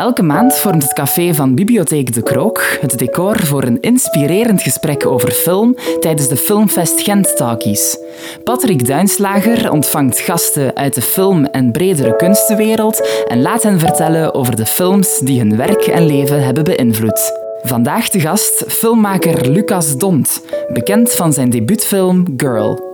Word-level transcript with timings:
Elke 0.00 0.22
maand 0.22 0.54
vormt 0.54 0.82
het 0.82 0.92
café 0.92 1.34
van 1.34 1.54
Bibliotheek 1.54 2.14
De 2.14 2.22
Krook 2.22 2.78
het 2.80 2.98
decor 2.98 3.46
voor 3.46 3.62
een 3.62 3.80
inspirerend 3.80 4.62
gesprek 4.62 5.06
over 5.06 5.30
film 5.30 5.76
tijdens 5.98 6.28
de 6.28 6.36
Filmfest 6.36 7.00
Gent 7.00 7.36
Talkies. 7.36 7.98
Patrick 8.44 8.86
Duinslager 8.86 9.70
ontvangt 9.72 10.20
gasten 10.20 10.76
uit 10.76 10.94
de 10.94 11.02
film- 11.02 11.44
en 11.44 11.72
bredere 11.72 12.16
kunstenwereld 12.16 13.24
en 13.28 13.42
laat 13.42 13.62
hen 13.62 13.78
vertellen 13.78 14.34
over 14.34 14.56
de 14.56 14.66
films 14.66 15.18
die 15.18 15.38
hun 15.38 15.56
werk 15.56 15.82
en 15.82 16.06
leven 16.06 16.44
hebben 16.44 16.64
beïnvloed. 16.64 17.32
Vandaag 17.62 18.08
de 18.08 18.20
gast 18.20 18.64
filmmaker 18.68 19.50
Lucas 19.50 19.98
Dont, 19.98 20.42
bekend 20.72 21.12
van 21.12 21.32
zijn 21.32 21.50
debuutfilm 21.50 22.24
Girl. 22.36 22.88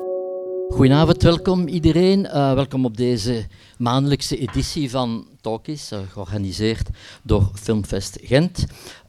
Goedenavond, 0.68 1.22
welkom 1.22 1.68
iedereen. 1.68 2.24
Uh, 2.24 2.52
welkom 2.52 2.84
op 2.84 2.96
deze 2.96 3.44
maandelijkse 3.76 4.38
editie 4.38 4.90
van 4.90 5.26
Talkies, 5.40 5.92
uh, 5.92 5.98
georganiseerd 6.12 6.88
door 7.22 7.50
Filmfest 7.54 8.18
Gent. 8.22 8.66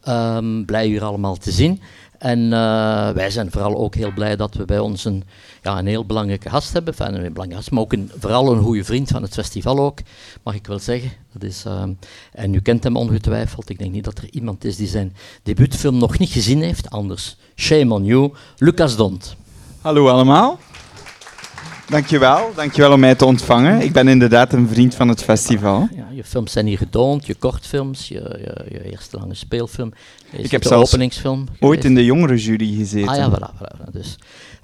Um, 0.08 0.66
blij 0.66 0.90
u 0.90 1.00
allemaal 1.00 1.36
te 1.36 1.52
zien. 1.52 1.82
En 2.18 2.40
uh, 2.40 3.10
wij 3.10 3.30
zijn 3.30 3.52
vooral 3.52 3.76
ook 3.76 3.96
heel 3.96 4.14
blij 4.14 4.36
dat 4.36 4.54
we 4.54 4.66
bij 4.66 4.80
ons 4.80 5.06
een, 5.06 5.24
ja, 5.64 5.78
een 5.78 5.88
heel 5.88 6.06
belangrijke 6.06 6.50
gast 6.50 6.74
hebben. 6.74 6.94
Een 6.98 7.12
belangrijke 7.12 7.56
gast, 7.56 7.72
maar 7.72 7.82
ook 7.82 7.94
een, 7.94 8.12
vooral 8.20 8.52
een 8.52 8.62
goede 8.62 8.84
vriend 8.84 9.10
van 9.10 9.22
het 9.22 9.34
festival 9.34 9.80
ook, 9.80 10.00
mag 10.44 10.56
ik 10.56 10.68
wel 10.68 10.80
zeggen. 10.80 11.12
Dat 11.34 11.44
is, 11.44 11.64
uh, 11.68 11.84
en 12.32 12.54
u 12.54 12.60
kent 12.60 12.84
hem 12.84 12.96
ongetwijfeld. 12.96 13.70
Ik 13.70 13.80
denk 13.80 13.92
niet 13.92 14.04
dat 14.04 14.18
er 14.18 14.30
iemand 14.32 14.64
is 14.64 14.76
die 14.76 14.88
zijn 14.88 15.16
debuutfilm 15.44 15.98
nog 15.98 16.18
niet 16.18 16.30
gezien 16.30 16.62
heeft. 16.62 16.90
Anders, 16.90 17.38
shame 17.56 17.94
on 17.94 18.06
you. 18.06 18.34
Lucas 18.58 18.96
Dont. 18.96 19.36
Hallo 19.82 20.10
allemaal. 20.10 20.60
Dankjewel, 21.90 22.52
dankjewel 22.56 22.92
om 22.92 23.00
mij 23.00 23.16
te 23.16 23.26
ontvangen. 23.26 23.82
Ik 23.82 23.92
ben 23.92 24.08
inderdaad 24.08 24.54
een 24.54 24.68
vriend 24.68 24.96
van 24.96 25.08
het 25.08 25.24
festival. 25.24 25.88
Ja, 25.96 26.08
je 26.12 26.24
films 26.24 26.52
zijn 26.52 26.66
hier 26.66 26.78
getoond, 26.78 27.26
je 27.26 27.36
kortfilms, 27.36 28.08
je, 28.08 28.16
je, 28.16 28.66
je 28.70 28.92
eerste 28.92 29.18
lange 29.18 29.34
speelfilm. 29.34 29.94
Ik 30.32 30.52
heb 30.52 30.62
de 30.62 30.76
openingsfilm 30.76 31.48
ooit 31.60 31.86
in 31.86 31.96
de 31.96 32.06
jongerenjury 32.06 32.76
gezeten. 32.76 33.10
Ah 33.10 33.16
ja, 33.16 33.30
voilà. 33.32 33.56
voilà 33.56 33.92
dus. 33.92 34.18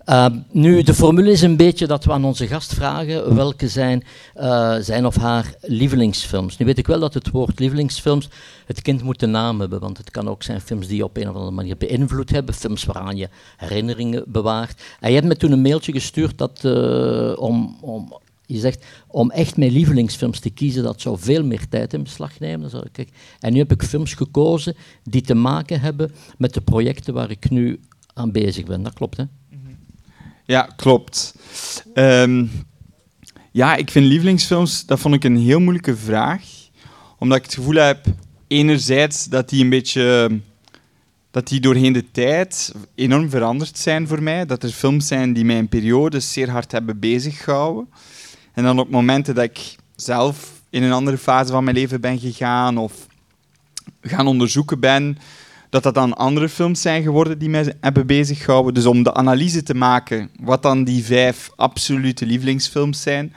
Uh, 0.05 0.25
nu, 0.51 0.83
de 0.83 0.93
formule 0.93 1.31
is 1.31 1.41
een 1.41 1.57
beetje 1.57 1.87
dat 1.87 2.03
we 2.03 2.11
aan 2.11 2.25
onze 2.25 2.47
gast 2.47 2.73
vragen 2.73 3.35
welke 3.35 3.67
zijn 3.67 4.03
uh, 4.35 4.75
zijn 4.79 5.05
of 5.05 5.15
haar 5.15 5.55
lievelingsfilms. 5.61 6.57
Nu 6.57 6.65
weet 6.65 6.77
ik 6.77 6.87
wel 6.87 6.99
dat 6.99 7.13
het 7.13 7.29
woord 7.29 7.59
lievelingsfilms, 7.59 8.29
het 8.65 8.81
kind 8.81 9.03
moet 9.03 9.21
een 9.21 9.31
naam 9.31 9.59
hebben, 9.59 9.79
want 9.79 9.97
het 9.97 10.11
kan 10.11 10.27
ook 10.29 10.43
zijn 10.43 10.61
films 10.61 10.87
die 10.87 10.97
je 10.97 11.03
op 11.03 11.17
een 11.17 11.29
of 11.29 11.35
andere 11.35 11.51
manier 11.51 11.77
beïnvloed 11.77 12.29
hebben, 12.29 12.55
films 12.55 12.83
waaraan 12.83 13.17
je 13.17 13.29
herinneringen 13.57 14.23
bewaart. 14.27 14.81
En 14.99 15.09
je 15.09 15.15
hebt 15.15 15.27
me 15.27 15.37
toen 15.37 15.51
een 15.51 15.61
mailtje 15.61 15.91
gestuurd 15.91 16.37
dat 16.37 16.61
uh, 16.65 17.33
om, 17.37 17.77
om 17.81 18.19
je 18.45 18.59
zegt, 18.59 18.85
om 19.07 19.31
echt 19.31 19.57
mijn 19.57 19.71
lievelingsfilms 19.71 20.39
te 20.39 20.49
kiezen, 20.49 20.83
dat 20.83 21.01
zou 21.01 21.17
veel 21.19 21.43
meer 21.43 21.69
tijd 21.69 21.93
in 21.93 22.03
beslag 22.03 22.39
nemen. 22.39 22.71
En 23.39 23.53
nu 23.53 23.59
heb 23.59 23.71
ik 23.71 23.83
films 23.83 24.13
gekozen 24.13 24.75
die 25.03 25.21
te 25.21 25.33
maken 25.33 25.79
hebben 25.79 26.11
met 26.37 26.53
de 26.53 26.61
projecten 26.61 27.13
waar 27.13 27.31
ik 27.31 27.49
nu 27.49 27.79
aan 28.13 28.31
bezig 28.31 28.65
ben. 28.65 28.83
Dat 28.83 28.93
klopt, 28.93 29.17
hè? 29.17 29.23
Ja, 30.53 30.69
klopt. 30.75 31.35
Um, 31.93 32.51
ja, 33.51 33.75
ik 33.75 33.91
vind 33.91 34.05
lievelingsfilms, 34.05 34.85
dat 34.85 34.99
vond 34.99 35.15
ik 35.15 35.23
een 35.23 35.37
heel 35.37 35.59
moeilijke 35.59 35.97
vraag. 35.97 36.41
Omdat 37.19 37.37
ik 37.37 37.43
het 37.43 37.53
gevoel 37.53 37.75
heb, 37.75 38.05
enerzijds 38.47 39.25
dat 39.25 39.49
die 39.49 39.63
een 39.63 39.69
beetje, 39.69 40.39
dat 41.31 41.47
die 41.47 41.59
doorheen 41.59 41.93
de 41.93 42.11
tijd 42.11 42.73
enorm 42.95 43.29
veranderd 43.29 43.77
zijn 43.77 44.07
voor 44.07 44.23
mij. 44.23 44.45
Dat 44.45 44.63
er 44.63 44.69
films 44.69 45.07
zijn 45.07 45.33
die 45.33 45.45
mij 45.45 45.57
in 45.57 45.69
periodes 45.69 46.33
zeer 46.33 46.49
hard 46.49 46.71
hebben 46.71 46.99
beziggehouden. 46.99 47.89
En 48.53 48.63
dan 48.63 48.79
op 48.79 48.89
momenten 48.89 49.35
dat 49.35 49.43
ik 49.43 49.75
zelf 49.95 50.61
in 50.69 50.83
een 50.83 50.91
andere 50.91 51.17
fase 51.17 51.51
van 51.51 51.63
mijn 51.63 51.75
leven 51.75 52.01
ben 52.01 52.19
gegaan 52.19 52.77
of 52.77 52.93
gaan 54.01 54.27
onderzoeken 54.27 54.79
ben, 54.79 55.17
dat 55.73 55.83
dat 55.83 55.93
dan 55.93 56.17
andere 56.17 56.49
films 56.49 56.81
zijn 56.81 57.03
geworden 57.03 57.37
die 57.39 57.49
mij 57.49 57.75
hebben 57.81 58.07
beziggehouden. 58.07 58.73
Dus 58.73 58.85
om 58.85 59.03
de 59.03 59.13
analyse 59.13 59.63
te 59.63 59.73
maken 59.73 60.29
wat 60.39 60.61
dan 60.61 60.83
die 60.83 61.03
vijf 61.03 61.51
absolute 61.55 62.25
lievelingsfilms 62.25 63.01
zijn, 63.01 63.33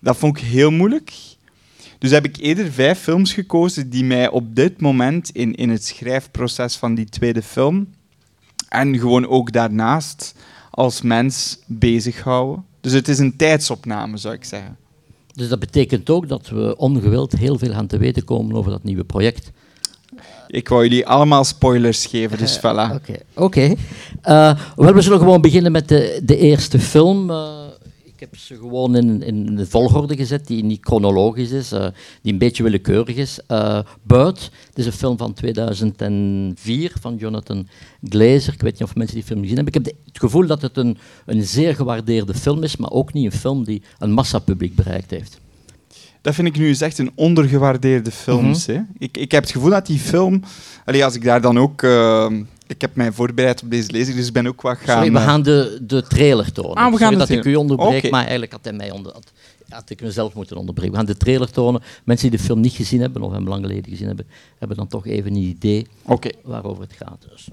dat 0.00 0.16
vond 0.16 0.38
ik 0.38 0.44
heel 0.44 0.70
moeilijk. 0.70 1.12
Dus 1.98 2.10
heb 2.10 2.24
ik 2.24 2.36
eerder 2.36 2.72
vijf 2.72 2.98
films 2.98 3.32
gekozen 3.32 3.90
die 3.90 4.04
mij 4.04 4.28
op 4.28 4.54
dit 4.54 4.80
moment 4.80 5.30
in, 5.30 5.54
in 5.54 5.70
het 5.70 5.84
schrijfproces 5.84 6.76
van 6.76 6.94
die 6.94 7.08
tweede 7.08 7.42
film 7.42 7.88
en 8.68 8.98
gewoon 8.98 9.26
ook 9.26 9.52
daarnaast 9.52 10.34
als 10.70 11.02
mens 11.02 11.58
bezighouden. 11.66 12.64
Dus 12.80 12.92
het 12.92 13.08
is 13.08 13.18
een 13.18 13.36
tijdsopname, 13.36 14.16
zou 14.16 14.34
ik 14.34 14.44
zeggen. 14.44 14.76
Dus 15.32 15.48
dat 15.48 15.58
betekent 15.58 16.10
ook 16.10 16.28
dat 16.28 16.48
we 16.48 16.76
ongewild 16.76 17.32
heel 17.32 17.58
veel 17.58 17.72
gaan 17.72 17.86
te 17.86 17.98
weten 17.98 18.24
komen 18.24 18.56
over 18.56 18.70
dat 18.70 18.84
nieuwe 18.84 19.04
project. 19.04 19.52
Ik 20.46 20.68
wou 20.68 20.82
jullie 20.82 21.06
allemaal 21.06 21.44
spoilers 21.44 22.06
geven, 22.06 22.38
dus 22.38 22.58
voilà. 22.58 22.94
Oké, 22.94 23.16
oké. 23.34 23.74
Uh, 24.28 24.60
we 24.76 25.00
zullen 25.00 25.18
gewoon 25.18 25.40
beginnen 25.40 25.72
met 25.72 25.88
de, 25.88 26.20
de 26.24 26.36
eerste 26.36 26.78
film. 26.78 27.30
Uh, 27.30 27.64
ik 28.04 28.20
heb 28.20 28.36
ze 28.36 28.56
gewoon 28.56 28.96
in, 28.96 29.22
in 29.22 29.56
de 29.56 29.66
volgorde 29.66 30.16
gezet, 30.16 30.46
die 30.46 30.64
niet 30.64 30.78
chronologisch 30.82 31.50
is, 31.50 31.72
uh, 31.72 31.86
die 32.22 32.32
een 32.32 32.38
beetje 32.38 32.62
willekeurig 32.62 33.16
is. 33.16 33.40
Bird, 34.02 34.50
het 34.68 34.78
is 34.78 34.86
een 34.86 34.92
film 34.92 35.18
van 35.18 35.32
2004 35.32 36.92
van 37.00 37.16
Jonathan 37.16 37.68
Glazer. 38.08 38.52
Ik 38.52 38.60
weet 38.60 38.72
niet 38.72 38.82
of 38.82 38.94
mensen 38.94 39.16
die 39.16 39.24
film 39.24 39.40
gezien 39.40 39.56
hebben. 39.56 39.74
Ik 39.74 39.84
heb 39.84 39.94
het 40.04 40.18
gevoel 40.18 40.46
dat 40.46 40.62
het 40.62 40.76
een, 40.76 40.98
een 41.26 41.42
zeer 41.42 41.74
gewaardeerde 41.74 42.34
film 42.34 42.62
is, 42.62 42.76
maar 42.76 42.90
ook 42.90 43.12
niet 43.12 43.24
een 43.24 43.38
film 43.38 43.64
die 43.64 43.82
een 43.98 44.12
massapubliek 44.12 44.74
bereikt 44.74 45.10
heeft 45.10 45.40
dat 46.26 46.34
vind 46.34 46.48
ik 46.48 46.56
nu 46.56 46.66
eens 46.66 46.80
echt 46.80 46.98
een 46.98 47.10
ondergewaardeerde 47.14 48.10
films. 48.10 48.66
Mm 48.66 48.74
-hmm. 48.74 48.88
ik, 48.98 49.16
ik 49.16 49.32
heb 49.32 49.42
het 49.42 49.52
gevoel 49.52 49.70
dat 49.70 49.86
die 49.86 49.98
film, 49.98 50.42
allee, 50.84 51.04
als 51.04 51.14
ik 51.14 51.24
daar 51.24 51.40
dan 51.40 51.58
ook, 51.58 51.82
uh, 51.82 52.30
ik 52.66 52.80
heb 52.80 52.94
mij 52.94 53.12
voorbereid 53.12 53.62
op 53.62 53.70
deze 53.70 53.90
lezing, 53.90 54.16
dus 54.16 54.26
ik 54.26 54.32
ben 54.32 54.46
ook 54.46 54.60
wat 54.60 54.76
gaan. 54.76 54.96
Sorry, 54.96 55.12
we 55.12 55.18
gaan 55.18 55.42
de, 55.42 55.78
de 55.82 56.02
trailer 56.02 56.52
tonen. 56.52 56.74
Ah, 56.74 56.92
we 56.92 56.98
gaan 56.98 57.12
Sorry 57.12 57.16
dat 57.16 57.28
ik 57.28 57.44
u 57.44 57.54
onderbreek, 57.54 57.98
okay. 57.98 58.10
maar 58.10 58.20
eigenlijk 58.20 58.52
had 58.52 58.64
hij 58.64 58.72
mij 58.72 58.90
onder, 58.90 59.12
had, 59.12 59.32
had 59.68 59.90
ik 59.90 60.00
mezelf 60.00 60.34
moeten 60.34 60.56
onderbreken. 60.56 60.92
We 60.92 60.98
gaan 60.98 61.06
de 61.06 61.16
trailer 61.16 61.50
tonen. 61.50 61.82
Mensen 62.04 62.30
die 62.30 62.38
de 62.38 62.44
film 62.44 62.60
niet 62.60 62.72
gezien 62.72 63.00
hebben 63.00 63.22
of 63.22 63.32
hem 63.32 63.48
lang 63.48 63.62
geleden 63.62 63.90
gezien 63.90 64.06
hebben, 64.06 64.26
hebben 64.58 64.76
dan 64.76 64.88
toch 64.88 65.06
even 65.06 65.30
een 65.30 65.36
idee 65.36 65.86
okay. 66.02 66.32
waarover 66.42 66.82
het 66.82 66.92
gaat. 66.92 67.26
Dus. 67.30 67.48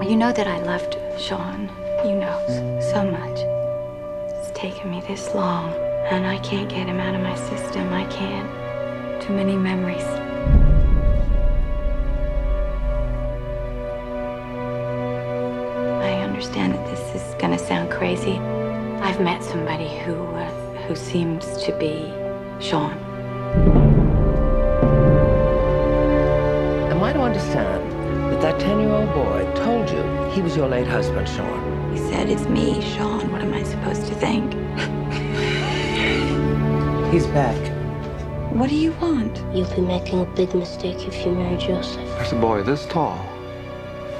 You 0.00 0.16
know 0.16 0.32
that 0.32 0.46
I 0.46 0.64
loved 0.64 0.96
Sean. 1.18 1.81
You 2.04 2.16
know 2.16 2.80
so 2.80 3.04
much. 3.04 3.38
It's 4.34 4.50
taken 4.58 4.90
me 4.90 5.00
this 5.06 5.32
long, 5.36 5.72
and 6.10 6.26
I 6.26 6.36
can't 6.38 6.68
get 6.68 6.88
him 6.88 6.98
out 6.98 7.14
of 7.14 7.20
my 7.20 7.36
system. 7.36 7.92
I 7.92 8.04
can't. 8.06 9.22
Too 9.22 9.32
many 9.32 9.54
memories. 9.54 10.02
I 16.02 16.20
understand 16.24 16.74
that 16.74 16.84
this 16.90 17.14
is 17.14 17.34
gonna 17.36 17.56
sound 17.56 17.92
crazy. 17.92 18.38
I've 19.00 19.20
met 19.20 19.44
somebody 19.44 19.86
who 20.00 20.14
uh, 20.14 20.50
who 20.88 20.96
seems 20.96 21.56
to 21.62 21.72
be 21.78 22.12
Sean. 22.58 22.98
Am 26.90 27.00
I 27.00 27.12
to 27.12 27.20
understand 27.20 27.92
that 28.32 28.40
that 28.40 28.58
ten-year-old 28.58 29.14
boy 29.14 29.48
told 29.54 29.88
you 29.88 30.02
he 30.32 30.42
was 30.42 30.56
your 30.56 30.68
late 30.68 30.88
husband, 30.88 31.28
Sean? 31.28 31.81
He 31.92 31.98
said, 31.98 32.30
It's 32.30 32.46
me, 32.46 32.80
Sean. 32.80 33.30
What 33.30 33.42
am 33.42 33.52
I 33.52 33.62
supposed 33.62 34.06
to 34.06 34.14
think? 34.14 34.52
He's 37.12 37.26
back. 37.28 37.60
What 38.52 38.70
do 38.70 38.76
you 38.76 38.92
want? 38.92 39.38
You'll 39.54 39.74
be 39.74 39.82
making 39.82 40.20
a 40.20 40.24
big 40.24 40.54
mistake 40.54 41.06
if 41.06 41.26
you 41.26 41.32
marry 41.32 41.58
Joseph. 41.58 42.08
There's 42.16 42.32
a 42.32 42.36
boy 42.36 42.62
this 42.62 42.86
tall 42.86 43.16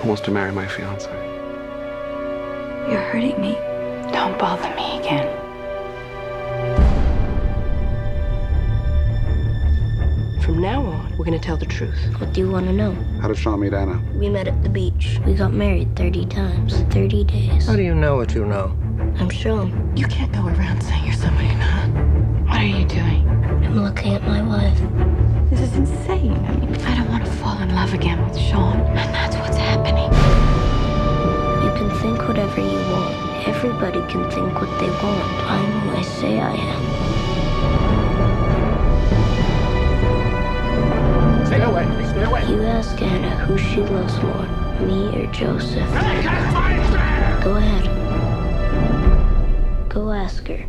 who 0.00 0.08
wants 0.08 0.22
to 0.22 0.30
marry 0.30 0.52
my 0.52 0.66
fiance. 0.66 1.10
You're 2.90 3.00
hurting 3.00 3.40
me. 3.40 3.54
Don't 4.12 4.38
bother 4.38 4.74
me 4.76 4.98
again. 4.98 5.41
We're 11.22 11.26
going 11.26 11.40
to 11.40 11.46
tell 11.46 11.56
the 11.56 11.66
truth. 11.66 11.94
What 12.18 12.32
do 12.32 12.40
you 12.40 12.50
want 12.50 12.66
to 12.66 12.72
know? 12.72 12.90
How 13.20 13.28
did 13.28 13.38
Sean 13.38 13.60
meet 13.60 13.72
Anna? 13.72 14.02
We 14.16 14.28
met 14.28 14.48
at 14.48 14.60
the 14.64 14.68
beach. 14.68 15.20
We 15.24 15.34
got 15.34 15.52
married 15.52 15.94
30 15.94 16.26
times, 16.26 16.82
30 16.92 17.22
days. 17.22 17.64
How 17.68 17.76
do 17.76 17.82
you 17.82 17.94
know 17.94 18.16
what 18.16 18.34
you 18.34 18.44
know? 18.44 18.76
I'm 19.20 19.30
Sean. 19.30 19.96
You 19.96 20.08
can't 20.08 20.32
go 20.32 20.44
around 20.44 20.82
saying 20.82 21.04
you're 21.04 21.14
somebody 21.14 21.46
you're 21.46 21.58
not. 21.58 21.90
What 22.48 22.58
are 22.58 22.64
you 22.64 22.84
doing? 22.86 23.28
I'm 23.28 23.84
looking 23.84 24.14
at 24.14 24.24
my 24.24 24.42
wife. 24.42 24.76
This 25.48 25.60
is 25.60 25.76
insane. 25.76 26.32
I 26.32 26.56
mean, 26.56 26.74
I 26.74 26.96
don't 26.96 27.08
want 27.08 27.24
to 27.24 27.30
fall 27.30 27.56
in 27.62 27.72
love 27.72 27.94
again 27.94 28.20
with 28.28 28.36
Sean, 28.36 28.78
and 28.80 29.14
that's 29.14 29.36
what's 29.36 29.56
happening. 29.56 30.10
You 31.62 31.70
can 31.78 31.88
think 32.00 32.18
whatever 32.26 32.60
you 32.60 32.78
want. 32.90 33.46
Everybody 33.46 34.00
can 34.10 34.28
think 34.28 34.54
what 34.54 34.80
they 34.80 34.90
want. 34.90 35.30
I'm 35.46 35.80
who 35.82 35.96
I 35.98 36.02
say 36.02 36.40
I 36.40 36.52
am. 36.52 36.91
Stay 41.52 41.64
away. 41.64 41.86
Stay 42.08 42.24
away. 42.24 42.44
You 42.48 42.62
ask 42.64 43.02
Anna 43.02 43.46
who 43.46 43.58
she 43.58 43.80
loves 43.80 44.16
more, 44.22 44.46
me 44.86 45.08
or 45.12 45.26
Joseph. 45.32 45.90
Go 47.44 47.56
ahead. 47.56 47.90
Go 49.88 50.10
ask 50.10 50.48
her. 50.48 50.66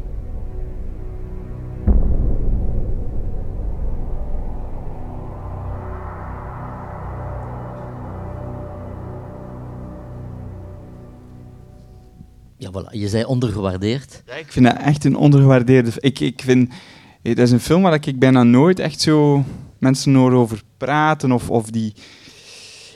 Ja, 12.57 12.71
voilà. 12.71 12.91
Je 12.91 13.07
zei 13.07 13.23
ondergewaardeerd. 13.25 14.23
Ik 14.39 14.51
vind 14.51 14.65
dat 14.65 14.77
echt 14.77 15.05
een 15.05 15.15
ondergewaardeerde... 15.15 15.91
Ik, 15.99 16.19
ik 16.19 16.41
vind... 16.41 16.73
Dat 17.21 17.37
is 17.37 17.51
een 17.51 17.59
film 17.59 17.81
waar 17.81 17.93
ik 17.93 18.19
bijna 18.19 18.43
nooit 18.43 18.79
echt 18.79 19.01
zo 19.01 19.43
mensen 19.83 20.17
over 20.17 20.61
praten 20.77 21.31
of, 21.31 21.49
of 21.49 21.69
die 21.69 21.93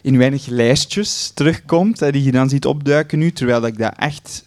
in 0.02 0.18
weinig 0.18 0.46
lijstjes 0.46 1.32
terugkomt, 1.34 2.12
die 2.12 2.24
je 2.24 2.32
dan 2.32 2.50
ziet 2.50 2.66
opduiken 2.66 3.20
nu, 3.20 3.32
terwijl 3.32 3.62
dat 3.62 3.70
ik 3.70 3.78
dat 3.78 3.94
echt... 3.98 4.46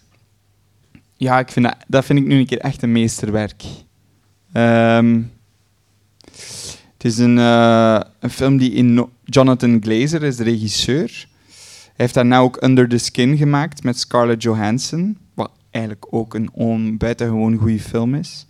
Ja, 1.16 1.38
ik 1.38 1.48
vind 1.48 1.74
dat, 1.86 2.04
vind 2.04 2.18
ik 2.18 2.26
nu 2.26 2.38
een 2.38 2.46
keer 2.46 2.58
echt 2.58 2.82
een 2.82 2.92
meesterwerk. 2.92 3.64
Ehm, 4.52 5.22
het 6.92 7.04
is 7.04 7.18
een, 7.18 7.38
eh, 7.38 8.00
een 8.20 8.30
film 8.30 8.56
die 8.56 8.72
in... 8.72 9.08
Jonathan 9.24 9.78
Glazer 9.82 10.22
is 10.22 10.36
de 10.36 10.44
regisseur. 10.44 11.28
Hij 11.84 11.92
heeft 11.94 12.14
daarna 12.14 12.38
ook 12.38 12.62
Under 12.62 12.88
the 12.88 12.98
Skin 12.98 13.36
gemaakt 13.36 13.82
met 13.82 13.98
Scarlett 13.98 14.42
Johansson, 14.42 15.18
wat 15.34 15.50
eigenlijk 15.70 16.06
ook 16.10 16.34
een 16.34 16.50
on, 16.52 16.96
buitengewoon 16.96 17.56
goede 17.56 17.80
film 17.80 18.14
is. 18.14 18.46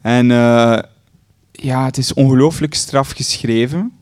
En 0.00 0.30
eh, 0.30 0.78
ja, 1.62 1.84
het 1.84 1.96
is 1.96 2.14
ongelooflijk 2.14 2.74
straf 2.74 3.10
geschreven. 3.10 3.92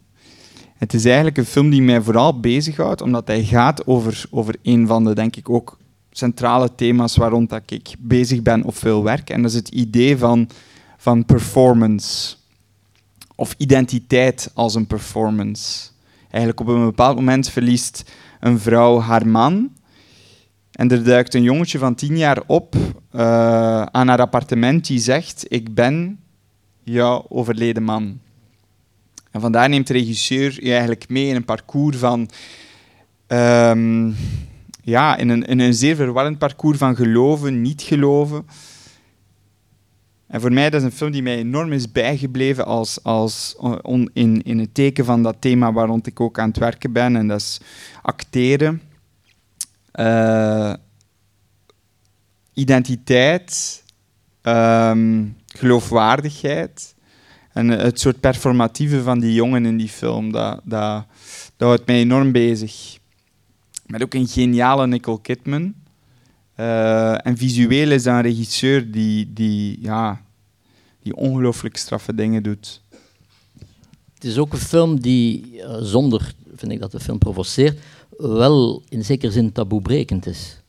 Het 0.74 0.94
is 0.94 1.04
eigenlijk 1.04 1.36
een 1.36 1.44
film 1.44 1.70
die 1.70 1.82
mij 1.82 2.00
vooral 2.00 2.40
bezighoudt, 2.40 3.00
omdat 3.00 3.26
hij 3.26 3.44
gaat 3.44 3.86
over, 3.86 4.24
over 4.30 4.56
een 4.62 4.86
van 4.86 5.04
de, 5.04 5.14
denk 5.14 5.36
ik, 5.36 5.50
ook 5.50 5.78
centrale 6.10 6.74
thema's 6.74 7.16
waar 7.16 7.30
rond 7.30 7.50
dat 7.50 7.62
ik 7.66 7.94
bezig 7.98 8.42
ben 8.42 8.64
of 8.64 8.76
veel 8.76 9.02
werk. 9.02 9.30
En 9.30 9.42
dat 9.42 9.50
is 9.50 9.56
het 9.56 9.68
idee 9.68 10.18
van, 10.18 10.48
van 10.96 11.24
performance. 11.24 12.36
Of 13.34 13.54
identiteit 13.58 14.50
als 14.54 14.74
een 14.74 14.86
performance. 14.86 15.88
Eigenlijk 16.30 16.60
op 16.60 16.66
een 16.68 16.84
bepaald 16.84 17.16
moment 17.16 17.48
verliest 17.48 18.12
een 18.40 18.58
vrouw 18.58 19.00
haar 19.00 19.26
man. 19.26 19.72
En 20.72 20.90
er 20.90 21.04
duikt 21.04 21.34
een 21.34 21.42
jongetje 21.42 21.78
van 21.78 21.94
tien 21.94 22.16
jaar 22.16 22.42
op 22.46 22.74
eh, 23.10 23.82
aan 23.82 24.08
haar 24.08 24.20
appartement 24.20 24.86
die 24.86 24.98
zegt: 24.98 25.44
Ik 25.48 25.74
ben 25.74 26.23
jouw 26.84 27.26
overleden 27.28 27.82
man. 27.82 28.20
En 29.30 29.40
vandaar 29.40 29.68
neemt 29.68 29.86
de 29.86 29.92
regisseur 29.92 30.64
je 30.64 30.70
eigenlijk 30.70 31.08
mee 31.08 31.26
in 31.26 31.36
een 31.36 31.44
parcours 31.44 31.96
van. 31.96 32.30
ehm, 33.26 34.12
ja, 34.82 35.16
in 35.16 35.28
een, 35.28 35.44
in 35.44 35.58
een 35.58 35.74
zeer 35.74 35.96
verwarrend 35.96 36.38
parcours 36.38 36.78
van 36.78 36.96
geloven, 36.96 37.62
niet 37.62 37.82
geloven. 37.82 38.46
En 40.26 40.40
voor 40.40 40.52
mij 40.52 40.70
dat 40.70 40.80
is 40.80 40.86
een 40.86 40.92
film 40.92 41.10
die 41.10 41.22
mij 41.22 41.36
enorm 41.36 41.72
is 41.72 41.92
bijgebleven 41.92 42.64
als, 42.64 43.02
als 43.02 43.56
in, 44.12 44.42
in 44.42 44.58
het 44.58 44.74
teken 44.74 45.04
van 45.04 45.22
dat 45.22 45.36
thema 45.38 45.72
waar 45.72 45.86
rond 45.86 46.06
ik 46.06 46.20
ook 46.20 46.38
aan 46.38 46.48
het 46.48 46.58
werken 46.58 46.92
ben. 46.92 47.16
En 47.16 47.28
dat 47.28 47.40
is 47.40 47.60
acteren. 48.02 48.82
Eh, 49.92 50.74
identiteit, 52.52 53.82
ehm, 54.42 55.24
geloofwaardigheid 55.58 56.94
en 57.52 57.70
eh, 57.70 57.84
het 57.84 58.00
soort 58.00 58.20
performatieve 58.20 59.02
van 59.02 59.20
die 59.20 59.34
jongen 59.34 59.66
in 59.66 59.76
die 59.76 59.88
film, 59.88 60.32
dat, 60.32 60.60
dat, 60.64 61.04
dat 61.56 61.68
houdt 61.68 61.86
mij 61.86 61.96
enorm 61.96 62.32
bezig. 62.32 62.98
Met 63.86 64.02
ook 64.02 64.14
een 64.14 64.28
geniale 64.28 64.86
Nicole 64.86 65.20
Kidman. 65.20 65.74
Eh, 66.54 67.26
en 67.26 67.36
visueel 67.36 67.90
is 67.90 68.02
dat 68.02 68.14
een 68.14 68.22
regisseur 68.22 68.90
die, 68.90 69.32
die, 69.32 69.78
ja, 69.80 70.22
die 71.02 71.16
ongelooflijk 71.16 71.76
straffe 71.76 72.14
dingen 72.14 72.42
doet. 72.42 72.82
Het 74.14 74.24
is 74.24 74.38
ook 74.38 74.52
een 74.52 74.58
film 74.58 75.00
die, 75.00 75.62
eh, 75.62 75.76
zonder, 75.80 76.34
vind 76.56 76.72
ik 76.72 76.80
dat 76.80 76.92
de 76.92 77.00
film 77.00 77.18
provoceert, 77.18 77.80
wel 78.18 78.82
in 78.88 79.04
zekere 79.04 79.32
zin 79.32 79.52
taboebrekend 79.52 80.26
is. 80.26 80.62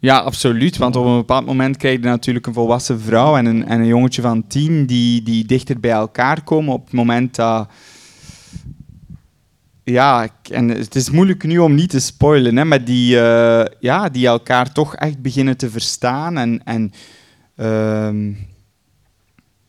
Ja, 0.00 0.18
absoluut. 0.18 0.76
Want 0.76 0.96
op 0.96 1.04
een 1.04 1.16
bepaald 1.16 1.46
moment 1.46 1.76
krijg 1.76 1.98
je 1.98 2.04
natuurlijk 2.04 2.46
een 2.46 2.52
volwassen 2.54 3.00
vrouw 3.00 3.36
en 3.36 3.46
een, 3.46 3.66
en 3.66 3.80
een 3.80 3.86
jongetje 3.86 4.22
van 4.22 4.46
tien 4.46 4.86
die, 4.86 5.22
die 5.22 5.44
dichter 5.46 5.80
bij 5.80 5.90
elkaar 5.90 6.42
komen 6.44 6.72
op 6.72 6.84
het 6.84 6.94
moment 6.94 7.34
dat... 7.34 7.68
Ja, 9.84 10.28
en 10.50 10.68
het 10.68 10.94
is 10.94 11.10
moeilijk 11.10 11.44
nu 11.44 11.58
om 11.58 11.74
niet 11.74 11.90
te 11.90 12.00
spoilen, 12.00 12.56
hè, 12.56 12.64
maar 12.64 12.84
die, 12.84 13.20
eh, 13.20 13.76
ja, 13.80 14.08
die 14.08 14.26
elkaar 14.26 14.72
toch 14.72 14.96
echt 14.96 15.22
beginnen 15.22 15.56
te 15.56 15.70
verstaan. 15.70 16.38
En, 16.38 16.64
en, 16.64 16.92
ehm, 17.56 18.32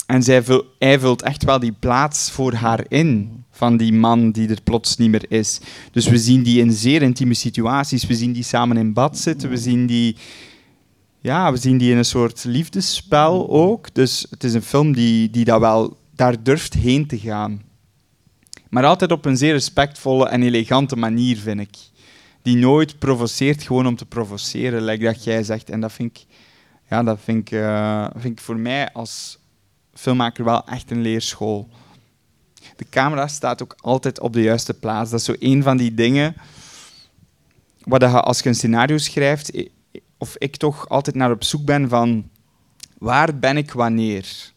en 0.06 0.24
zij 0.24 0.44
hij 0.80 1.00
vult 1.00 1.22
echt 1.22 1.44
wel 1.44 1.60
die 1.60 1.76
plaats 1.80 2.32
voor 2.32 2.54
haar 2.54 2.86
in, 2.88 3.41
van 3.62 3.78
die 3.78 3.94
man 3.94 4.32
die 4.32 4.50
er 4.50 4.62
plots 4.64 4.98
niet 4.98 5.10
meer 5.10 5.26
is. 5.30 5.60
Dus 5.92 6.08
we 6.08 6.18
zien 6.18 6.44
die 6.44 6.60
in 6.60 6.72
zeer 6.72 7.02
intieme 7.02 7.34
situaties. 7.34 8.06
We 8.06 8.16
zien 8.16 8.32
die 8.34 8.44
samen 8.44 8.78
in 8.78 8.94
bad 8.94 9.18
zitten. 9.18 9.50
We 9.50 9.58
zien 9.58 9.86
die, 9.86 10.16
ja, 11.20 11.52
we 11.52 11.58
zien 11.58 11.78
die 11.78 11.92
in 11.92 11.98
een 11.98 12.06
soort 12.06 12.44
liefdesspel 12.44 13.50
ook. 13.50 13.94
Dus 13.94 14.26
het 14.30 14.44
is 14.44 14.54
een 14.54 14.62
film 14.62 14.94
die, 14.94 15.30
die 15.30 15.46
dat 15.46 15.60
wel 15.60 15.98
daar 16.16 16.44
durft 16.44 16.74
heen 16.74 17.08
te 17.08 17.20
gaan. 17.20 17.62
Maar 18.70 18.86
altijd 18.86 19.12
op 19.12 19.26
een 19.26 19.38
zeer 19.38 19.54
respectvolle 19.54 20.28
en 20.28 20.44
elegante 20.44 20.96
manier, 20.96 21.38
vind 21.38 21.60
ik. 21.60 21.78
Die 22.42 22.58
nooit 22.58 23.00
provoceert 23.00 23.64
gewoon 23.64 23.88
om 23.88 23.96
te 23.96 24.06
provoceren, 24.06 24.84
like 24.84 25.04
dat 25.04 25.24
jij 25.24 25.44
zegt. 25.44 25.70
En 25.70 25.82
dat 25.82 25.92
vind 25.92 26.18
ik, 26.18 26.26
ja, 26.90 27.04
dat 27.04 27.20
vind 27.24 27.38
ik, 27.38 27.60
eh, 27.60 28.08
vind 28.16 28.40
ik 28.40 28.44
voor 28.44 28.58
mij 28.58 28.92
als 28.94 29.38
filmmaker 29.94 30.44
wel 30.44 30.68
echt 30.68 30.92
een 30.92 31.02
leerschool. 31.02 31.70
De 32.82 32.90
camera 32.90 33.28
staat 33.28 33.64
ook 33.64 33.76
altijd 33.80 34.20
op 34.20 34.34
de 34.34 34.42
juiste 34.42 34.74
plaats. 34.74 35.10
Dat 35.10 35.20
is 35.20 35.26
zo 35.26 35.36
een 35.40 35.64
van 35.64 35.78
die 35.78 35.94
dingen 35.94 36.36
waar 37.84 38.22
als 38.22 38.40
je 38.40 38.50
een 38.50 38.56
scenario 38.56 38.98
schrijft, 38.98 39.52
of 40.18 40.36
ik 40.38 40.56
toch 40.56 40.90
altijd 40.90 41.16
naar 41.16 41.32
op 41.32 41.44
zoek 41.44 41.66
ben 41.66 41.90
van 41.90 42.30
waar 42.98 43.40
ben 43.40 43.58
ik 43.58 43.72
wanneer? 43.72 44.52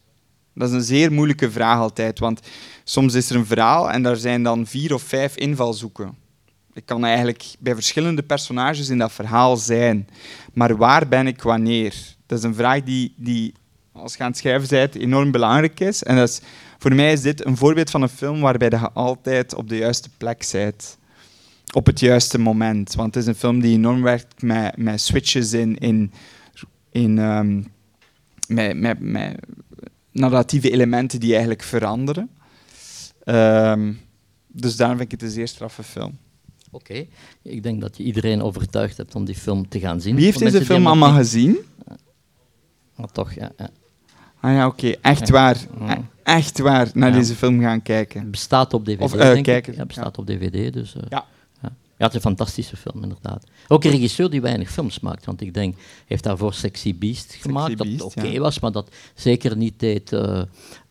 Dat 0.53 0.69
is 0.69 0.73
een 0.73 0.81
zeer 0.81 1.11
moeilijke 1.11 1.51
vraag 1.51 1.79
altijd, 1.79 2.19
want 2.19 2.39
soms 2.83 3.13
is 3.13 3.29
er 3.29 3.35
een 3.35 3.45
verhaal 3.45 3.91
en 3.91 4.03
daar 4.03 4.15
zijn 4.15 4.43
dan 4.43 4.65
vier 4.65 4.93
of 4.93 5.01
vijf 5.01 5.35
invalshoeken. 5.35 6.15
Ik 6.73 6.85
kan 6.85 7.05
eigenlijk 7.05 7.45
bij 7.59 7.73
verschillende 7.73 8.23
personages 8.23 8.89
in 8.89 8.97
dat 8.97 9.11
verhaal 9.11 9.57
zijn, 9.57 10.09
maar 10.53 10.77
waar 10.77 11.07
ben 11.07 11.27
ik 11.27 11.41
wanneer? 11.41 11.93
Dat 12.25 12.37
is 12.37 12.43
een 12.43 12.55
vraag 12.55 12.83
die, 12.83 13.13
die 13.17 13.53
als 13.91 14.15
je 14.15 14.23
aan 14.23 14.29
het 14.29 14.37
schrijven 14.37 14.69
bent, 14.69 14.95
enorm 14.95 15.31
belangrijk 15.31 15.79
is. 15.79 16.03
En 16.03 16.15
dat 16.15 16.29
is, 16.29 16.41
voor 16.77 16.95
mij 16.95 17.11
is 17.11 17.21
dit 17.21 17.45
een 17.45 17.57
voorbeeld 17.57 17.89
van 17.89 18.01
een 18.01 18.09
film 18.09 18.39
waarbij 18.39 18.69
je 18.69 18.91
altijd 18.91 19.55
op 19.55 19.69
de 19.69 19.77
juiste 19.77 20.09
plek 20.17 20.47
bent. 20.51 20.97
Op 21.73 21.85
het 21.85 21.99
juiste 21.99 22.37
moment. 22.37 22.95
Want 22.95 23.15
het 23.15 23.23
is 23.23 23.29
een 23.29 23.35
film 23.35 23.59
die 23.59 23.73
enorm 23.73 24.01
werkt 24.01 24.41
met, 24.41 24.77
met 24.77 25.01
switches 25.01 25.53
in, 25.53 25.77
in, 25.77 26.11
in 26.91 27.19
ehm, 27.19 27.61
met, 28.47 28.77
met, 28.77 28.99
met 28.99 29.39
narratieve 30.11 30.71
elementen 30.71 31.19
die 31.19 31.31
eigenlijk 31.31 31.63
veranderen. 31.63 32.29
Ehm, 33.23 33.93
dus 34.47 34.75
daarom 34.75 34.97
vind 34.97 35.11
ik 35.11 35.19
het 35.19 35.29
een 35.29 35.35
zeer 35.35 35.47
straffe 35.47 35.83
film. 35.83 36.17
Oké, 36.71 37.05
ik 37.41 37.63
denk 37.63 37.81
dat 37.81 37.97
je 37.97 38.03
iedereen 38.03 38.41
overtuigd 38.41 38.97
hebt 38.97 39.15
om 39.15 39.25
die 39.25 39.35
film 39.35 39.69
te 39.69 39.79
gaan 39.79 40.01
zien. 40.01 40.15
Wie 40.15 40.25
heeft 40.25 40.39
deze 40.39 40.65
film 40.65 40.87
allemaal 40.87 41.13
gezien? 41.13 41.57
Maar 42.95 43.11
toch, 43.11 43.33
ja. 43.33 43.51
ja. 43.57 43.69
Ah 44.45 44.53
ja, 44.53 44.67
oké. 44.67 44.87
Echt 45.01 45.29
waar. 45.29 45.57
Ja. 45.79 46.01
Echt 46.23 46.59
waar 46.59 46.89
naar 46.93 47.09
Ja. 47.09 47.15
deze 47.17 47.35
film 47.35 47.61
gaan 47.61 47.81
kijken. 47.81 48.31
Bestaat 48.31 48.73
op 48.73 48.85
DVD, 48.85 49.01
Of, 49.01 49.13
eh, 49.13 49.19
denk 49.19 49.45
kijken. 49.45 49.69
ik. 49.71 49.73
Ja, 49.77 49.79
het 49.85 49.87
bestaat 49.87 50.17
op 50.17 50.25
DVD, 50.25 50.73
dus... 50.73 50.95
eh, 50.95 51.01
Ja. 51.09 51.25
ja. 51.61 51.69
Het 51.97 52.09
is 52.09 52.15
een 52.15 52.21
fantastische 52.21 52.77
film, 52.77 53.03
inderdaad. 53.03 53.43
Ook 53.67 53.83
een 53.83 53.91
regisseur 53.91 54.29
die 54.29 54.41
weinig 54.41 54.71
films 54.71 54.99
maakt, 54.99 55.25
want 55.25 55.41
ik 55.41 55.53
denk, 55.53 55.75
heeft 56.05 56.23
daarvoor 56.23 56.53
Sexy 56.53 56.95
Beast 56.97 57.33
gemaakt, 57.39 57.77
Beast, 57.77 57.97
dat 57.97 58.15
oké 58.15 58.39
was, 58.39 58.59
maar 58.59 58.71
dat 58.71 58.89
zeker 59.15 59.57
niet 59.57 59.79
deed 59.79 60.13
eh, 60.13 60.41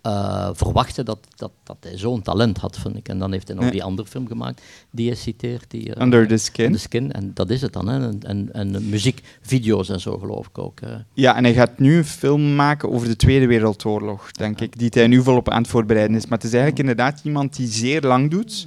eh, 0.04 0.50
verwachten 0.52 1.04
dat, 1.04 1.18
dat, 1.36 1.50
dat 1.62 1.76
hij 1.80 1.98
zo'n 1.98 2.22
talent 2.22 2.58
had, 2.58 2.78
vind 2.78 2.96
ik. 2.96 3.08
En 3.08 3.18
dan 3.18 3.32
heeft 3.32 3.48
hij 3.48 3.56
nog 3.56 3.70
die 3.70 3.82
andere 3.82 4.08
film 4.08 4.26
gemaakt, 4.26 4.62
die 4.90 5.06
hij 5.08 5.16
citeert. 5.16 5.64
Die, 5.70 5.94
eh, 5.94 6.02
Under 6.02 6.26
the 6.28 6.36
Skin. 6.36 6.72
The 6.72 6.78
Skin, 6.78 7.12
en 7.12 7.30
dat 7.34 7.50
is 7.50 7.60
het 7.60 7.72
dan, 7.72 7.88
hè. 7.88 8.00
En, 8.08 8.18
en, 8.22 8.52
en 8.52 8.88
muziekvideo's 8.88 9.88
en 9.88 10.00
zo, 10.00 10.18
geloof 10.18 10.46
ik 10.46 10.58
ook. 10.58 10.80
eh. 10.80 10.90
Ja, 11.12 11.36
en 11.36 11.44
hij 11.44 11.54
gaat 11.54 11.78
nu 11.78 11.96
een 11.96 12.04
film 12.04 12.54
maken 12.54 12.90
over 12.90 13.08
de 13.08 13.16
Tweede 13.16 13.46
Wereldoorlog, 13.46 14.32
denk 14.32 14.60
ik, 14.60 14.78
die 14.78 14.88
hij 14.90 15.06
nu 15.06 15.22
volop 15.22 15.48
aan 15.50 15.62
het 15.62 15.70
voorbereiden 15.70 16.16
is. 16.16 16.22
Maar 16.26 16.38
het 16.38 16.46
is 16.46 16.52
eigenlijk 16.52 16.80
inderdaad 16.80 17.20
iemand 17.24 17.56
die 17.56 17.66
zeer 17.68 18.00
lang 18.00 18.30
doet, 18.30 18.66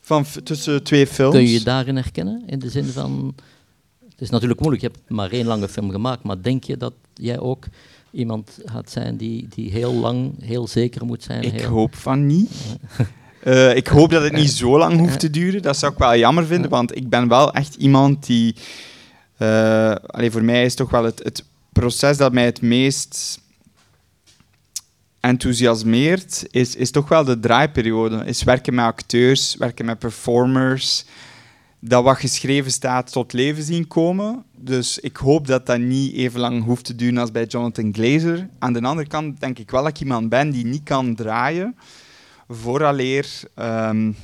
van 0.00 0.24
tussen 0.44 0.82
twee 0.82 1.06
films. 1.06 1.34
Kun 1.34 1.42
je 1.42 1.52
je 1.52 1.62
daarin 1.64 1.96
herkennen? 1.96 2.42
In 2.46 2.58
de 2.58 2.70
zin 2.70 2.84
van. 2.84 3.34
Het 4.10 4.20
is 4.20 4.30
natuurlijk 4.30 4.60
moeilijk, 4.60 4.82
je 4.84 4.90
hebt 4.92 5.10
maar 5.10 5.30
één 5.30 5.46
lange 5.46 5.68
film 5.68 5.90
gemaakt, 5.90 6.22
maar 6.22 6.42
denk 6.42 6.64
je 6.64 6.76
dat 6.76 6.92
jij 7.14 7.38
ook 7.38 7.64
iemand 8.12 8.58
gaat 8.64 8.90
zijn 8.90 9.16
die, 9.16 9.48
die 9.48 9.70
heel 9.70 9.92
lang, 9.92 10.44
heel 10.44 10.68
zeker 10.68 11.04
moet 11.04 11.22
zijn? 11.22 11.42
Ik 11.42 11.60
heel... 11.60 11.68
hoop 11.68 11.94
van 11.94 12.26
niet. 12.26 12.50
Eh, 13.42 13.76
ik 13.76 13.86
hoop 13.86 14.10
dat 14.10 14.22
het 14.22 14.32
niet 14.32 14.50
zo 14.50 14.78
lang 14.78 14.98
hoeft 14.98 15.20
te 15.20 15.30
duren. 15.30 15.62
Dat 15.62 15.76
zou 15.76 15.92
ik 15.92 15.98
wel 15.98 16.16
jammer 16.16 16.46
vinden, 16.46 16.70
want 16.70 16.96
ik 16.96 17.08
ben 17.08 17.28
wel 17.28 17.52
echt 17.52 17.74
iemand 17.74 18.26
die... 18.26 18.54
allee, 20.06 20.30
voor 20.30 20.44
mij 20.44 20.64
is 20.64 20.74
toch 20.74 20.90
wel 20.90 21.04
het, 21.04 21.22
het 21.22 21.44
proces 21.72 22.16
dat 22.16 22.32
mij 22.32 22.44
het 22.44 22.60
meest 22.60 23.40
enthousiasmeert, 25.22 26.46
is, 26.50 26.76
is 26.76 26.90
toch 26.90 27.08
wel 27.08 27.24
de 27.24 27.40
draaiperiode. 27.40 28.22
Is 28.24 28.42
werken 28.42 28.74
met 28.74 28.84
acteurs, 28.84 29.56
werken 29.56 29.84
met 29.84 29.98
performers, 29.98 31.04
dat 31.84 32.04
wat 32.04 32.16
geschreven 32.16 32.70
staat 32.70 33.12
tot 33.12 33.32
leven 33.32 33.62
zien 33.62 33.86
komen. 33.86 34.44
Dus 34.56 34.98
ik 34.98 35.16
hoop 35.16 35.46
dat 35.46 35.66
dat 35.66 35.78
niet 35.78 36.14
even 36.14 36.40
lang 36.40 36.64
hoeft 36.64 36.84
te 36.84 36.94
duren 36.94 37.18
als 37.18 37.30
bij 37.30 37.44
Jonathan 37.44 37.94
Glazer. 37.94 38.48
Aan 38.58 38.72
de 38.72 38.82
andere 38.82 39.08
kant 39.08 39.40
denk 39.40 39.58
ik 39.58 39.70
wel 39.70 39.82
dat 39.82 39.90
ik 39.90 40.00
iemand 40.00 40.28
ben 40.28 40.50
die 40.50 40.64
niet 40.64 40.82
kan 40.82 41.14
draaien 41.14 41.76
vooraleer 42.48 43.40
um, 43.56 44.16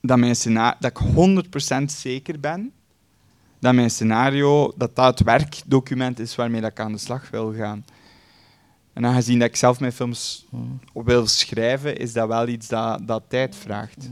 dat, 0.00 0.18
mijn 0.18 0.36
scenario, 0.36 0.76
dat 0.80 0.90
ik 0.90 1.78
100% 1.80 1.84
zeker 1.84 2.40
ben 2.40 2.72
dat 3.58 3.74
mijn 3.74 3.90
scenario 3.90 4.72
dat 4.76 4.96
dat 4.96 5.18
het 5.18 5.26
werkdocument 5.26 6.18
is 6.18 6.34
waarmee 6.34 6.60
dat 6.60 6.70
ik 6.70 6.80
aan 6.80 6.92
de 6.92 6.98
slag 6.98 7.30
wil 7.30 7.54
gaan. 7.54 7.84
En 8.92 9.06
aangezien 9.06 9.38
dat 9.38 9.48
ik 9.48 9.56
zelf 9.56 9.80
mijn 9.80 9.92
films 9.92 10.46
wil 10.92 11.26
schrijven, 11.26 11.96
is 11.96 12.12
dat 12.12 12.28
wel 12.28 12.48
iets 12.48 12.68
dat, 12.68 13.06
dat 13.06 13.22
tijd 13.28 13.56
vraagt. 13.56 14.10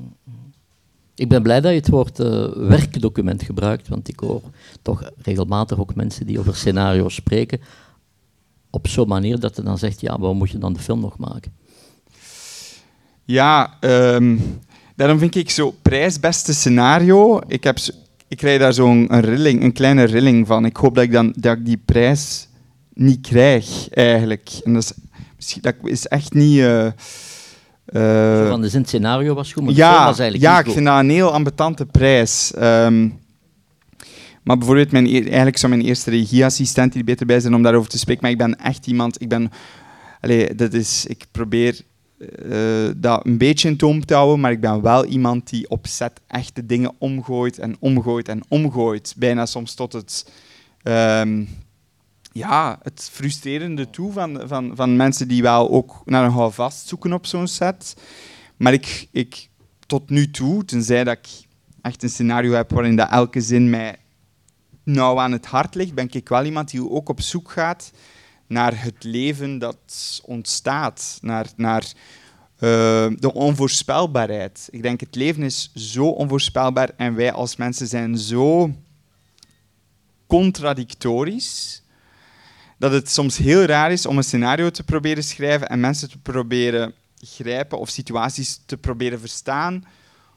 Ik 1.22 1.28
ben 1.28 1.42
blij 1.42 1.60
dat 1.60 1.70
je 1.70 1.76
het 1.76 1.88
woord 1.88 2.20
uh, 2.20 2.46
werkdocument 2.54 3.42
gebruikt, 3.42 3.88
want 3.88 4.08
ik 4.08 4.20
hoor 4.20 4.42
toch 4.82 5.10
regelmatig 5.22 5.78
ook 5.78 5.94
mensen 5.94 6.26
die 6.26 6.38
over 6.38 6.56
scenario's 6.56 7.14
spreken, 7.14 7.60
op 8.70 8.88
zo'n 8.88 9.08
manier 9.08 9.40
dat 9.40 9.56
je 9.56 9.62
dan 9.62 9.78
zegt, 9.78 10.00
ja, 10.00 10.18
waarom 10.18 10.36
moet 10.38 10.50
je 10.50 10.58
dan 10.58 10.72
de 10.72 10.78
film 10.78 11.00
nog 11.00 11.18
maken? 11.18 11.52
Ja, 13.24 13.76
um, 13.80 14.60
daarom 14.96 15.18
vind 15.18 15.34
ik 15.34 15.50
zo 15.50 15.74
prijsbeste 15.82 16.54
scenario. 16.54 17.40
Ik, 17.46 17.64
heb, 17.64 17.78
ik 18.28 18.36
krijg 18.36 18.58
daar 18.58 18.74
zo'n 18.74 19.20
rilling, 19.20 19.62
een 19.62 19.72
kleine 19.72 20.04
rilling 20.04 20.46
van. 20.46 20.64
Ik 20.64 20.76
hoop 20.76 20.94
dat 20.94 21.04
ik, 21.04 21.12
dan, 21.12 21.34
dat 21.36 21.58
ik 21.58 21.64
die 21.64 21.82
prijs 21.84 22.48
niet 22.94 23.20
krijg, 23.20 23.88
eigenlijk. 23.88 24.50
En 24.64 24.72
dat 24.72 24.94
is, 25.38 25.58
dat 25.60 25.74
is 25.82 26.06
echt 26.06 26.34
niet... 26.34 26.58
Uh, 26.58 26.86
uh, 27.86 28.48
van 28.48 28.60
de 28.60 28.68
scenario 28.84 29.34
was 29.34 29.52
goed, 29.52 29.64
maar 29.64 29.74
ja, 29.74 30.04
was 30.04 30.18
eigenlijk 30.18 30.50
Ja, 30.50 30.58
ik 30.58 30.70
vind 30.70 30.86
dat 30.86 30.98
een 30.98 31.10
heel 31.10 31.32
ambetante 31.32 31.86
prijs. 31.86 32.52
Um, 32.58 33.20
maar 34.42 34.58
bijvoorbeeld, 34.58 34.92
mijn, 34.92 35.06
eigenlijk 35.06 35.58
zou 35.58 35.72
mijn 35.72 35.86
eerste 35.86 36.10
regieassistent 36.10 36.94
hier 36.94 37.04
beter 37.04 37.26
bij 37.26 37.40
zijn 37.40 37.54
om 37.54 37.62
daarover 37.62 37.90
te 37.90 37.98
spreken. 37.98 38.22
Maar 38.22 38.30
ik 38.30 38.38
ben 38.38 38.56
echt 38.58 38.86
iemand... 38.86 39.20
Ik 39.20 39.28
ben... 39.28 39.50
Allee, 40.20 40.54
dat 40.54 40.72
is... 40.72 41.06
Ik 41.06 41.24
probeer 41.30 41.80
uh, 42.18 42.90
dat 42.96 43.26
een 43.26 43.38
beetje 43.38 43.68
in 43.68 43.76
toom 43.76 44.04
te 44.04 44.14
houden, 44.14 44.40
maar 44.40 44.50
ik 44.50 44.60
ben 44.60 44.82
wel 44.82 45.04
iemand 45.04 45.50
die 45.50 45.70
opzet 45.70 46.20
echte 46.26 46.66
dingen 46.66 46.92
omgooit 46.98 47.58
en 47.58 47.76
omgooit 47.78 48.28
en 48.28 48.42
omgooit. 48.48 49.14
Bijna 49.16 49.46
soms 49.46 49.74
tot 49.74 49.92
het... 49.92 50.32
Um, 50.82 51.48
ja, 52.32 52.78
het 52.82 53.08
frustrerende 53.12 53.90
toe 53.90 54.12
van, 54.12 54.42
van, 54.44 54.72
van 54.74 54.96
mensen 54.96 55.28
die 55.28 55.42
wel 55.42 55.70
ook 55.70 56.02
naar 56.04 56.24
een 56.24 56.30
houvast 56.30 56.88
zoeken 56.88 57.12
op 57.12 57.26
zo'n 57.26 57.46
set. 57.46 57.96
Maar 58.56 58.72
ik, 58.72 59.08
ik, 59.10 59.48
tot 59.86 60.10
nu 60.10 60.30
toe, 60.30 60.64
tenzij 60.64 61.04
dat 61.04 61.18
ik 61.18 61.28
echt 61.82 62.02
een 62.02 62.10
scenario 62.10 62.52
heb 62.52 62.70
waarin 62.70 62.96
dat 62.96 63.10
elke 63.10 63.40
zin 63.40 63.70
mij 63.70 63.96
nauw 64.84 65.18
aan 65.18 65.32
het 65.32 65.46
hart 65.46 65.74
ligt, 65.74 65.94
ben 65.94 66.08
ik 66.10 66.28
wel 66.28 66.44
iemand 66.44 66.70
die 66.70 66.90
ook 66.90 67.08
op 67.08 67.20
zoek 67.20 67.50
gaat 67.50 67.92
naar 68.46 68.82
het 68.82 69.04
leven 69.04 69.58
dat 69.58 70.20
ontstaat, 70.24 71.18
naar, 71.20 71.46
naar 71.56 71.82
uh, 72.54 73.10
de 73.18 73.32
onvoorspelbaarheid. 73.32 74.68
Ik 74.70 74.82
denk, 74.82 75.00
het 75.00 75.14
leven 75.14 75.42
is 75.42 75.72
zo 75.74 76.06
onvoorspelbaar 76.06 76.90
en 76.96 77.14
wij 77.14 77.32
als 77.32 77.56
mensen 77.56 77.86
zijn 77.86 78.18
zo 78.18 78.70
contradictorisch 80.26 81.81
dat 82.82 82.92
het 82.92 83.10
soms 83.10 83.36
heel 83.36 83.64
raar 83.64 83.92
is 83.92 84.06
om 84.06 84.16
een 84.16 84.24
scenario 84.24 84.70
te 84.70 84.82
proberen 84.82 85.24
schrijven 85.24 85.68
en 85.68 85.80
mensen 85.80 86.10
te 86.10 86.18
proberen 86.18 86.92
grijpen 87.20 87.78
of 87.78 87.88
situaties 87.88 88.60
te 88.66 88.76
proberen 88.76 89.20
verstaan, 89.20 89.84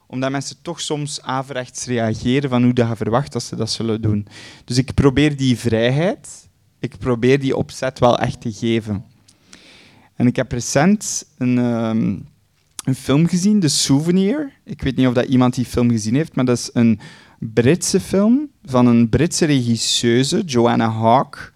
omdat 0.07 0.31
mensen 0.31 0.55
toch 0.61 0.81
soms 0.81 1.21
averechts 1.21 1.85
reageren 1.85 2.49
van 2.49 2.63
hoe 2.63 2.73
dat 2.73 2.87
je 2.87 2.95
verwacht 2.95 3.31
dat 3.31 3.43
ze 3.43 3.55
dat 3.55 3.71
zullen 3.71 4.01
doen. 4.01 4.27
Dus 4.65 4.77
ik 4.77 4.93
probeer 4.93 5.37
die 5.37 5.57
vrijheid, 5.57 6.47
ik 6.79 6.97
probeer 6.97 7.39
die 7.39 7.55
opzet 7.55 7.99
wel 7.99 8.19
echt 8.19 8.41
te 8.41 8.51
geven. 8.51 9.05
En 10.15 10.27
ik 10.27 10.35
heb 10.35 10.51
recent 10.51 11.25
een, 11.37 11.57
um, 11.57 12.27
een 12.83 12.95
film 12.95 13.27
gezien, 13.27 13.59
The 13.59 13.67
Souvenir. 13.67 14.51
Ik 14.63 14.81
weet 14.81 14.95
niet 14.95 15.07
of 15.07 15.13
dat 15.13 15.25
iemand 15.25 15.55
die 15.55 15.65
film 15.65 15.89
gezien 15.89 16.15
heeft, 16.15 16.35
maar 16.35 16.45
dat 16.45 16.57
is 16.57 16.69
een 16.73 16.99
Britse 17.39 17.99
film 17.99 18.49
van 18.65 18.85
een 18.85 19.09
Britse 19.09 19.45
regisseuse, 19.45 20.41
Joanna 20.45 20.89
Hawke. 20.89 21.53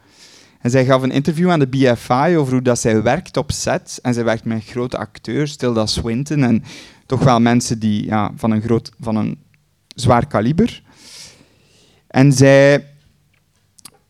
En 0.60 0.70
zij 0.70 0.86
gaf 0.86 1.01
een 1.01 1.12
interview 1.12 1.51
aan 1.51 1.60
de 1.60 1.68
BFI 1.68 2.38
over 2.38 2.54
hoe 2.54 2.62
dat 2.62 2.80
zij 2.80 3.01
werkt 3.01 3.38
op 3.38 3.51
set. 3.51 4.00
En 4.01 4.13
zij 4.13 4.24
werkt 4.24 4.46
met 4.46 4.66
grote 4.66 4.98
acteurs, 4.98 5.56
Tilda 5.56 5.86
Swinton, 5.86 6.44
en 6.44 6.63
toch 7.06 7.24
wel 7.24 7.39
mensen 7.39 7.80
die, 7.80 8.06
ja, 8.06 8.32
van, 8.36 8.51
een 8.51 8.62
groot, 8.62 8.92
van 9.00 9.16
een 9.16 9.38
zwaar 9.96 10.28
kaliber. 10.28 10.84
En 12.08 12.34
zij 12.34 12.86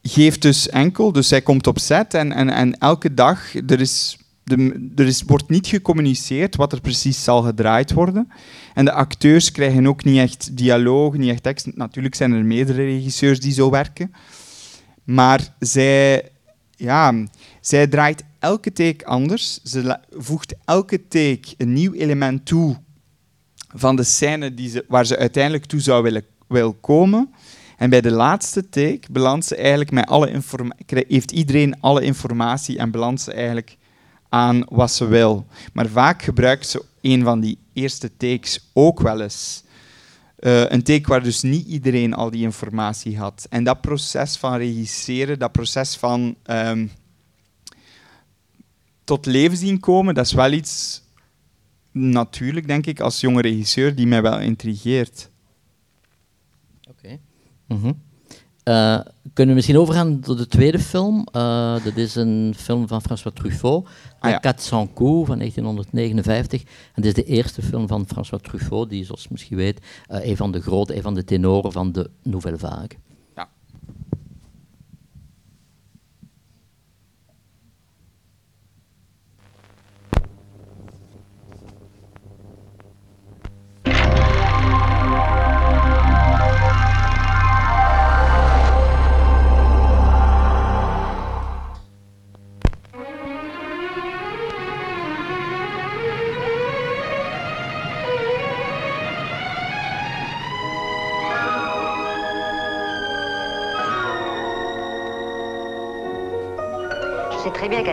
geeft 0.01 0.41
dus 0.41 0.69
enkel, 0.69 1.11
dus 1.11 1.27
zij 1.27 1.41
komt 1.41 1.67
op 1.67 1.79
set 1.79 2.13
en, 2.13 2.31
en, 2.31 2.49
en 2.49 2.77
elke 2.77 3.13
dag, 3.13 3.55
er, 3.55 3.79
is, 3.79 4.17
de, 4.43 4.89
er 4.95 5.05
is, 5.05 5.23
wordt 5.23 5.49
niet 5.49 5.67
gecommuniceerd 5.67 6.55
wat 6.55 6.71
er 6.71 6.81
precies 6.81 7.23
zal 7.23 7.41
gedraaid 7.41 7.93
worden. 7.93 8.31
En 8.73 8.85
de 8.85 8.91
acteurs 8.91 9.51
krijgen 9.51 9.87
ook 9.87 10.03
niet 10.03 10.17
echt 10.17 10.57
dialoog, 10.57 11.17
niet 11.17 11.29
echt 11.29 11.43
tekst. 11.43 11.75
Natuurlijk 11.75 12.15
zijn 12.15 12.31
er 12.31 12.45
meerdere 12.45 12.83
regisseurs 12.83 13.39
die 13.39 13.53
zo 13.53 13.69
werken. 13.69 14.13
Maar 15.03 15.55
zij 15.59 16.31
ja, 16.79 17.13
zij 17.61 17.87
draait 17.87 18.23
elke 18.39 18.71
take 18.71 19.05
anders. 19.05 19.59
Ze 19.63 19.99
voegt 20.09 20.55
elke 20.65 21.07
take 21.07 21.53
een 21.57 21.73
nieuw 21.73 21.93
element 21.93 22.45
toe 22.45 22.77
van 23.75 23.95
de 23.95 24.03
scène 24.03 24.53
die 24.53 24.69
ze, 24.69 24.85
waar 24.87 25.05
ze 25.05 25.17
uiteindelijk 25.17 25.65
toe 25.65 25.79
zou 25.79 26.03
willen, 26.03 26.25
wil 26.47 26.73
komen. 26.73 27.33
En 27.77 27.89
bij 27.89 28.01
de 28.01 28.11
laatste 28.11 28.69
take 28.69 29.01
belandt 29.11 29.45
eigenlijk 29.55 29.91
met 29.91 30.07
alle 30.07 30.29
heeft 31.07 31.31
iedereen 31.31 31.81
alle 31.81 32.01
informatie 32.01 32.77
en 32.77 32.91
belandt 32.91 33.21
ze 33.21 33.33
eigenlijk 33.33 33.77
aan 34.29 34.63
wat 34.69 34.91
ze 34.91 35.05
wil. 35.05 35.45
Maar 35.73 35.87
vaak 35.87 36.21
gebruikt 36.21 36.67
ze 36.67 36.83
een 37.01 37.23
van 37.23 37.39
die 37.39 37.57
eerste 37.73 38.17
takes 38.17 38.69
ook 38.73 38.99
wel 39.01 39.21
eens. 39.21 39.63
Uh, 40.39 40.69
een 40.69 40.83
take 40.83 41.09
waar 41.09 41.23
dus 41.23 41.41
niet 41.41 41.67
iedereen 41.67 42.13
al 42.13 42.29
die 42.29 42.41
informatie 42.41 43.17
had. 43.17 43.47
En 43.49 43.63
dat 43.63 43.81
proces 43.81 44.37
van 44.37 44.57
regisseren, 44.57 45.39
dat 45.39 45.51
proces 45.51 45.95
van 45.95 46.35
um, 46.45 46.91
tot 49.03 49.25
leven 49.25 49.57
zien 49.57 49.79
komen, 49.79 50.13
dat 50.13 50.25
is 50.25 50.33
wel 50.33 50.51
iets 50.51 51.03
natuurlijk, 51.91 52.67
denk 52.67 52.85
ik, 52.85 52.99
als 52.99 53.19
jonge 53.19 53.41
regisseur, 53.41 53.95
die 53.95 54.07
mij 54.07 54.21
wel 54.21 54.39
intrigeert. 54.39 55.29
Oké. 56.89 57.19
Mm 57.67 58.07
uh, 58.63 58.99
kunnen 59.33 59.53
we 59.53 59.53
misschien 59.53 59.77
overgaan 59.77 60.19
tot 60.19 60.37
de 60.37 60.47
tweede 60.47 60.79
film? 60.79 61.27
Uh, 61.35 61.83
dat 61.83 61.95
is 61.95 62.15
een 62.15 62.53
film 62.57 62.87
van 62.87 63.01
François 63.01 63.35
Truffaut, 63.35 63.87
ah, 64.19 64.29
ja. 64.29 64.39
400 64.57 64.93
coups 64.93 65.27
van 65.27 65.37
1959. 65.37 66.61
En 66.93 67.01
dit 67.01 67.17
is 67.17 67.23
de 67.23 67.29
eerste 67.31 67.61
film 67.61 67.87
van 67.87 68.07
François 68.07 68.41
Truffaut, 68.41 68.89
die, 68.89 69.05
zoals 69.05 69.23
je 69.23 69.29
misschien 69.31 69.57
weet, 69.57 69.79
uh, 70.11 70.25
een 70.25 70.37
van 70.37 70.51
de 70.51 70.61
grote, 70.61 70.95
een 70.95 71.01
van 71.01 71.13
de 71.13 71.23
tenoren 71.23 71.71
van 71.71 71.91
de 71.91 72.09
Nouvelle 72.23 72.57
Vague. 72.57 73.08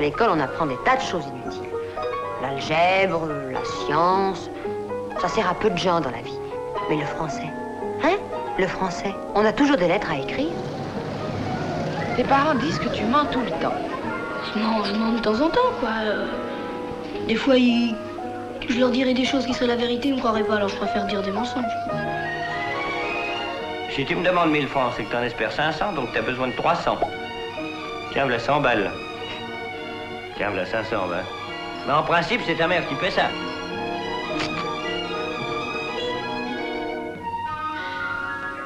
L'école, 0.07 0.29
on 0.31 0.41
apprend 0.41 0.67
des 0.67 0.77
tas 0.85 0.97
de 0.97 1.03
choses 1.03 1.25
inutiles. 1.27 1.71
L'algèbre, 2.41 3.29
la 3.51 3.65
science, 3.65 4.49
ça 5.21 5.29
sert 5.29 5.49
à 5.51 5.55
peu 5.55 5.69
de 5.69 5.77
gens 5.77 6.01
dans 6.01 6.11
la 6.11 6.23
vie. 6.23 6.39
Mais 6.89 6.97
le 6.97 7.05
français, 7.05 7.51
hein 8.05 8.17
Le 8.57 8.67
français, 8.69 9.13
on 9.35 9.45
a 9.45 9.53
toujours 9.53 9.77
des 9.77 9.89
lettres 9.89 10.11
à 10.11 10.19
écrire. 10.19 10.55
Tes 12.17 12.23
parents 12.25 12.55
disent 12.55 12.79
que 12.79 12.89
tu 12.91 13.05
mens 13.05 13.25
tout 13.33 13.41
le 13.41 13.51
temps. 13.63 13.75
Non, 14.55 14.85
je 14.85 14.95
mens 14.95 15.13
de 15.13 15.19
temps 15.19 15.41
en 15.41 15.51
temps, 15.51 15.73
quoi. 15.81 15.91
Des 17.27 17.35
fois, 17.35 17.57
ils... 17.57 17.97
je 18.69 18.79
leur 18.79 18.91
dirais 18.91 19.13
des 19.13 19.25
choses 19.25 19.45
qui 19.45 19.55
seraient 19.55 19.67
la 19.67 19.77
vérité, 19.77 20.09
ils 20.09 20.15
ne 20.15 20.21
croiraient 20.21 20.45
pas, 20.45 20.57
alors 20.57 20.69
je 20.69 20.77
préfère 20.77 21.05
dire 21.07 21.23
des 21.23 21.33
mensonges. 21.33 21.65
Si 23.91 24.05
tu 24.05 24.15
me 24.15 24.25
demandes 24.25 24.51
1000 24.51 24.69
francs, 24.69 24.93
c'est 24.97 25.03
que 25.03 25.11
tu 25.11 25.17
en 25.17 25.23
espères 25.23 25.53
500, 25.53 25.95
donc 25.95 26.13
tu 26.13 26.19
as 26.19 26.23
besoin 26.23 26.47
de 26.47 26.53
300. 26.53 26.97
Tiens, 28.13 28.23
voilà 28.23 28.39
100 28.39 28.61
balles. 28.61 28.91
Tiens, 30.37 30.49
voilà 30.50 30.66
520. 30.66 31.16
Mais 31.87 31.93
en 31.93 32.02
principe, 32.02 32.43
c'est 32.47 32.57
ta 32.57 32.69
mère 32.69 32.87
qui 32.88 32.95
fait 32.97 33.11
ça. 33.11 33.31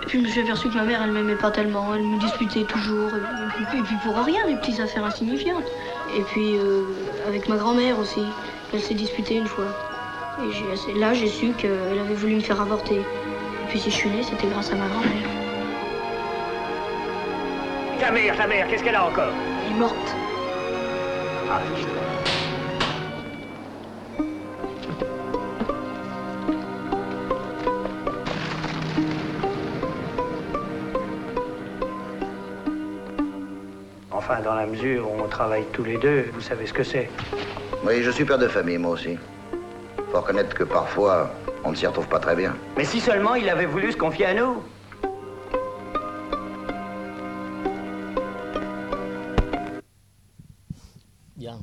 Puis 0.08 0.18
je 0.18 0.24
me 0.24 0.28
suis 0.28 0.40
aperçu 0.40 0.68
que 0.68 0.74
ma 0.74 0.82
mère, 0.82 1.00
elle 1.04 1.12
m'aimait 1.12 1.36
pas 1.36 1.52
tellement. 1.52 1.94
Elle 1.94 2.02
me 2.02 2.18
disputait 2.18 2.64
toujours. 2.64 3.10
Et 3.14 3.64
puis, 3.68 3.78
et 3.78 3.82
puis 3.82 3.94
pour 4.02 4.16
rien, 4.24 4.44
des 4.48 4.56
petites 4.56 4.80
affaires 4.80 5.04
insignifiantes. 5.04 5.66
Et 6.16 6.22
puis 6.22 6.56
euh, 6.56 6.82
avec 7.28 7.48
ma 7.48 7.56
grand-mère 7.56 7.98
aussi. 8.00 8.22
Elle 8.74 8.80
s'est 8.80 8.94
disputée 8.94 9.36
une 9.36 9.46
fois. 9.46 9.66
Et 10.42 10.98
là, 10.98 11.12
j'ai 11.14 11.28
su 11.28 11.52
qu'elle 11.52 11.98
avait 12.00 12.14
voulu 12.14 12.36
me 12.36 12.40
faire 12.40 12.60
avorter. 12.60 12.96
Et 12.96 13.68
puis 13.68 13.78
si 13.78 13.90
je 13.90 13.94
suis 13.94 14.10
née, 14.10 14.22
c'était 14.22 14.48
grâce 14.48 14.72
à 14.72 14.74
ma 14.74 14.86
grand-mère. 14.88 15.28
Ta 18.00 18.10
mère, 18.10 18.36
ta 18.36 18.46
mère, 18.46 18.66
qu'est-ce 18.66 18.82
qu'elle 18.82 18.96
a 18.96 19.06
encore? 19.06 19.32
Elle 19.66 19.72
est 19.72 19.78
morte. 19.78 20.16
Enfin, 34.12 34.42
dans 34.42 34.54
la 34.54 34.66
mesure 34.66 35.10
où 35.10 35.20
on 35.20 35.26
travaille 35.26 35.64
tous 35.72 35.82
les 35.82 35.96
deux, 35.96 36.26
vous 36.32 36.40
savez 36.40 36.66
ce 36.66 36.72
que 36.72 36.84
c'est. 36.84 37.10
Oui, 37.84 38.02
je 38.02 38.10
suis 38.12 38.24
père 38.24 38.38
de 38.38 38.46
famille, 38.46 38.78
moi 38.78 38.92
aussi. 38.92 39.18
Faut 40.12 40.20
reconnaître 40.20 40.54
que 40.54 40.62
parfois, 40.62 41.30
on 41.64 41.70
ne 41.70 41.74
s'y 41.74 41.86
retrouve 41.86 42.06
pas 42.06 42.20
très 42.20 42.36
bien. 42.36 42.54
Mais 42.76 42.84
si 42.84 43.00
seulement 43.00 43.34
il 43.34 43.48
avait 43.48 43.66
voulu 43.66 43.90
se 43.90 43.96
confier 43.96 44.26
à 44.26 44.34
nous. 44.34 44.62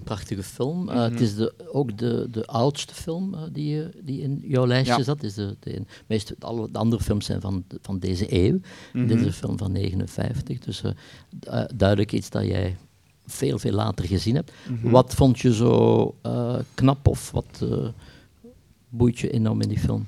Prachtige 0.08 0.44
film. 0.44 0.90
Eh, 0.90 0.96
Mhm. 0.96 1.12
Het 1.12 1.22
is 1.22 1.36
de, 1.36 1.54
ook 1.72 1.98
de, 1.98 2.28
de 2.32 2.46
oudste 2.46 2.94
film 2.94 3.34
eh, 3.34 3.42
die, 3.52 3.82
eh, 3.84 3.88
die 4.04 4.22
in 4.22 4.40
jouw 4.48 4.68
lijstje 4.68 4.98
Ja. 4.98 5.04
zat. 5.04 5.24
Is 5.24 5.34
de, 5.34 5.56
de, 5.60 5.82
meest, 6.08 6.34
alle 6.40 6.72
de 6.72 6.78
andere 6.78 7.04
films 7.04 7.26
zijn 7.26 7.42
van, 7.42 7.64
van 7.82 8.00
deze 8.00 8.26
eeuw. 8.46 8.60
Mhm. 8.94 9.08
Dit 9.08 9.20
is 9.20 9.26
een 9.26 9.34
film 9.34 9.58
van 9.58 9.72
59, 9.72 10.60
dus 10.60 10.82
du- 11.30 11.66
duidelijk 11.76 12.12
iets 12.12 12.30
dat 12.30 12.44
jij 12.46 12.78
veel, 13.26 13.60
veel 13.60 13.72
later 13.72 14.06
gezien 14.06 14.36
hebt. 14.36 14.52
Mhm. 14.70 14.90
Wat 14.90 15.14
vond 15.14 15.40
je 15.40 15.54
zo 15.54 16.16
knap 16.74 17.08
of 17.08 17.32
wat 17.32 17.66
boeit 18.90 19.20
je 19.20 19.30
enorm 19.32 19.62
in 19.62 19.70
die 19.70 19.80
film? 19.80 20.06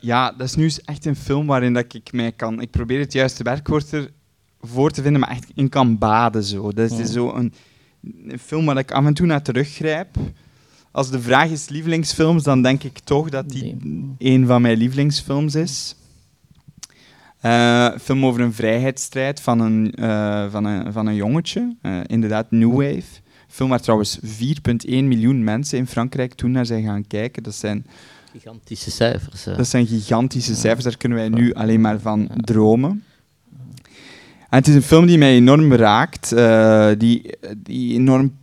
Ja, 0.00 0.32
dat 0.32 0.46
is 0.46 0.54
nu 0.54 0.70
echt 0.84 1.06
een 1.06 1.16
film 1.16 1.46
waarin 1.46 1.72
dat 1.72 1.94
ik 1.94 2.12
mij 2.12 2.32
kan... 2.32 2.60
Ik 2.60 2.70
probeer 2.70 2.98
het 3.00 3.12
juiste 3.12 3.42
werkwoord 3.42 3.92
ervoor 4.62 4.90
te 4.90 5.02
vinden, 5.02 5.20
maar 5.20 5.30
echt 5.30 5.50
in 5.54 5.68
kan 5.68 5.98
baden. 5.98 6.42
Zo. 6.44 6.72
Dat 6.72 6.90
is 6.90 7.10
zo 7.12 7.32
een, 7.34 7.52
een 8.02 8.38
film 8.38 8.64
waar 8.64 8.78
ik 8.78 8.90
af 8.90 9.04
en 9.04 9.14
toe 9.14 9.26
naar 9.26 9.42
teruggrijp. 9.42 10.16
Als 10.90 11.10
de 11.10 11.20
vraag 11.20 11.50
is 11.50 11.68
lievelingsfilms, 11.68 12.42
dan 12.42 12.62
denk 12.62 12.82
ik 12.82 12.98
toch 12.98 13.28
dat 13.28 13.48
die 13.48 13.76
een 14.18 14.46
van 14.46 14.62
mijn 14.62 14.76
lievelingsfilms 14.76 15.54
is. 15.54 15.96
Eh, 17.40 17.88
een 17.92 18.00
film 18.00 18.26
over 18.26 18.40
een 18.40 18.52
vrijheidsstrijd 18.52 19.40
van 19.40 19.60
een, 19.60 19.94
eh, 19.94 20.50
van 20.50 20.64
een, 20.64 20.92
van 20.92 21.06
een 21.06 21.14
jongetje. 21.14 21.76
Eh, 21.82 22.00
inderdaad, 22.06 22.50
New 22.50 22.70
Wave. 22.70 22.94
Een 22.94 23.48
film 23.48 23.68
waar 23.68 23.80
trouwens 23.80 24.18
4,1 24.22 25.08
miljoen 25.08 25.44
mensen 25.44 25.78
in 25.78 25.86
Frankrijk 25.86 26.34
toen 26.34 26.50
naar 26.50 26.66
zijn 26.66 26.84
gaan 26.84 27.06
kijken. 27.06 27.42
Dat 27.42 27.54
zijn 27.54 27.86
Gigantische 28.32 28.90
cijfers. 28.90 29.44
dat 29.44 29.66
zijn 29.66 29.86
gigantische 29.86 30.54
cijfers, 30.54 30.84
daar 30.84 30.96
kunnen 30.96 31.18
wij 31.18 31.28
nu 31.28 31.54
alleen 31.54 31.80
maar 31.80 32.00
van 32.00 32.30
dromen. 32.36 33.04
En 34.52 34.58
het 34.58 34.68
is 34.68 34.74
een 34.74 34.82
film 34.82 35.06
die 35.06 35.18
mij 35.18 35.32
enorm 35.34 35.72
raakt, 35.72 36.32
eh, 36.32 36.88
die, 36.98 37.22
die 37.56 37.94
enorm 37.94 38.36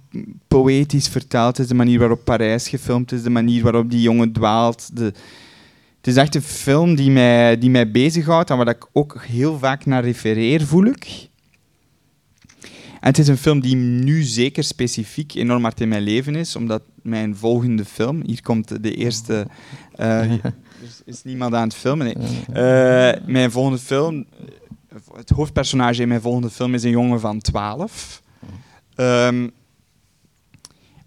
poëtisch 0.48 1.08
vertaald 1.08 1.60
is, 1.60 1.68
de 1.68 1.74
manier 1.74 2.00
waarop 2.00 2.24
Parijs 2.24 2.70
gefilmd 2.70 3.12
is, 3.12 3.24
de 3.24 3.30
manier 3.30 3.64
waarop 3.64 3.90
die 3.92 4.02
jongen 4.02 4.32
dwaalt. 4.32 4.90
De, 4.98 5.04
het 5.98 6.08
is 6.08 6.16
echt 6.16 6.36
een 6.36 6.42
film 6.42 6.96
die 6.96 7.12
mij, 7.12 7.58
die 7.58 7.70
mij 7.70 7.92
bezighoudt 7.92 8.50
en 8.50 8.58
waar 8.58 8.68
ik 8.68 8.88
ook 8.94 9.24
heel 9.28 9.58
vaak 9.60 9.86
naar 9.86 10.04
refereer, 10.04 10.62
voel 10.66 10.86
ik. 10.86 11.28
En 13.00 13.08
het 13.08 13.18
is 13.18 13.28
een 13.28 13.38
film 13.38 13.60
die 13.60 13.76
nu 13.76 14.22
zeker 14.22 14.64
specifiek 14.64 15.34
enorm 15.34 15.62
hard 15.64 15.82
in 15.82 15.88
mijn 15.90 16.04
leven 16.04 16.36
is, 16.36 16.56
omdat 16.56 16.82
mijn 17.02 17.36
volgende 17.36 17.86
film, 17.86 18.22
hier 18.26 18.42
komt 18.42 18.84
de 18.84 18.96
eerste, 18.96 19.48
eh, 19.96 20.08
er 20.32 20.54
is- 21.06 21.24
niemand 21.24 21.54
aan 21.54 21.64
het 21.68 21.76
filmen, 21.78 22.06
nee. 22.06 22.16
Eh, 22.54 23.22
mijn 23.26 23.52
volgende 23.52 23.78
film, 23.80 24.26
het 25.16 25.30
hoofdpersonage 25.30 26.02
in 26.02 26.08
mijn 26.08 26.22
volgende 26.22 26.50
film 26.50 26.74
is 26.74 26.84
een 26.84 26.90
jongen 26.90 27.20
van 27.20 27.40
12. 27.40 28.22
Ehm, 28.96 29.48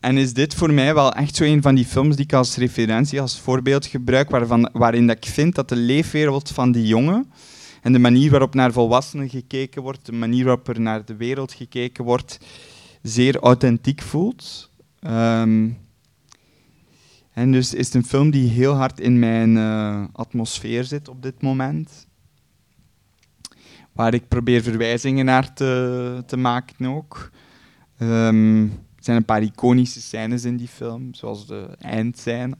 en 0.01 0.17
is 0.17 0.33
dit 0.33 0.55
voor 0.55 0.73
mij 0.73 0.95
wel 0.95 1.13
echt 1.13 1.37
zo 1.37 1.45
een 1.45 1.63
van 1.63 1.75
die 1.75 1.85
films 1.85 2.17
die 2.17 2.25
ik 2.25 2.33
als 2.33 2.57
referentie, 2.57 3.21
als 3.21 3.41
voorbeeld 3.41 3.87
gebruik, 3.87 4.31
waarvan, 4.31 4.69
waarin 4.73 5.07
dat 5.07 5.17
ik 5.17 5.27
vind 5.27 5.55
dat 5.55 5.69
de 5.69 5.77
leefwereld 5.77 6.49
van 6.51 6.73
die 6.73 6.87
jongen 6.87 7.33
en 7.83 7.93
de 7.93 7.99
manier 7.99 8.31
waarop 8.31 8.55
naar 8.55 8.73
volwassenen 8.73 9.29
gekeken 9.29 9.83
wordt, 9.83 10.07
de 10.07 10.13
manier 10.13 10.45
waarop 10.45 10.69
er 10.69 10.81
naar 10.81 11.05
de 11.05 11.17
wereld 11.17 11.53
gekeken 11.53 12.05
wordt, 12.05 12.39
zeer 13.03 13.39
authentiek 13.39 14.03
voelt. 14.03 14.71
Ehm, 15.01 15.71
en 17.33 17.53
dus 17.53 17.75
is 17.75 17.87
het 17.87 17.95
een 17.95 18.05
film 18.05 18.31
die 18.31 18.49
heel 18.49 18.75
hard 18.75 19.01
in 19.01 19.19
mijn 19.19 19.57
eh, 19.57 20.05
atmosfeer 20.13 20.85
zit 20.85 21.09
op 21.09 21.23
dit 21.23 21.43
moment. 21.43 22.07
Waar 23.93 24.15
ik 24.15 24.29
probeer 24.29 24.63
verwijzingen 24.63 25.25
naar 25.25 25.53
te, 25.53 26.23
te 26.27 26.37
maken 26.37 26.87
ook. 26.87 27.31
Ehm, 27.99 28.63
er 28.63 29.05
zijn 29.09 29.17
een 29.17 29.25
paar 29.25 29.43
iconische 29.43 30.01
scènes 30.01 30.45
in 30.45 30.57
die 30.57 30.69
film, 30.69 31.15
zoals 31.15 31.47
de 31.47 31.69
eindscène. 31.79 32.55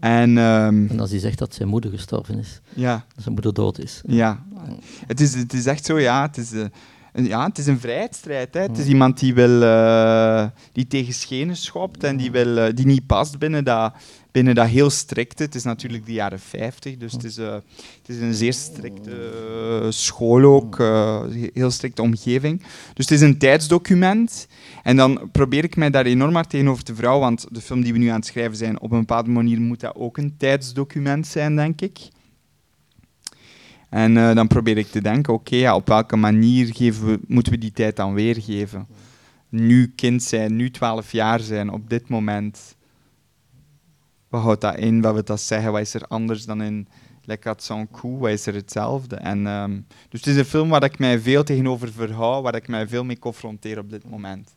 En, 0.00 0.38
ehm, 0.38 0.86
En 0.88 1.00
als 1.00 1.10
hij 1.10 1.18
zegt 1.18 1.38
dat 1.38 1.54
zijn 1.54 1.68
moeder 1.68 1.90
gestorven 1.90 2.38
is, 2.38 2.60
Ja. 2.74 2.94
dat 3.14 3.22
zijn 3.22 3.34
moeder 3.34 3.52
dood 3.54 3.78
is. 3.78 4.02
Ja, 4.06 4.44
het 5.06 5.20
is, 5.20 5.34
het 5.34 5.52
is 5.52 5.66
echt 5.66 5.84
zo, 5.84 5.98
ja. 5.98 6.22
Het 6.22 6.36
is, 6.36 6.52
eh, 6.52 6.64
een, 7.12 7.24
ja, 7.26 7.46
het 7.46 7.58
is 7.58 7.66
een 7.66 7.80
vrijheidsstrijd. 7.80 8.54
Hè. 8.54 8.60
Het 8.60 8.78
is 8.78 8.86
iemand 8.86 9.18
die, 9.18 9.34
wil, 9.34 9.62
eh, 9.62 10.46
die 10.72 10.86
tegen 10.86 11.12
schenen 11.12 11.56
schopt 11.56 12.04
en 12.04 12.16
die, 12.16 12.30
wil, 12.30 12.56
eh, 12.58 12.74
die 12.74 12.86
niet 12.86 13.06
past 13.06 13.38
binnen 13.38 13.64
dat, 13.64 13.94
binnen 14.36 14.54
dat 14.54 14.66
heel 14.66 14.90
strikte. 14.90 15.42
Het 15.42 15.54
is 15.54 15.62
natuurlijk 15.62 16.06
de 16.06 16.12
jaren 16.12 16.40
50, 16.40 16.96
dus 16.96 17.12
het 17.12 17.24
is, 17.24 17.38
eh, 17.38 17.52
het 17.98 18.08
is 18.08 18.20
een 18.20 18.34
zeer 18.34 18.52
strikte 18.52 19.10
eh, 19.10 19.90
school 19.90 20.44
ook, 20.44 20.80
eh, 20.80 21.22
heel 21.52 21.70
strikte 21.70 22.02
omgeving. 22.02 22.62
Dus 22.94 23.08
het 23.08 23.10
is 23.10 23.20
een 23.20 23.38
tijdsdocument. 23.38 24.48
En 24.82 24.96
dan 24.96 25.28
probeer 25.32 25.64
ik 25.64 25.76
mij 25.76 25.90
daar 25.90 26.06
enorm 26.06 26.34
hard 26.34 26.50
tegenover 26.50 26.84
te 26.84 26.94
verhouden, 26.94 27.28
want 27.28 27.46
de 27.50 27.60
film 27.60 27.82
die 27.82 27.92
we 27.92 27.98
nu 27.98 28.06
aan 28.06 28.16
het 28.16 28.26
schrijven 28.26 28.56
zijn, 28.56 28.80
op 28.80 28.90
een 28.90 28.98
bepaalde 28.98 29.30
manier 29.30 29.60
moet 29.60 29.80
dat 29.80 29.94
ook 29.94 30.16
een 30.16 30.34
tijdsdocument 30.36 31.26
zijn, 31.26 31.56
denk 31.56 31.80
ik. 31.80 31.98
En 33.88 34.14
dan 34.14 34.46
probeer 34.46 34.78
ik 34.78 34.86
te 34.86 35.02
denken, 35.02 35.32
oké, 35.32 35.56
ja, 35.56 35.74
op 35.74 35.88
welke 35.88 36.16
manier 36.16 36.74
geven 36.74 37.06
we, 37.06 37.18
moeten 37.26 37.52
we 37.52 37.58
die 37.58 37.72
tijd 37.72 37.96
dan 37.96 38.14
weergeven? 38.14 38.86
Nu 39.48 39.92
kind 39.96 40.22
zijn, 40.22 40.56
nu 40.56 40.70
12 40.70 41.12
jaar 41.12 41.40
zijn, 41.40 41.70
op 41.70 41.90
dit 41.90 42.08
moment. 42.08 42.75
Wat 44.36 44.44
houdt 44.44 44.60
dat 44.60 44.76
in? 44.76 45.00
Wat 45.00 45.12
wil 45.14 45.24
dat 45.24 45.40
zeggen? 45.40 45.72
Wat 45.72 45.80
is 45.80 45.94
er 45.94 46.06
anders 46.08 46.44
dan 46.44 46.62
in 46.62 46.88
Le 47.24 47.36
Quatre 47.36 47.64
Sans 47.66 47.86
Coups? 47.92 48.20
Wat 48.20 48.30
is 48.30 48.46
er 48.46 48.54
hetzelfde? 48.54 49.16
En, 49.16 49.46
ehm, 49.46 49.80
dus 50.08 50.20
het 50.20 50.26
is 50.28 50.36
een 50.36 50.44
film 50.44 50.68
waar 50.68 50.84
ik 50.84 50.98
mij 50.98 51.18
veel 51.20 51.44
tegenover 51.44 51.92
verhoud, 51.92 52.42
waar 52.42 52.54
ik 52.54 52.68
mij 52.68 52.88
veel 52.88 53.04
mee 53.04 53.18
confronteer 53.18 53.78
op 53.78 53.90
dit 53.90 54.10
moment. 54.10 54.54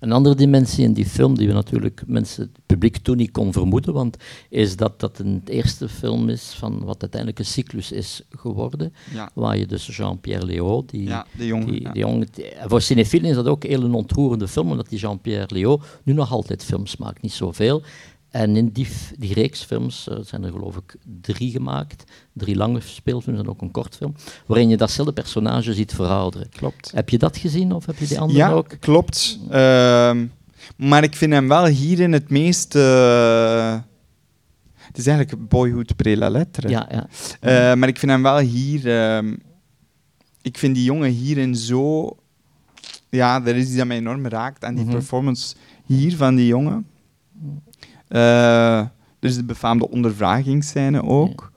Een 0.00 0.12
andere 0.12 0.34
dimensie 0.34 0.84
in 0.84 0.92
die 0.92 1.06
film, 1.06 1.34
die 1.34 1.46
we 1.46 1.52
natuurlijk 1.52 2.02
mensen, 2.06 2.42
het 2.42 2.66
publiek 2.66 2.96
toen 2.96 3.16
niet 3.16 3.30
kon 3.30 3.52
vermoeden, 3.52 3.94
want 3.94 4.16
is 4.48 4.76
dat 4.76 5.00
dat 5.00 5.18
een 5.18 5.42
eerste 5.44 5.88
film 5.88 6.28
is 6.28 6.54
van 6.58 6.84
wat 6.84 7.00
uiteindelijk 7.00 7.38
een 7.40 7.44
cyclus 7.46 7.92
is 7.92 8.22
geworden, 8.30 8.92
Ja. 9.12 9.30
waar 9.34 9.56
je 9.58 9.66
dus 9.66 9.96
Jean-Pierre 9.96 10.46
Léaud, 10.46 10.86
die, 10.90 11.04
Ja, 11.08 11.26
de 11.36 11.46
jongen, 11.46 11.66
die, 11.66 11.80
ja. 11.82 11.92
die 11.92 12.00
jongen 12.02 12.28
die- 12.32 12.52
voor 12.66 12.80
cinefielen 12.80 13.30
is 13.30 13.36
dat 13.36 13.46
ook 13.46 13.62
heel 13.64 13.82
een 13.82 13.94
ontroerende 13.94 14.48
film, 14.48 14.70
omdat 14.70 14.88
die 14.88 14.98
Jean-Pierre 14.98 15.54
Léaud 15.54 16.00
nu 16.02 16.12
nog 16.12 16.32
altijd 16.32 16.64
films 16.64 16.96
maakt, 16.96 17.22
niet 17.22 17.32
zoveel. 17.32 17.82
En 18.30 18.56
in 18.56 18.68
die, 18.68 18.88
die 19.18 19.34
reeks 19.34 19.62
films 19.64 20.08
eh, 20.08 20.16
zijn 20.22 20.44
er 20.44 20.50
geloof 20.52 20.76
ik 20.76 20.96
drie 21.20 21.50
gemaakt, 21.50 22.04
drie 22.32 22.56
lange 22.56 22.80
speelfilms 22.80 23.38
en 23.38 23.48
ook 23.48 23.62
een 23.62 23.70
kortfilm, 23.70 24.14
waarin 24.46 24.68
je 24.68 24.76
datzelfde 24.76 25.12
personage 25.12 25.74
ziet 25.74 25.92
verouderen. 25.94 26.48
Klopt. 26.50 26.90
Heb 26.94 27.08
je 27.08 27.18
dat 27.18 27.36
gezien 27.36 27.72
of 27.72 27.86
heb 27.86 27.98
je 27.98 28.06
die 28.06 28.20
andere 28.20 28.38
ja, 28.38 28.50
ook? 28.50 28.76
klopt. 28.80 29.38
Ehm, 29.50 30.26
maar 30.76 31.02
ik 31.02 31.16
vind 31.16 31.32
hem 31.32 31.48
wel 31.48 31.66
hierin 31.66 32.12
het 32.12 32.30
meest... 32.30 32.74
eh, 32.74 33.78
het 34.76 34.98
is 34.98 35.06
eigenlijk 35.06 35.48
Boyhood 35.48 35.96
Pré 35.96 36.16
la 36.16 36.28
Lettre. 36.30 36.68
Ja, 36.68 36.88
ja. 36.90 37.08
Eh, 37.40 37.74
maar 37.76 37.88
ik 37.88 37.98
vind 37.98 38.12
hem 38.12 38.22
wel 38.22 38.38
hier... 38.38 39.00
ehm, 39.02 39.34
ik 40.42 40.58
vind 40.58 40.74
die 40.74 40.84
jongen 40.84 41.10
hierin 41.10 41.56
zo... 41.56 42.16
Ja, 43.10 43.44
er 43.46 43.56
is 43.56 43.66
iets 43.66 43.76
dat 43.76 43.86
mij 43.86 43.96
enorm 43.96 44.26
raakt 44.26 44.64
aan 44.64 44.74
die 44.74 44.84
Mhm. 44.84 44.92
performance 44.92 45.54
hier 45.86 46.16
van 46.16 46.34
die 46.34 46.46
jongen. 46.46 46.86
Eh, 48.08 48.86
dus 49.18 49.36
de 49.36 49.44
befaamde 49.44 49.90
ondervragingsscène 49.90 51.02
ook. 51.02 51.52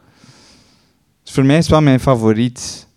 Dus 1.23 1.33
voor 1.33 1.45
mij 1.45 1.57
is 1.57 1.61
het 1.61 1.71
wel 1.71 1.81
mijn 1.81 1.99
favoriet, 1.99 2.87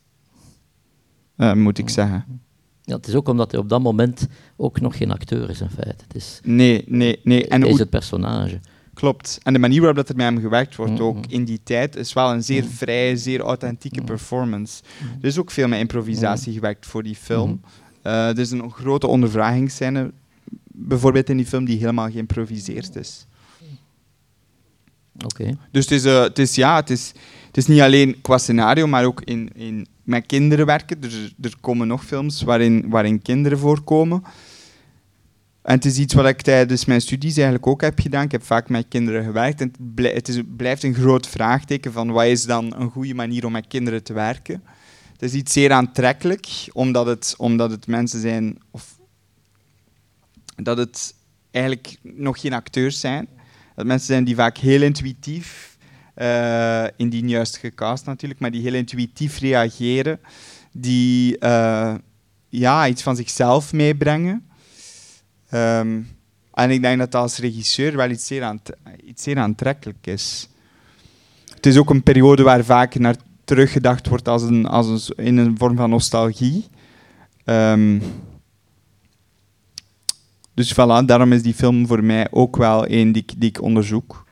eh, 1.36 1.52
moet 1.52 1.78
ik 1.78 1.88
zeggen. 1.88 2.42
Ja, 2.82 2.96
het 2.96 3.06
is 3.06 3.14
ook 3.14 3.28
omdat 3.28 3.50
hij 3.50 3.60
op 3.60 3.68
dat 3.68 3.82
moment 3.82 4.26
ook 4.56 4.80
nog 4.80 4.96
geen 4.96 5.10
acteur 5.10 5.50
is 5.50 5.60
in 5.60 5.70
feite. 5.70 6.04
Het 6.06 6.14
is, 6.14 6.40
Nee, 6.42 6.84
nee, 6.86 7.20
nee. 7.22 7.48
En 7.48 7.60
hij 7.60 7.70
is 7.70 7.78
het 7.78 7.90
personage. 7.90 8.60
Klopt. 8.94 9.40
En 9.42 9.52
de 9.52 9.58
manier 9.58 9.78
waarop 9.78 9.96
dat 9.96 10.08
er 10.08 10.16
met 10.16 10.24
hem 10.24 10.40
gewerkt 10.40 10.76
wordt, 10.76 11.00
ook 11.00 11.26
in 11.26 11.44
die 11.44 11.60
tijd, 11.62 11.96
is 11.96 12.12
wel 12.12 12.32
een 12.32 12.42
zeer 12.42 12.64
vrije, 12.64 13.16
zeer 13.16 13.40
authentieke 13.40 14.02
performance. 14.02 14.82
Er 15.20 15.26
is 15.28 15.38
ook 15.38 15.50
veel 15.50 15.68
met 15.68 15.78
improvisatie 15.78 16.52
gewerkt 16.52 16.86
voor 16.86 17.02
die 17.02 17.14
film. 17.14 17.60
Eh, 18.02 18.28
er 18.28 18.38
is 18.38 18.50
een 18.50 18.70
grote 18.70 19.06
ondervragingsscène, 19.06 20.12
bijvoorbeeld 20.72 21.28
in 21.28 21.36
die 21.36 21.46
film, 21.46 21.64
die 21.64 21.78
helemaal 21.78 22.10
geïmproviseerd 22.10 22.96
is. 22.96 23.26
Dus 25.70 25.84
het 25.84 25.92
is, 25.92 26.04
eh, 26.04 26.22
het 26.22 26.38
is, 26.38 26.54
ja, 26.54 26.76
het 26.76 26.90
is, 26.90 27.12
het 27.46 27.56
is 27.56 27.66
niet 27.66 27.80
alleen 27.80 28.20
qua 28.20 28.38
scenario, 28.38 28.86
maar 28.86 29.04
ook 29.04 29.22
in, 29.22 29.50
in, 29.54 29.86
met 30.02 30.26
kinderen 30.26 30.66
werken. 30.66 31.02
Er, 31.02 31.32
er 31.40 31.54
komen 31.60 31.86
nog 31.86 32.04
films 32.04 32.42
waarin, 32.42 32.88
waarin 32.88 33.22
kinderen 33.22 33.58
voorkomen. 33.58 34.22
En 35.62 35.74
het 35.74 35.84
is 35.84 35.98
iets 35.98 36.14
wat 36.14 36.26
ik 36.26 36.42
tijdens 36.42 36.84
mijn 36.84 37.00
studies 37.00 37.34
eigenlijk 37.34 37.66
ook 37.66 37.80
heb 37.80 37.98
gedaan. 37.98 38.24
Ik 38.24 38.32
heb 38.32 38.42
vaak 38.42 38.68
met 38.68 38.86
kinderen 38.88 39.24
gewerkt. 39.24 39.60
En 39.60 39.72
het 39.96 40.28
is, 40.28 40.40
blijft 40.56 40.82
een 40.82 40.94
groot 40.94 41.28
vraagteken 41.28 41.92
van 41.92 42.10
wat 42.10 42.24
is 42.24 42.44
dan 42.44 42.74
een 42.76 42.90
goede 42.90 43.14
manier 43.14 43.46
om 43.46 43.52
met 43.52 43.66
kinderen 43.66 44.02
te 44.02 44.12
werken. 44.12 44.62
Het 45.12 45.22
is 45.22 45.32
iets 45.32 45.52
zeer 45.52 45.72
aantrekkelijk, 45.72 46.48
omdat 46.72 47.06
het, 47.06 47.34
omdat 47.36 47.70
het 47.70 47.86
mensen 47.86 48.20
zijn... 48.20 48.58
Of, 48.70 48.98
dat 50.56 50.76
het 50.76 51.14
eigenlijk 51.50 51.96
nog 52.02 52.40
geen 52.40 52.52
acteurs 52.52 53.00
zijn. 53.00 53.28
Dat 53.74 53.86
mensen 53.86 54.06
zijn 54.06 54.24
die 54.24 54.34
vaak 54.34 54.58
heel 54.58 54.82
intuïtief, 54.82 55.76
eh 56.14 56.84
indien 56.96 57.28
juist 57.28 57.56
gecast 57.56 58.06
natuurlijk, 58.06 58.40
maar 58.40 58.50
die 58.50 58.62
heel 58.62 58.74
intuïtief 58.74 59.38
reageren. 59.38 60.20
Die 60.72 61.38
eh, 61.38 61.94
ja, 62.48 62.88
iets 62.88 63.02
van 63.02 63.16
zichzelf 63.16 63.72
meebrengen. 63.72 64.46
Ehm, 65.48 66.00
en 66.52 66.70
ik 66.70 66.82
denk 66.82 66.98
dat 66.98 67.10
dat 67.12 67.22
als 67.22 67.38
regisseur 67.38 67.96
wel 67.96 68.10
iets 68.10 68.26
zeer, 69.14 69.38
aantrekkelijk 69.38 70.06
is. 70.06 70.48
Het 71.54 71.66
is 71.66 71.76
ook 71.76 71.90
een 71.90 72.02
periode 72.02 72.42
waar 72.42 72.64
vaak 72.64 72.94
naar 72.94 73.16
teruggedacht 73.44 74.08
wordt 74.08 74.28
als 74.28 74.42
een, 74.42 74.66
als 74.66 75.10
een, 75.16 75.24
in 75.24 75.36
een 75.36 75.58
vorm 75.58 75.76
van 75.76 75.90
nostalgie. 75.90 76.66
Ehm, 77.44 78.00
dus 80.54 80.72
voilà, 80.72 81.04
daarom 81.06 81.32
is 81.32 81.42
die 81.42 81.54
film 81.54 81.86
voor 81.86 82.04
mij 82.04 82.28
ook 82.30 82.56
wel 82.56 82.88
een 82.90 83.12
die, 83.12 83.22
ik- 83.22 83.40
die 83.40 83.48
ik 83.48 83.62
onderzoek. 83.62 84.24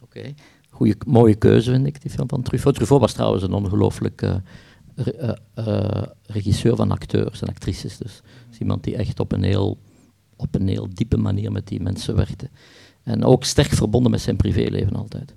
Oké. 0.00 0.34
Goeie, 0.70 0.94
mooie 1.06 1.34
keuze 1.34 1.70
vind 1.70 1.86
ik, 1.86 2.02
die 2.02 2.10
film 2.10 2.28
van 2.28 2.42
Truffaut. 2.42 2.74
Truffaut 2.74 3.00
was 3.00 3.12
trouwens 3.12 3.42
een 3.42 3.52
ongelooflijk 3.52 4.22
eh, 4.22 4.34
re- 4.94 5.10
eh, 5.54 5.66
eh, 5.66 6.02
regisseur 6.26 6.76
van 6.76 6.90
acteurs 6.90 7.42
en 7.42 7.48
actrices. 7.48 7.96
Dus 7.96 8.20
is 8.52 8.58
iemand 8.58 8.84
die 8.84 8.96
echt 8.96 9.20
op 9.20 9.32
een, 9.32 9.42
heel, 9.42 9.78
op 10.36 10.54
een 10.54 10.68
heel 10.68 10.88
diepe 10.94 11.16
manier 11.16 11.52
met 11.52 11.66
die 11.68 11.80
mensen 11.80 12.16
werkte. 12.16 12.50
En 13.02 13.24
ook 13.24 13.44
sterk 13.44 13.70
verbonden 13.72 14.10
met 14.10 14.20
zijn 14.20 14.36
privéleven 14.36 14.96
altijd. 14.96 15.34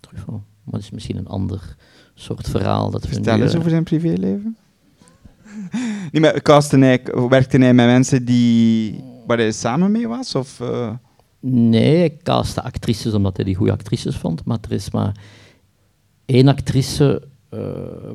Truffaut. 0.00 0.40
Maar 0.64 0.72
dat 0.74 0.80
is 0.80 0.90
misschien 0.90 1.16
een 1.16 1.26
ander 1.28 1.76
soort 2.14 2.48
verhaal. 2.48 2.90
Dat 2.90 3.02
we 3.02 3.08
Vertel 3.08 3.36
nu, 3.36 3.42
eens 3.42 3.56
over 3.56 3.70
zijn 3.70 3.84
privéleven. 3.84 4.56
Nee, 6.12 6.20
maar 6.22 6.42
castte 6.42 6.78
hij, 6.78 7.02
werkte 7.28 7.58
hij 7.58 7.74
met 7.74 7.86
mensen 7.86 8.24
die, 8.24 9.00
waar 9.26 9.38
hij 9.38 9.52
samen 9.52 9.90
mee 9.90 10.08
was? 10.08 10.34
Of, 10.34 10.60
eh? 10.60 10.90
Nee, 11.46 12.04
ik 12.04 12.22
castte 12.22 12.62
actrices 12.62 13.12
omdat 13.12 13.36
hij 13.36 13.44
die 13.44 13.54
goede 13.54 13.72
actrices 13.72 14.16
vond. 14.16 14.44
Maar 14.44 14.58
er 14.60 14.72
is 14.72 14.90
maar 14.90 15.16
één 16.24 16.48
actrice 16.48 17.22
eh, 17.48 17.58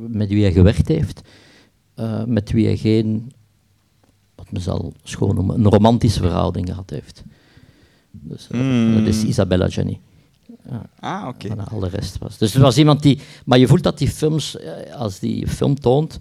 met 0.07 0.29
wie 0.29 0.43
hij 0.43 0.51
gewerkt 0.51 0.87
heeft, 0.87 1.21
eh, 1.95 2.23
met 2.23 2.51
wie 2.51 2.65
hij 2.65 2.77
geen, 2.77 3.31
wat 4.35 4.51
men 4.51 4.61
zal 4.61 4.93
schoon 5.03 5.35
noemen, 5.35 5.55
een 5.55 5.69
romantische 5.69 6.19
verhouding 6.19 6.67
gehad 6.67 6.89
heeft. 6.89 7.23
Dus, 8.11 8.47
eh, 8.51 8.59
Mm. 8.59 8.93
Dat 8.93 9.07
is 9.07 9.23
Isabella 9.23 9.69
Gianni. 9.69 9.99
Ja. 10.69 10.89
Ah, 10.99 11.27
oké. 11.27 11.55
Al 11.71 11.79
de 11.79 11.87
rest 11.87 12.17
was. 12.17 12.37
Dus 12.37 12.53
het 12.53 12.61
was 12.61 12.77
iemand 12.77 13.01
die. 13.01 13.19
Maar 13.45 13.59
je 13.59 13.67
voelt 13.67 13.83
dat 13.83 13.97
die 13.97 14.09
films, 14.09 14.57
als 14.95 15.19
die 15.19 15.47
film 15.47 15.79
toont, 15.79 16.19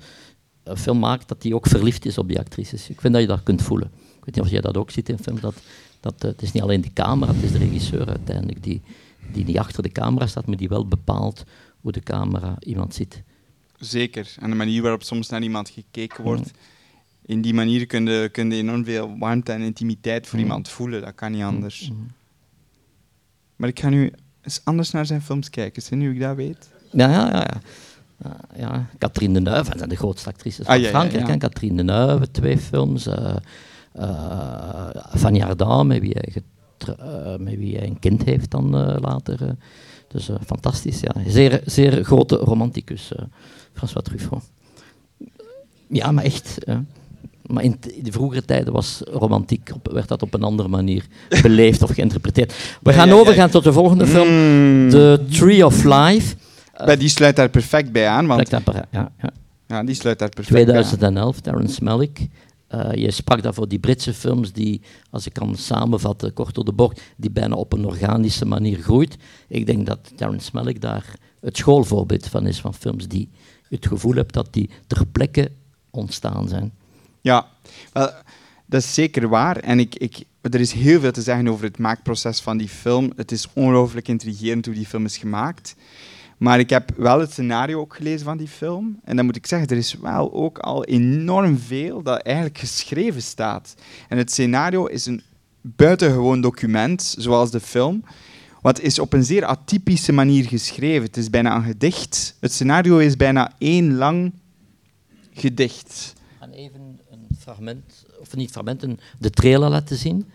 film 0.77 0.99
maakt, 0.99 1.29
dat 1.29 1.43
die 1.43 1.55
ook 1.55 1.67
verliefd 1.67 2.07
is 2.07 2.19
op 2.19 2.29
die 2.29 2.39
actrices. 2.39 2.89
Ik 2.91 3.01
vind 3.01 3.13
dat 3.13 3.23
je 3.23 3.29
dat 3.29 3.43
kunt 3.43 3.63
voelen. 3.63 3.91
Ik 3.95 4.25
weet 4.25 4.35
niet 4.35 4.45
of 4.45 4.51
jij 4.51 4.61
dat 4.61 4.77
ook 4.77 4.91
ziet 4.91 5.09
in 5.09 5.19
films. 5.19 5.41
Dat, 5.41 5.55
dat, 6.01 6.15
eh, 6.25 6.31
het 6.31 6.43
is 6.43 6.53
niet 6.53 6.63
alleen 6.63 6.81
de 6.81 6.93
camera, 6.93 7.33
het 7.35 7.43
is 7.43 7.53
de 7.53 7.59
regisseur 7.59 8.09
uiteindelijk 8.09 8.63
die, 8.63 8.83
die 9.33 9.45
niet 9.45 9.59
achter 9.59 9.83
de 9.83 9.93
camera 9.93 10.27
staat, 10.27 10.47
maar 10.47 10.57
die 10.57 10.69
wel 10.69 10.87
bepaalt 10.89 11.45
hoe 11.81 11.93
de 11.93 12.01
camera 12.03 12.57
iemand 12.61 12.95
ziet. 12.95 13.23
Zeker. 13.79 14.35
En 14.41 14.51
de 14.51 14.57
manier 14.57 14.83
waarop 14.83 15.03
soms 15.03 15.29
naar 15.29 15.43
iemand 15.43 15.69
gekeken 15.71 16.25
wordt. 16.25 16.51
In 17.27 17.41
die 17.43 17.55
manier 17.55 17.87
kun 17.87 18.07
je, 18.07 18.29
kun 18.33 18.51
je 18.51 18.57
enorm 18.57 18.85
veel 18.85 19.19
warmte 19.19 19.53
en 19.53 19.61
intimiteit 19.61 20.27
voor 20.27 20.39
Mm. 20.39 20.45
iemand 20.45 20.69
voelen. 20.69 21.01
Dat 21.01 21.15
kan 21.15 21.33
niet 21.33 21.43
anders. 21.43 21.91
Maar 23.57 23.69
ik 23.69 23.81
ga 23.81 23.89
nu 23.89 24.13
eens 24.43 24.61
anders 24.65 24.91
naar 24.91 25.07
zijn 25.07 25.23
films 25.23 25.51
kijken, 25.51 25.83
zie, 25.83 25.97
nu 25.97 26.13
ik 26.13 26.21
dat 26.21 26.37
weet. 26.37 26.69
Ja, 26.93 27.11
ja, 27.11 27.27
ja. 27.33 27.61
Ja. 28.25 28.37
Ja. 28.57 28.87
Catherine 28.99 29.35
Deneuve, 29.35 29.69
dat 29.69 29.79
zijn 29.79 29.89
de 29.89 29.97
grootste 29.97 30.29
actrices 30.29 30.65
van 30.67 30.75
Ah, 30.75 30.81
ja, 30.81 30.87
ja, 30.87 30.91
Frankrijk. 30.99 31.27
ja. 31.27 31.37
Catherine 31.37 31.77
Deneuve, 31.77 32.31
twee 32.31 32.59
films. 32.59 33.07
eh 33.07 33.35
eh, 33.93 34.89
Fanny 35.17 35.43
Ardant, 35.43 35.89
met 35.89 36.01
wie 36.01 36.17
hij, 36.19 36.43
eh, 36.99 37.37
met 37.39 37.57
wie 37.57 37.77
hij 37.77 37.87
een 37.87 37.99
kind 37.99 38.25
heeft 38.25 38.51
dan 38.51 38.77
eh, 38.77 38.97
later. 39.01 39.43
eh. 39.43 39.49
Dus 40.09 40.29
eh, 40.29 40.37
fantastisch, 40.47 41.01
ja. 41.01 41.13
Zeer, 41.27 41.61
zeer 41.65 42.05
grote 42.05 42.37
romanticus, 42.37 43.13
eh, 43.15 43.25
François 43.73 44.05
Truffaut. 44.05 44.43
Ja, 45.89 46.11
maar 46.13 46.25
echt. 46.25 46.59
Maar 47.47 47.63
in, 47.65 47.77
de 48.03 48.13
vroegere 48.13 48.45
tijden 48.45 48.73
was 48.73 49.03
romantiek, 49.11 49.71
op, 49.75 49.89
werd 49.93 50.09
dat 50.09 50.23
op 50.23 50.35
een 50.35 50.43
andere 50.43 50.69
manier 50.69 51.07
beleefd 51.43 51.83
of 51.83 51.91
geïnterpreteerd. 51.91 52.55
We 52.83 52.93
gaan 52.93 53.11
overgaan 53.11 53.51
tot 53.51 53.65
de 53.65 53.73
volgende 53.73 54.07
film, 54.07 54.29
Mm. 54.29 54.91
The 54.91 55.25
Tree 55.31 55.67
of 55.67 55.85
Life. 55.85 56.37
Bij 56.85 56.97
die 56.97 57.09
sluit 57.09 57.37
daar 57.37 57.49
perfect 57.49 57.93
bij 57.93 58.09
aan. 58.09 58.27
Want, 58.27 58.49
ja, 58.49 58.85
ja. 58.91 59.11
ja, 59.67 59.85
die 59.85 59.95
sluit 59.95 60.19
daar 60.19 60.29
perfect 60.29 60.67
bij 60.67 60.77
aan. 60.77 60.83
2011, 60.83 61.41
Terrence 61.41 61.85
Malick. 61.85 62.29
Eh, 62.69 62.93
je 62.93 63.11
sprak 63.11 63.43
daarvoor 63.43 63.69
die 63.69 63.79
Britse 63.79 64.15
films 64.15 64.53
die, 64.53 64.81
als 65.11 65.27
ik 65.27 65.33
kan 65.33 65.57
samenvatten, 65.57 66.33
kort 66.33 66.55
door 66.55 66.65
de 66.65 66.73
bocht, 66.73 67.01
die 67.17 67.31
bijna 67.31 67.55
op 67.55 67.73
een 67.73 67.85
organische 67.85 68.45
manier 68.45 68.79
groeit. 68.79 69.17
Ik 69.49 69.67
denk 69.67 69.87
dat 69.87 70.13
Terrence 70.17 70.51
Malick 70.53 70.81
daar 70.81 71.15
het 71.41 71.57
schoolvoorbeeld 71.57 72.27
van 72.27 72.47
is, 72.47 72.61
van 72.61 72.75
films 72.75 73.09
die 73.09 73.31
het 73.69 73.87
gevoel 73.87 74.15
hebt 74.15 74.35
dat 74.35 74.53
die 74.53 74.71
ter 74.87 75.07
plekke 75.07 75.51
ontstaan 75.91 76.49
zijn. 76.49 76.73
Ja, 77.21 77.47
dat 78.67 78.83
is 78.83 78.95
zeker 78.95 79.29
waar. 79.29 79.57
En 79.57 79.79
ik, 79.79 79.95
ik, 79.95 80.25
er 80.41 80.61
is 80.61 80.73
heel 80.73 81.01
veel 81.01 81.13
te 81.13 81.23
zeggen 81.23 81.49
over 81.49 81.65
het 81.65 81.79
maakproces 81.79 82.41
van 82.41 82.57
die 82.57 82.69
film. 82.69 83.13
Het 83.17 83.33
is 83.33 83.49
ongelooflijk 83.53 84.09
intrigerend 84.09 84.67
hoe 84.67 84.75
die 84.75 84.87
film 84.87 85.05
is 85.05 85.17
gemaakt. 85.17 85.75
Maar 86.39 86.59
ik 86.59 86.71
heb 86.71 86.91
wel 86.97 87.21
het 87.21 87.31
scenario 87.31 87.81
ook 87.81 87.97
gelezen 87.97 88.25
van 88.25 88.37
die 88.37 88.49
film. 88.49 89.01
En 89.05 89.17
dan 89.17 89.25
moet 89.25 89.37
ik 89.37 89.47
zeggen, 89.47 89.69
er 89.69 89.77
is 89.77 89.95
wel 89.95 90.33
ook 90.33 90.59
al 90.59 90.85
enorm 90.85 91.59
veel 91.59 92.03
dat 92.03 92.23
eigenlijk 92.23 92.59
geschreven 92.59 93.23
staat. 93.23 93.75
En 94.09 94.19
het 94.19 94.31
scenario 94.31 94.87
is 94.87 95.07
een 95.07 95.23
buitengewoon 95.61 96.41
document, 96.41 97.15
zoals 97.19 97.51
de 97.51 97.61
film. 97.61 98.05
Wat 98.63 98.81
is 98.81 98.99
op 98.99 99.13
een 99.13 99.25
zeer 99.25 99.45
atypische 99.45 100.13
manier 100.13 100.45
geschreven. 100.45 101.03
Het 101.03 101.17
is 101.17 101.31
bijna 101.31 101.57
een 101.57 101.63
gedicht. 101.63 102.37
Het 102.41 102.53
scenario 102.53 102.99
is 102.99 103.17
bijna 103.17 103.53
één 103.59 103.95
lang 103.95 104.33
gedicht. 105.33 106.13
En 106.41 106.53
even 106.53 107.01
een 107.11 107.27
fragment, 107.39 108.07
of 108.21 108.37
niet 108.37 108.51
fragment, 108.51 108.83
een, 108.83 108.99
de 109.19 109.31
trailer 109.31 109.69
laten 109.69 109.97
zien. 109.97 110.31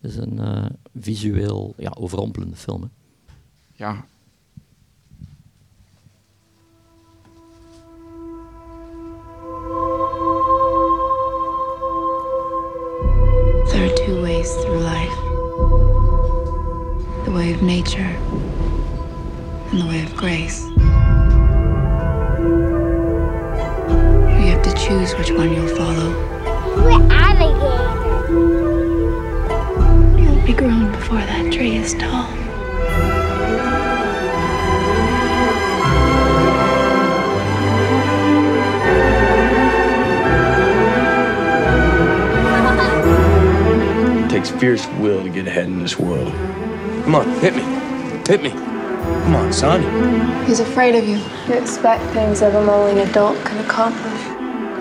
Het 0.00 0.10
is 0.10 0.16
een 0.16 0.38
eh, 0.38 0.66
visueel 1.00 1.74
ja, 1.76 1.92
overrompelende 1.98 2.56
film. 2.56 2.82
hè. 2.82 2.88
Ja, 3.72 4.04
ways 14.44 14.64
through 14.64 14.80
life 14.80 15.16
the 17.24 17.30
way 17.30 17.52
of 17.52 17.62
nature 17.62 18.12
and 19.70 19.80
the 19.80 19.86
way 19.86 20.02
of 20.02 20.14
grace. 20.16 20.66
You 24.38 24.50
have 24.52 24.62
to 24.62 24.72
choose 24.74 25.14
which 25.14 25.30
one 25.30 25.52
you'll 25.52 25.74
follow. 25.76 26.10
We're 26.76 27.08
alligator. 27.10 28.28
You'll 30.20 30.46
be 30.46 30.52
grown 30.52 30.92
before 30.92 31.18
that 31.18 31.52
tree 31.52 31.76
is 31.76 31.94
tall. 31.94 32.23
Takes 44.44 44.60
fierce 44.60 44.86
will 44.98 45.22
to 45.22 45.30
get 45.30 45.46
ahead 45.46 45.66
in 45.66 45.78
this 45.78 45.98
world. 45.98 46.32
Come 47.04 47.14
on, 47.14 47.28
hit 47.40 47.54
me. 47.54 47.62
Hit 48.26 48.42
me. 48.42 48.50
Come 48.50 49.36
on, 49.36 49.52
son. 49.52 50.46
He's 50.46 50.60
afraid 50.60 50.94
of 50.94 51.06
you. 51.06 51.18
You 51.48 51.54
expect 51.60 52.02
things 52.12 52.42
of 52.42 52.52
him 52.52 52.68
only 52.68 53.00
an 53.00 53.08
adult 53.08 53.42
can 53.44 53.64
accomplish. 53.64 54.20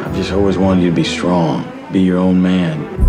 I've 0.06 0.16
just 0.16 0.32
always 0.32 0.58
wanted 0.58 0.84
you 0.84 0.90
to 0.90 0.96
be 0.96 1.04
strong, 1.04 1.72
be 1.92 2.02
your 2.02 2.18
own 2.18 2.42
man. 2.42 3.03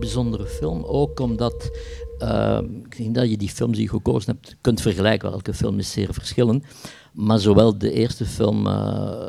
Bijzondere 0.00 0.46
film. 0.46 0.84
Ook 0.84 1.20
omdat 1.20 1.70
uh, 2.18 2.58
ik 2.84 2.96
denk 2.96 3.14
dat 3.14 3.30
je 3.30 3.36
die 3.36 3.48
films 3.48 3.76
die 3.76 3.84
je 3.84 3.90
gekozen 3.90 4.32
hebt 4.32 4.56
kunt 4.60 4.80
vergelijken. 4.80 5.32
Elke 5.32 5.54
film 5.54 5.78
is 5.78 5.92
zeer 5.92 6.14
verschillend. 6.14 6.64
Maar 7.12 7.38
zowel 7.38 7.78
de 7.78 7.92
eerste 7.92 8.26
film, 8.26 8.66
uh, 8.66 9.28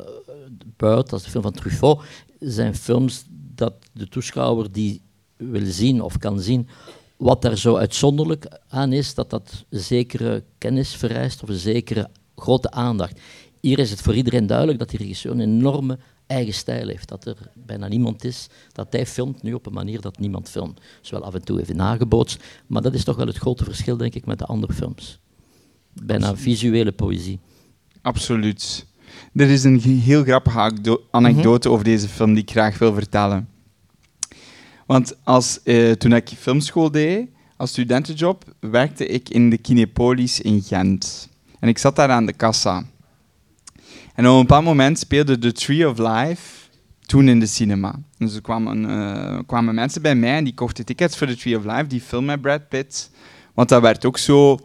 Bird, 0.77 1.13
als 1.13 1.23
de 1.23 1.29
film 1.29 1.43
van 1.43 1.51
Truffaut, 1.51 2.01
zijn 2.39 2.75
films 2.75 3.25
dat 3.55 3.73
de 3.93 4.07
toeschouwer 4.07 4.71
die 4.71 5.01
wil 5.37 5.65
zien 5.65 6.01
of 6.01 6.17
kan 6.17 6.39
zien 6.39 6.67
wat 7.17 7.41
daar 7.41 7.57
zo 7.57 7.75
uitzonderlijk 7.75 8.47
aan 8.67 8.93
is, 8.93 9.13
dat 9.13 9.29
dat 9.29 9.65
zekere 9.69 10.43
kennis 10.57 10.95
vereist 10.95 11.43
of 11.43 11.49
een 11.49 11.55
zekere 11.55 12.09
grote 12.35 12.71
aandacht. 12.71 13.19
Hier 13.59 13.79
is 13.79 13.89
het 13.89 14.01
voor 14.01 14.15
iedereen 14.15 14.47
duidelijk 14.47 14.79
dat 14.79 14.89
die 14.89 14.99
regisseur 14.99 15.31
een 15.31 15.39
enorme 15.39 15.99
eigen 16.31 16.53
stijl 16.53 16.87
heeft. 16.87 17.09
Dat 17.09 17.25
er 17.25 17.37
bijna 17.53 17.87
niemand 17.87 18.23
is 18.23 18.47
dat 18.71 18.87
hij 18.89 19.05
filmt 19.05 19.43
nu 19.43 19.53
op 19.53 19.65
een 19.65 19.73
manier 19.73 20.01
dat 20.01 20.19
niemand 20.19 20.49
filmt. 20.49 20.79
Zowel 21.01 21.25
af 21.25 21.33
en 21.33 21.43
toe 21.43 21.59
even 21.61 21.75
nagebootst, 21.75 22.43
maar 22.67 22.81
dat 22.81 22.93
is 22.93 23.03
toch 23.03 23.15
wel 23.15 23.27
het 23.27 23.37
grote 23.37 23.63
verschil, 23.63 23.97
denk 23.97 24.15
ik, 24.15 24.25
met 24.25 24.39
de 24.39 24.45
andere 24.45 24.73
films. 24.73 25.19
Bijna 25.93 26.27
Absoluut. 26.27 26.43
visuele 26.43 26.91
poëzie. 26.91 27.39
Absoluut. 28.01 28.85
Er 29.33 29.49
is 29.49 29.63
een 29.63 29.79
heel 29.79 30.23
grappige 30.23 30.99
anekdote 31.11 31.69
over 31.69 31.83
deze 31.83 32.07
film 32.07 32.33
die 32.33 32.43
ik 32.43 32.51
graag 32.51 32.77
wil 32.77 32.93
vertellen. 32.93 33.49
Want 34.85 35.15
als, 35.23 35.59
uh, 35.63 35.91
toen 35.91 36.13
ik 36.13 36.29
filmschool 36.29 36.91
deed, 36.91 37.27
als 37.57 37.69
studentenjob, 37.69 38.43
werkte 38.59 39.05
ik 39.05 39.29
in 39.29 39.49
de 39.49 39.57
Kinepolis 39.57 40.41
in 40.41 40.61
Gent. 40.61 41.29
En 41.59 41.67
ik 41.67 41.77
zat 41.77 41.95
daar 41.95 42.09
aan 42.09 42.25
de 42.25 42.33
kassa. 42.33 42.85
En 44.15 44.27
op 44.27 44.33
een 44.33 44.41
bepaald 44.41 44.63
moment 44.63 44.99
speelde 44.99 45.37
The 45.37 45.51
Tree 45.51 45.89
of 45.89 45.97
Life 45.97 46.61
toen 47.05 47.27
in 47.27 47.39
de 47.39 47.45
cinema. 47.45 47.95
Dus 48.17 48.35
er 48.35 48.41
kwamen, 48.41 48.83
uh, 48.89 49.39
kwamen 49.45 49.75
mensen 49.75 50.01
bij 50.01 50.15
mij 50.15 50.37
en 50.37 50.43
die 50.43 50.53
kochten 50.53 50.85
tickets 50.85 51.17
voor 51.17 51.27
The 51.27 51.37
Tree 51.37 51.57
of 51.57 51.63
Life, 51.63 51.87
die 51.87 52.01
film 52.01 52.25
met 52.25 52.41
Brad 52.41 52.69
Pitt. 52.69 53.11
Want 53.53 53.69
dat 53.69 53.81
werd 53.81 54.05
ook 54.05 54.17
zo 54.17 54.59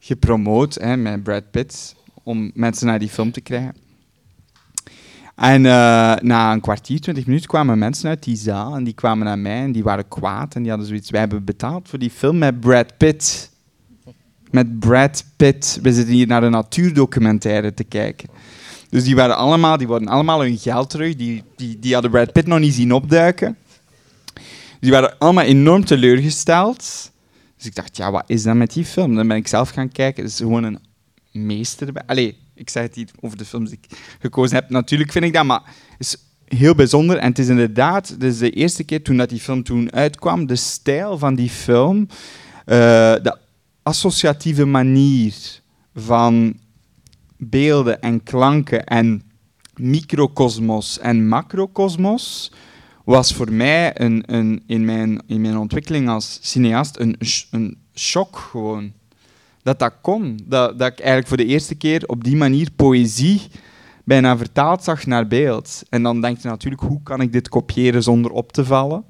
gepromoot 0.00 0.74
hè, 0.74 0.96
met 0.96 1.22
Brad 1.22 1.50
Pitt, 1.50 1.94
om 2.22 2.50
mensen 2.54 2.86
naar 2.86 2.98
die 2.98 3.08
film 3.08 3.32
te 3.32 3.40
krijgen. 3.40 3.74
En 5.36 5.64
uh, 5.64 5.70
na 6.16 6.52
een 6.52 6.60
kwartier, 6.60 7.00
twintig 7.00 7.26
minuten 7.26 7.48
kwamen 7.48 7.78
mensen 7.78 8.08
uit 8.08 8.22
die 8.22 8.36
zaal 8.36 8.76
en 8.76 8.84
die 8.84 8.94
kwamen 8.94 9.26
naar 9.26 9.38
mij 9.38 9.62
en 9.62 9.72
die 9.72 9.82
waren 9.82 10.08
kwaad 10.08 10.54
en 10.54 10.60
die 10.60 10.70
hadden 10.70 10.88
zoiets, 10.88 11.10
wij 11.10 11.20
hebben 11.20 11.44
betaald 11.44 11.88
voor 11.88 11.98
die 11.98 12.10
film 12.10 12.38
met 12.38 12.60
Brad 12.60 12.96
Pitt. 12.96 13.50
Met 14.50 14.78
Brad 14.78 15.24
Pitt. 15.36 15.78
We 15.82 15.92
zitten 15.92 16.14
hier 16.14 16.26
naar 16.26 16.42
een 16.42 16.50
natuurdocumentaire 16.50 17.74
te 17.74 17.84
kijken. 17.84 18.28
Dus 18.88 19.04
die 19.04 19.16
waren 19.16 19.36
allemaal, 19.36 19.76
die 19.76 19.86
worden 19.86 20.08
allemaal 20.08 20.42
hun 20.42 20.58
geld 20.58 20.90
terug. 20.90 21.16
Die, 21.16 21.42
die, 21.56 21.78
die 21.78 21.92
hadden 21.92 22.10
Brad 22.10 22.32
Pitt 22.32 22.46
nog 22.46 22.58
niet 22.58 22.74
zien 22.74 22.92
opduiken. 22.92 23.56
Die 24.80 24.90
waren 24.90 25.18
allemaal 25.18 25.44
enorm 25.44 25.84
teleurgesteld. 25.84 27.10
Dus 27.56 27.66
ik 27.66 27.74
dacht, 27.74 27.96
ja, 27.96 28.10
wat 28.10 28.24
is 28.26 28.42
dat 28.42 28.54
met 28.54 28.72
die 28.72 28.84
film? 28.84 29.14
Dan 29.14 29.28
ben 29.28 29.36
ik 29.36 29.48
zelf 29.48 29.70
gaan 29.70 29.92
kijken. 29.92 30.22
Het 30.22 30.32
is 30.32 30.38
gewoon 30.38 30.64
een 30.64 30.78
meester. 31.32 31.88
Allee, 32.06 32.36
ik 32.54 32.70
zeg 32.70 32.82
het 32.82 32.94
hier 32.94 33.08
over 33.20 33.38
de 33.38 33.44
films 33.44 33.70
die 33.70 33.78
ik 33.82 33.98
gekozen 34.20 34.56
heb. 34.56 34.70
Natuurlijk 34.70 35.12
vind 35.12 35.24
ik 35.24 35.32
dat, 35.32 35.44
maar 35.44 35.62
het 35.98 36.06
is 36.06 36.16
heel 36.58 36.74
bijzonder. 36.74 37.16
En 37.16 37.28
het 37.28 37.38
is 37.38 37.48
inderdaad, 37.48 38.08
het 38.08 38.22
is 38.22 38.38
de 38.38 38.50
eerste 38.50 38.84
keer 38.84 39.02
toen 39.02 39.16
dat 39.16 39.28
die 39.28 39.40
film 39.40 39.62
toen 39.62 39.92
uitkwam, 39.92 40.46
de 40.46 40.56
stijl 40.56 41.18
van 41.18 41.34
die 41.34 41.50
film, 41.50 41.98
uh, 42.66 42.76
de 43.22 43.36
associatieve 43.82 44.64
manier 44.64 45.34
van 45.94 46.54
beelden 47.38 48.00
en 48.00 48.22
klanken 48.22 48.84
en 48.84 49.22
microcosmos 49.74 50.98
en 50.98 51.28
macrocosmos 51.28 52.52
was 53.04 53.34
voor 53.34 53.52
mij 53.52 54.00
een, 54.00 54.22
een, 54.26 54.62
in, 54.66 54.84
mijn, 54.84 55.22
in 55.26 55.40
mijn 55.40 55.58
ontwikkeling 55.58 56.08
als 56.08 56.38
cineast 56.42 56.98
een, 56.98 57.16
een 57.50 57.76
shock 57.94 58.36
gewoon. 58.36 58.92
Dat 59.62 59.78
dat 59.78 59.92
kon. 60.00 60.40
Dat, 60.44 60.78
dat 60.78 60.92
ik 60.92 60.98
eigenlijk 60.98 61.28
voor 61.28 61.36
de 61.36 61.46
eerste 61.46 61.74
keer 61.74 62.02
op 62.06 62.24
die 62.24 62.36
manier 62.36 62.70
poëzie 62.76 63.42
bijna 64.04 64.36
vertaald 64.36 64.84
zag 64.84 65.06
naar 65.06 65.26
beeld. 65.26 65.82
En 65.88 66.02
dan 66.02 66.20
denk 66.20 66.38
je 66.38 66.48
natuurlijk, 66.48 66.82
hoe 66.82 67.02
kan 67.02 67.20
ik 67.20 67.32
dit 67.32 67.48
kopiëren 67.48 68.02
zonder 68.02 68.30
op 68.30 68.52
te 68.52 68.64
vallen? 68.64 69.04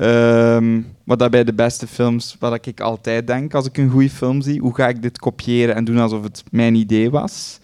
Um, 0.00 0.86
wat 1.04 1.18
dat 1.18 1.30
bij 1.30 1.44
de 1.44 1.54
beste 1.54 1.86
films, 1.86 2.36
wat 2.38 2.66
ik 2.66 2.80
altijd 2.80 3.26
denk 3.26 3.54
als 3.54 3.66
ik 3.66 3.76
een 3.76 3.90
goede 3.90 4.10
film 4.10 4.40
zie, 4.40 4.60
hoe 4.60 4.74
ga 4.74 4.88
ik 4.88 5.02
dit 5.02 5.18
kopiëren 5.18 5.74
en 5.74 5.84
doen 5.84 5.98
alsof 5.98 6.22
het 6.22 6.42
mijn 6.50 6.74
idee 6.74 7.10
was? 7.10 7.58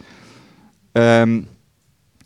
Um, 0.93 1.47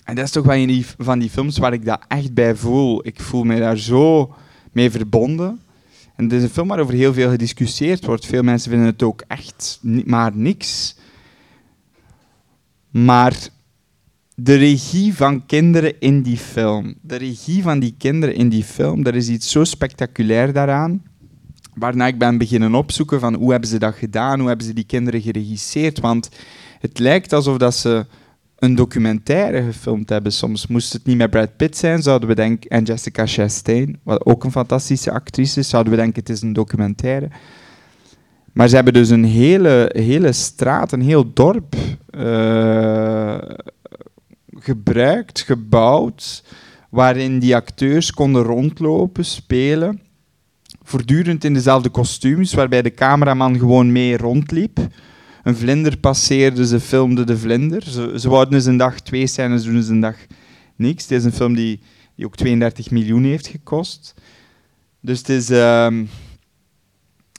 en 0.04 0.14
dat 0.14 0.24
is 0.24 0.30
toch 0.30 0.44
wel 0.44 0.56
een 0.56 0.84
van 0.98 1.18
die 1.18 1.30
films 1.30 1.58
waar 1.58 1.72
ik 1.72 1.84
dat 1.84 2.00
echt 2.08 2.34
bij 2.34 2.54
voel. 2.54 3.06
Ik 3.06 3.20
voel 3.20 3.44
me 3.44 3.58
daar 3.58 3.78
zo 3.78 4.34
mee 4.72 4.90
verbonden. 4.90 5.60
En 6.16 6.24
het 6.24 6.32
is 6.32 6.42
een 6.42 6.48
film 6.48 6.68
waarover 6.68 6.94
heel 6.94 7.12
veel 7.12 7.30
gediscussieerd 7.30 8.04
wordt. 8.04 8.26
Veel 8.26 8.42
mensen 8.42 8.70
vinden 8.70 8.88
het 8.88 9.02
ook 9.02 9.22
echt 9.26 9.80
maar 9.82 10.36
niks. 10.36 10.96
Maar 12.90 13.48
de 14.40 14.54
regie 14.54 15.14
van 15.14 15.46
kinderen 15.46 16.00
in 16.00 16.22
die 16.22 16.36
film, 16.36 16.94
de 17.00 17.16
regie 17.16 17.62
van 17.62 17.78
die 17.78 17.94
kinderen 17.98 18.34
in 18.34 18.48
die 18.48 18.64
film, 18.64 19.06
er 19.06 19.14
is 19.14 19.28
iets 19.28 19.50
zo 19.50 19.64
spectaculair 19.64 20.52
daaraan. 20.52 21.02
Waarna 21.74 22.06
ik 22.06 22.18
ben 22.18 22.38
beginnen 22.38 22.74
opzoeken 22.74 23.20
van 23.20 23.34
hoe 23.34 23.50
hebben 23.50 23.68
ze 23.68 23.78
dat 23.78 23.94
gedaan, 23.94 24.38
hoe 24.38 24.48
hebben 24.48 24.66
ze 24.66 24.72
die 24.72 24.84
kinderen 24.84 25.20
geregisseerd. 25.20 26.00
Want 26.00 26.28
het 26.78 26.98
lijkt 26.98 27.32
alsof 27.32 27.56
dat 27.56 27.74
ze 27.74 28.06
een 28.58 28.74
documentaire 28.74 29.62
gefilmd 29.62 30.08
hebben. 30.08 30.32
Soms 30.32 30.66
moest 30.66 30.92
het 30.92 31.04
niet 31.04 31.16
met 31.16 31.30
Brad 31.30 31.56
Pitt 31.56 31.76
zijn, 31.76 32.02
zouden 32.02 32.28
we 32.28 32.34
denken, 32.34 32.70
en 32.70 32.84
Jessica 32.84 33.26
Chastain, 33.26 33.98
wat 34.02 34.26
ook 34.26 34.44
een 34.44 34.52
fantastische 34.52 35.12
actrice 35.12 35.60
is, 35.60 35.68
zouden 35.68 35.92
we 35.92 35.98
denken 35.98 36.20
het 36.20 36.30
is 36.30 36.42
een 36.42 36.52
documentaire. 36.52 37.28
Maar 38.52 38.68
ze 38.68 38.74
hebben 38.74 38.92
dus 38.92 39.08
een 39.08 39.24
hele, 39.24 39.90
hele 39.92 40.32
straat, 40.32 40.92
een 40.92 41.02
heel 41.02 41.32
dorp 41.32 41.74
uh, 42.10 43.38
gebruikt, 44.60 45.40
gebouwd, 45.40 46.44
waarin 46.90 47.38
die 47.38 47.56
acteurs 47.56 48.12
konden 48.12 48.42
rondlopen, 48.42 49.24
spelen, 49.24 50.00
voortdurend 50.82 51.44
in 51.44 51.54
dezelfde 51.54 51.88
kostuums, 51.88 52.54
waarbij 52.54 52.82
de 52.82 52.94
cameraman 52.94 53.58
gewoon 53.58 53.92
mee 53.92 54.16
rondliep. 54.16 54.78
Een 55.42 55.56
vlinder 55.56 55.98
passeerde, 55.98 56.66
ze 56.66 56.80
filmden 56.80 57.26
de 57.26 57.38
vlinder. 57.38 57.82
Ze, 57.82 58.14
ze 58.16 58.28
wouden 58.28 58.54
dus 58.54 58.64
een 58.64 58.76
dag 58.76 59.00
twee 59.00 59.26
scènes 59.26 59.64
doen, 59.64 59.74
dus 59.74 59.88
een 59.88 60.00
dag 60.00 60.16
niks. 60.76 61.02
Het 61.02 61.12
is 61.12 61.24
een 61.24 61.32
film 61.32 61.54
die, 61.54 61.80
die 62.14 62.26
ook 62.26 62.36
32 62.36 62.90
miljoen 62.90 63.24
heeft 63.24 63.46
gekost. 63.46 64.14
Dus 65.00 65.18
het 65.18 65.28
is... 65.28 65.50
Uh, 65.50 66.00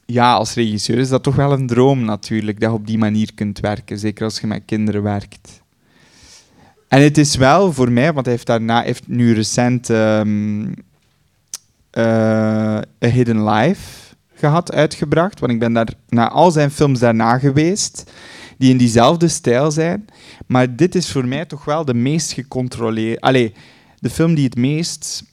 ja, 0.06 0.34
als 0.34 0.54
regisseur 0.54 0.98
is 0.98 1.10
dat 1.10 1.24
toch 1.24 1.36
wel 1.36 1.52
een 1.52 1.68
droom 1.68 2.06
natuurlijk, 2.06 2.60
dat 2.60 2.70
je 2.70 2.76
op 2.76 2.88
die 2.88 2.98
manier 2.98 3.34
kunt 3.34 3.60
werken. 3.60 4.00
Zeker 4.00 4.24
als 4.24 4.40
je 4.40 4.48
met 4.48 4.64
kinderen 4.66 5.04
werkt. 5.04 5.62
En 6.90 7.02
het 7.02 7.18
is 7.18 7.36
wel 7.36 7.74
voor 7.74 7.92
mij, 7.92 8.14
want 8.14 8.26
hij 8.26 8.36
heeft 8.36 8.48
daarna 8.48 8.82
heeft 8.82 9.08
nu 9.08 9.34
recent 9.34 9.90
um, 9.90 10.68
uh, 10.68 10.74
A 13.04 13.08
Hidden 13.08 13.50
Life 13.50 14.16
gehad, 14.34 14.72
uitgebracht. 14.72 15.40
Want 15.40 15.52
ik 15.52 15.60
ben 15.60 15.74
daar 15.74 15.94
naar 16.10 16.30
al 16.30 16.52
zijn 16.52 16.72
films 16.72 17.00
daarna 17.00 17.40
geweest, 17.40 18.12
die 18.58 18.72
in 18.72 18.78
diezelfde 18.78 19.28
stijl 19.28 19.72
zijn. 19.72 20.06
Maar 20.46 20.76
dit 20.76 20.96
is 20.96 21.12
voor 21.12 21.26
mij 21.26 21.46
toch 21.46 21.66
wel 21.66 21.86
de 21.86 21.94
meest 21.94 22.32
gecontroleerde... 22.32 23.22
Allee, 23.22 23.54
de 24.00 24.10
film 24.10 24.36
die 24.36 24.46
het 24.46 24.56
meest 24.56 25.24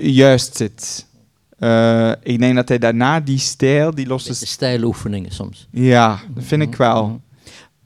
juist 0.00 0.56
zit. 0.56 1.06
Uh, 1.58 2.12
ik 2.22 2.38
denk 2.38 2.54
dat 2.54 2.68
hij 2.68 2.78
daarna 2.78 3.20
die 3.20 3.38
stijl, 3.38 3.94
die 3.94 4.06
losse... 4.06 4.28
De 4.28 4.46
stijloefeningen 4.46 5.32
soms. 5.32 5.68
Ja, 5.70 6.20
dat 6.34 6.44
vind 6.44 6.62
ik 6.62 6.74
wel. 6.74 7.20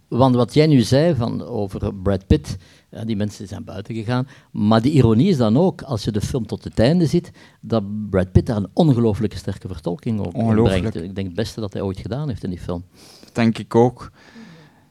Want 0.08 0.34
wat 0.34 0.54
jij 0.54 0.66
nu 0.66 0.80
zei 0.80 1.14
van, 1.14 1.42
over 1.42 1.94
Brad 1.94 2.26
Pitt, 2.26 2.56
ja, 2.90 3.04
die 3.04 3.16
mensen 3.16 3.48
zijn 3.48 3.64
buiten 3.64 3.94
gegaan. 3.94 4.28
Maar 4.50 4.82
die 4.82 4.92
ironie 4.92 5.28
is 5.28 5.36
dan 5.36 5.56
ook, 5.56 5.82
als 5.82 6.04
je 6.04 6.10
de 6.10 6.20
film 6.20 6.46
tot 6.46 6.64
het 6.64 6.78
einde 6.78 7.06
ziet, 7.06 7.30
dat 7.60 7.82
Brad 8.10 8.32
Pitt 8.32 8.46
daar 8.46 8.56
een 8.56 8.68
ongelooflijke 8.72 9.36
sterke 9.36 9.68
vertolking 9.68 10.20
op 10.20 10.32
brengt. 10.32 10.94
Ik 10.94 11.14
denk 11.14 11.26
het 11.26 11.36
beste 11.36 11.60
dat 11.60 11.72
hij 11.72 11.82
ooit 11.82 11.98
gedaan 11.98 12.28
heeft 12.28 12.44
in 12.44 12.50
die 12.50 12.58
film. 12.58 12.84
Dat 13.24 13.34
denk 13.34 13.58
ik 13.58 13.74
ook. 13.74 14.10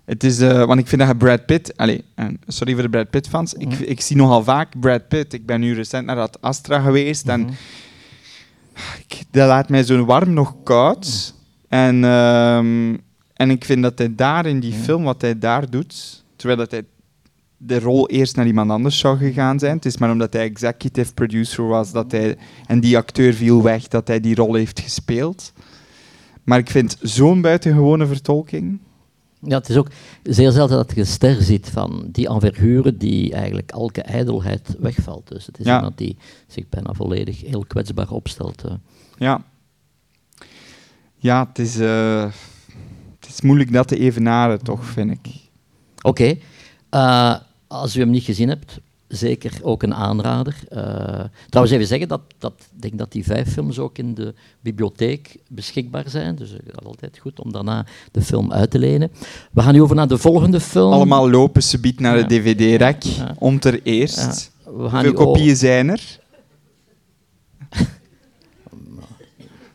Het 0.05 0.23
is, 0.23 0.39
uh, 0.39 0.65
want 0.65 0.79
ik 0.79 0.87
vind 0.87 1.01
dat 1.01 1.17
Brad 1.17 1.45
Pitt... 1.45 1.77
Allez, 1.77 1.99
sorry 2.47 2.73
voor 2.73 2.81
de 2.81 2.89
Brad 2.89 3.09
Pitt-fans. 3.09 3.53
Mm 3.53 3.61
-hmm. 3.61 3.71
ik, 3.71 3.79
ik, 3.79 4.01
zie 4.01 4.15
nogal 4.15 4.43
vaak 4.43 4.79
Brad 4.79 5.07
Pitt. 5.07 5.33
Ik 5.33 5.45
ben 5.45 5.59
nu 5.59 5.73
recent 5.73 6.05
naar 6.05 6.15
dat 6.15 6.41
Astra 6.41 6.79
geweest 6.79 7.25
mm 7.25 7.33
-hmm. 7.33 7.47
en... 7.47 7.55
Ik, 9.07 9.23
dat 9.31 9.47
laat 9.47 9.69
mij 9.69 9.83
zo 9.83 10.05
warm 10.05 10.33
nog 10.33 10.55
koud. 10.63 11.33
En... 11.67 12.03
Um, 12.03 13.05
En 13.37 13.49
ik 13.49 13.65
vind 13.65 13.81
dat 13.83 13.97
hij 13.97 14.15
daar 14.15 14.45
in 14.45 14.59
die 14.59 14.73
film, 14.73 15.03
wat 15.03 15.21
hij 15.21 15.39
daar 15.39 15.69
doet, 15.69 16.23
terwijl 16.35 16.59
dat 16.59 16.71
hij 16.71 16.83
de 17.57 17.79
rol 17.79 18.09
eerst 18.09 18.35
naar 18.35 18.45
iemand 18.47 18.71
anders 18.71 18.97
zou 18.99 19.17
gegaan 19.17 19.59
zijn. 19.59 19.75
Het 19.75 19.85
is 19.85 19.97
maar 19.97 20.11
omdat 20.11 20.33
hij 20.33 20.43
executive 20.43 21.13
producer 21.13 21.67
was 21.67 21.91
dat 21.91 22.11
hij, 22.11 22.37
en 22.67 22.79
die 22.79 22.97
acteur 22.97 23.33
viel 23.33 23.63
weg, 23.63 23.87
dat 23.87 24.07
hij 24.07 24.19
die 24.19 24.35
rol 24.35 24.53
heeft 24.53 24.79
gespeeld. 24.79 25.53
Maar 26.43 26.59
ik 26.59 26.69
vind 26.69 26.97
zo'n 27.01 27.41
buitengewone 27.41 28.05
vertolking. 28.07 28.79
Ja, 29.41 29.57
het 29.57 29.69
is 29.69 29.75
ook 29.75 29.87
zeer 30.23 30.51
zelden 30.51 30.77
dat 30.77 30.91
je 30.93 30.99
een 30.99 31.05
ster 31.07 31.41
ziet 31.41 31.69
van 31.69 32.07
die 32.11 32.27
envergure 32.29 32.97
die 32.97 33.33
eigenlijk 33.33 33.71
elke 33.71 34.01
ijdelheid 34.01 34.75
wegvalt. 34.79 35.27
Dus 35.27 35.45
het 35.45 35.59
is 35.59 35.65
Ja. 35.65 35.75
iemand 35.75 35.97
die 35.97 36.17
zich 36.47 36.69
bijna 36.69 36.93
volledig 36.93 37.41
heel 37.41 37.65
kwetsbaar 37.67 38.09
opstelt. 38.11 38.63
Ja. 39.17 39.43
Ja, 41.15 41.47
het 41.49 41.59
is, 41.59 41.79
eh, 41.79 42.31
is 43.37 43.41
moeilijk 43.41 43.73
dat 43.73 43.87
te 43.87 43.97
evenaren, 43.99 44.63
toch, 44.63 44.85
vind 44.85 45.11
ik. 45.11 45.27
Oké. 46.01 46.35
Eh, 46.89 47.35
als 47.67 47.95
u 47.95 47.99
hem 47.99 48.09
niet 48.09 48.23
gezien 48.23 48.49
hebt, 48.49 48.79
zeker 49.07 49.51
ook 49.61 49.83
een 49.83 49.93
aanrader. 49.93 50.55
Eh, 50.69 50.79
trouwens, 51.49 51.75
even 51.75 51.87
zeggen 51.87 52.07
dat, 52.07 52.21
dat 52.37 52.53
ik 52.75 52.81
denk 52.81 52.97
dat 52.97 53.11
die 53.11 53.23
vijf 53.23 53.51
films 53.53 53.79
ook 53.79 53.97
in 53.97 54.13
de 54.13 54.33
bibliotheek 54.61 55.35
beschikbaar 55.47 56.09
zijn. 56.09 56.35
Dus 56.35 56.49
het 56.49 56.61
is 56.65 56.85
altijd 56.85 57.17
goed 57.17 57.39
om 57.39 57.51
daarna 57.51 57.85
de 58.11 58.21
film 58.21 58.51
uit 58.53 58.71
te 58.71 58.79
lenen. 58.79 59.11
We 59.51 59.61
gaan 59.61 59.73
nu 59.73 59.81
over 59.81 59.95
naar 59.95 60.07
de 60.07 60.17
volgende 60.17 60.59
film. 60.59 60.91
Allemaal 60.93 61.29
lopen 61.29 61.63
ze 61.63 61.79
biedt 61.79 61.99
naar 61.99 62.27
de 62.27 62.35
Ja. 62.35 62.41
dvd-rek, 62.41 63.03
Ja. 63.03 63.35
om 63.39 63.59
ter 63.59 63.79
eerst. 63.83 64.51
Ja. 64.65 64.71
We 64.71 64.89
gaan 64.89 64.89
Hoeveel 64.91 65.03
nu 65.03 65.11
kopieën 65.11 65.55
zijn 65.55 65.89
er? 65.89 66.19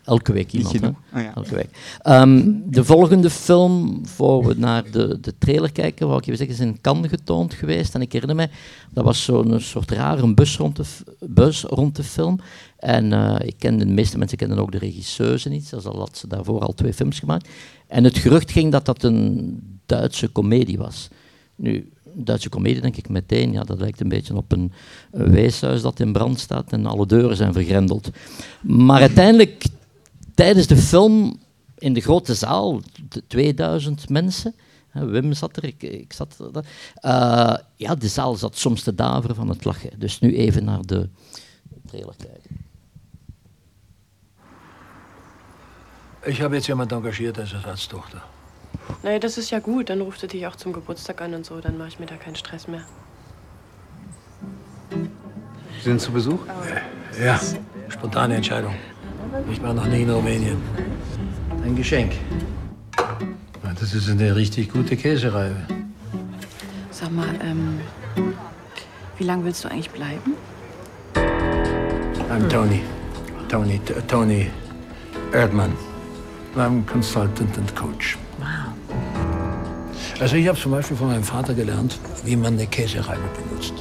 Elke 0.04 0.32
week 0.32 0.52
iemand. 0.52 0.80
hè? 0.80 1.20
ja. 1.22 1.34
Elke 1.34 1.54
week. 1.54 1.98
Ehm, 2.02 2.50
de 2.64 2.84
volgende 2.84 3.30
film, 3.30 4.00
voor 4.06 4.46
we 4.46 4.54
naar 4.54 4.90
de, 4.90 5.18
de 5.20 5.34
trailer 5.38 5.72
kijken, 5.72 6.06
wou 6.06 6.18
ik 6.18 6.26
even 6.26 6.38
zeggen, 6.38 6.56
is 6.56 6.70
in 6.70 6.80
Cannes 6.80 7.10
getoond 7.10 7.54
geweest. 7.54 7.94
En 7.94 8.00
ik 8.00 8.12
herinner 8.12 8.36
me, 8.36 8.48
dat 8.90 9.04
was 9.04 9.24
zo'n 9.24 9.60
soort 9.60 9.90
rare 9.90 10.34
bus 10.34 10.56
rond 10.56 10.76
de, 10.76 10.84
bus 11.20 11.62
rond 11.62 11.96
de 11.96 12.04
film. 12.04 12.38
En 12.78 13.12
eh, 13.12 13.46
ik 13.46 13.54
ken 13.58 13.78
de 13.78 13.86
meeste 13.86 14.18
mensen 14.18 14.38
kennen 14.38 14.58
ook 14.58 14.72
de 14.72 14.78
regisseuse 14.78 15.48
niet, 15.48 15.66
zelfs 15.66 15.86
al 15.86 15.98
had 15.98 16.16
ze 16.16 16.26
daarvoor 16.26 16.60
al 16.60 16.72
twee 16.72 16.92
films 16.92 17.18
gemaakt. 17.18 17.48
En 17.86 18.04
het 18.04 18.18
gerucht 18.18 18.50
ging 18.50 18.72
dat 18.72 18.84
dat 18.84 19.02
een 19.02 19.60
Duitse 19.86 20.28
komedie 20.28 20.78
was. 20.78 21.08
Nu, 21.56 21.90
Duitse 22.14 22.48
komedie 22.48 22.80
denk 22.80 22.96
ik 22.96 23.08
meteen, 23.08 23.52
ja, 23.52 23.62
dat 23.62 23.78
lijkt 23.78 24.00
een 24.00 24.08
beetje 24.08 24.36
op 24.36 24.52
een, 24.52 24.72
een 25.10 25.30
weeshuis 25.30 25.82
dat 25.82 26.00
in 26.00 26.12
brand 26.12 26.38
staat 26.40 26.72
en 26.72 26.86
alle 26.86 27.06
deuren 27.06 27.36
zijn 27.36 27.52
vergrendeld. 27.52 28.10
Maar 28.60 29.00
uiteindelijk, 29.00 29.64
tijdens 30.34 30.66
de 30.66 30.76
film 30.76 31.40
in 31.78 31.92
de 31.92 32.00
grote 32.00 32.34
zaal, 32.34 32.80
de 33.08 33.26
2000 33.26 34.08
mensen, 34.08 34.54
hè, 34.88 35.06
Wim 35.06 35.32
zat 35.32 35.56
er, 35.56 35.64
ik, 35.64 35.82
ik 35.82 36.12
zat 36.12 36.36
er. 36.54 36.64
eh, 36.94 37.54
ja, 37.76 37.94
de 37.94 38.08
zaal 38.08 38.34
zat 38.34 38.56
soms 38.56 38.82
te 38.82 38.94
daveren 38.94 39.36
van 39.36 39.48
het 39.48 39.64
lachen. 39.64 39.90
Dus 39.98 40.20
nu 40.20 40.36
even 40.36 40.64
naar 40.64 40.82
de 40.82 41.08
trailer 41.86 42.14
kijken. 42.16 42.60
Ich 46.24 46.40
habe 46.40 46.54
jetzt 46.54 46.66
jemand 46.66 46.92
engagiert 46.92 47.38
als 47.38 47.52
Ersatztochter. 47.52 48.22
Naja, 49.02 49.18
das 49.18 49.38
ist 49.38 49.50
ja 49.50 49.58
gut. 49.58 49.88
Dann 49.88 50.00
ruft 50.00 50.22
er 50.22 50.28
dich 50.28 50.46
auch 50.46 50.56
zum 50.56 50.72
Geburtstag 50.72 51.20
an 51.20 51.34
und 51.34 51.44
so. 51.44 51.60
Dann 51.60 51.76
mache 51.76 51.88
ich 51.88 51.98
mir 51.98 52.06
da 52.06 52.14
keinen 52.16 52.36
Stress 52.36 52.68
mehr. 52.68 52.84
Sie 54.90 55.82
sind 55.82 56.00
zu 56.00 56.12
Besuch? 56.12 56.38
Ja, 57.20 57.40
spontane 57.88 58.34
Entscheidung. 58.36 58.74
Ich 59.50 59.62
war 59.62 59.74
noch 59.74 59.86
nie 59.86 60.02
in 60.02 60.10
Rumänien. 60.10 60.56
Ein 61.64 61.76
Geschenk. 61.76 62.12
Das 63.80 63.94
ist 63.94 64.08
eine 64.08 64.36
richtig 64.36 64.72
gute 64.72 64.96
Käsereibe. 64.96 65.56
Sag 66.90 67.10
mal, 67.12 67.34
ähm, 67.42 67.80
wie 69.18 69.24
lange 69.24 69.44
willst 69.44 69.64
du 69.64 69.68
eigentlich 69.68 69.90
bleiben? 69.90 70.34
I'm 71.14 72.48
Tony. 72.48 72.80
Tony, 73.48 73.78
T 73.80 73.94
Tony 74.06 74.50
Erdmann. 75.32 75.72
I'm 76.56 76.86
Consultant 76.86 77.58
and 77.58 77.74
Coach. 77.74 78.16
Wow. 78.38 78.72
Also 80.20 80.36
ich 80.36 80.46
habe 80.46 80.58
zum 80.58 80.72
Beispiel 80.72 80.96
von 80.96 81.08
meinem 81.08 81.24
Vater 81.24 81.52
gelernt, 81.52 81.98
wie 82.24 82.36
man 82.36 82.54
eine 82.54 82.66
Käsereibe 82.66 83.22
benutzt. 83.48 83.74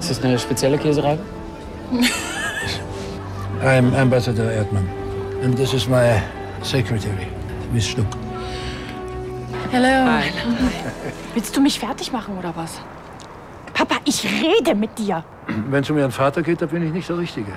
Ist 0.00 0.10
das 0.10 0.22
eine 0.22 0.38
spezielle 0.38 0.78
Käsereibe? 0.78 1.22
I'm 3.60 3.92
Ambassador 3.94 4.52
Erdmann. 4.52 4.86
And 5.42 5.56
this 5.56 5.74
is 5.74 5.88
my 5.88 6.22
secretary, 6.62 7.26
Miss 7.72 7.88
Schnuck. 7.88 8.06
Hallo. 9.72 10.22
Willst 11.34 11.56
du 11.56 11.60
mich 11.60 11.80
fertig 11.80 12.12
machen 12.12 12.38
oder 12.38 12.54
was? 12.54 12.80
Papa, 13.74 13.96
ich 14.04 14.24
rede 14.24 14.76
mit 14.76 14.96
dir. 14.96 15.24
Wenn 15.70 15.82
es 15.82 15.90
um 15.90 15.98
Ihren 15.98 16.12
Vater 16.12 16.42
geht, 16.42 16.62
da 16.62 16.66
bin 16.66 16.86
ich 16.86 16.92
nicht 16.92 17.08
der 17.08 17.18
Richtige. 17.18 17.52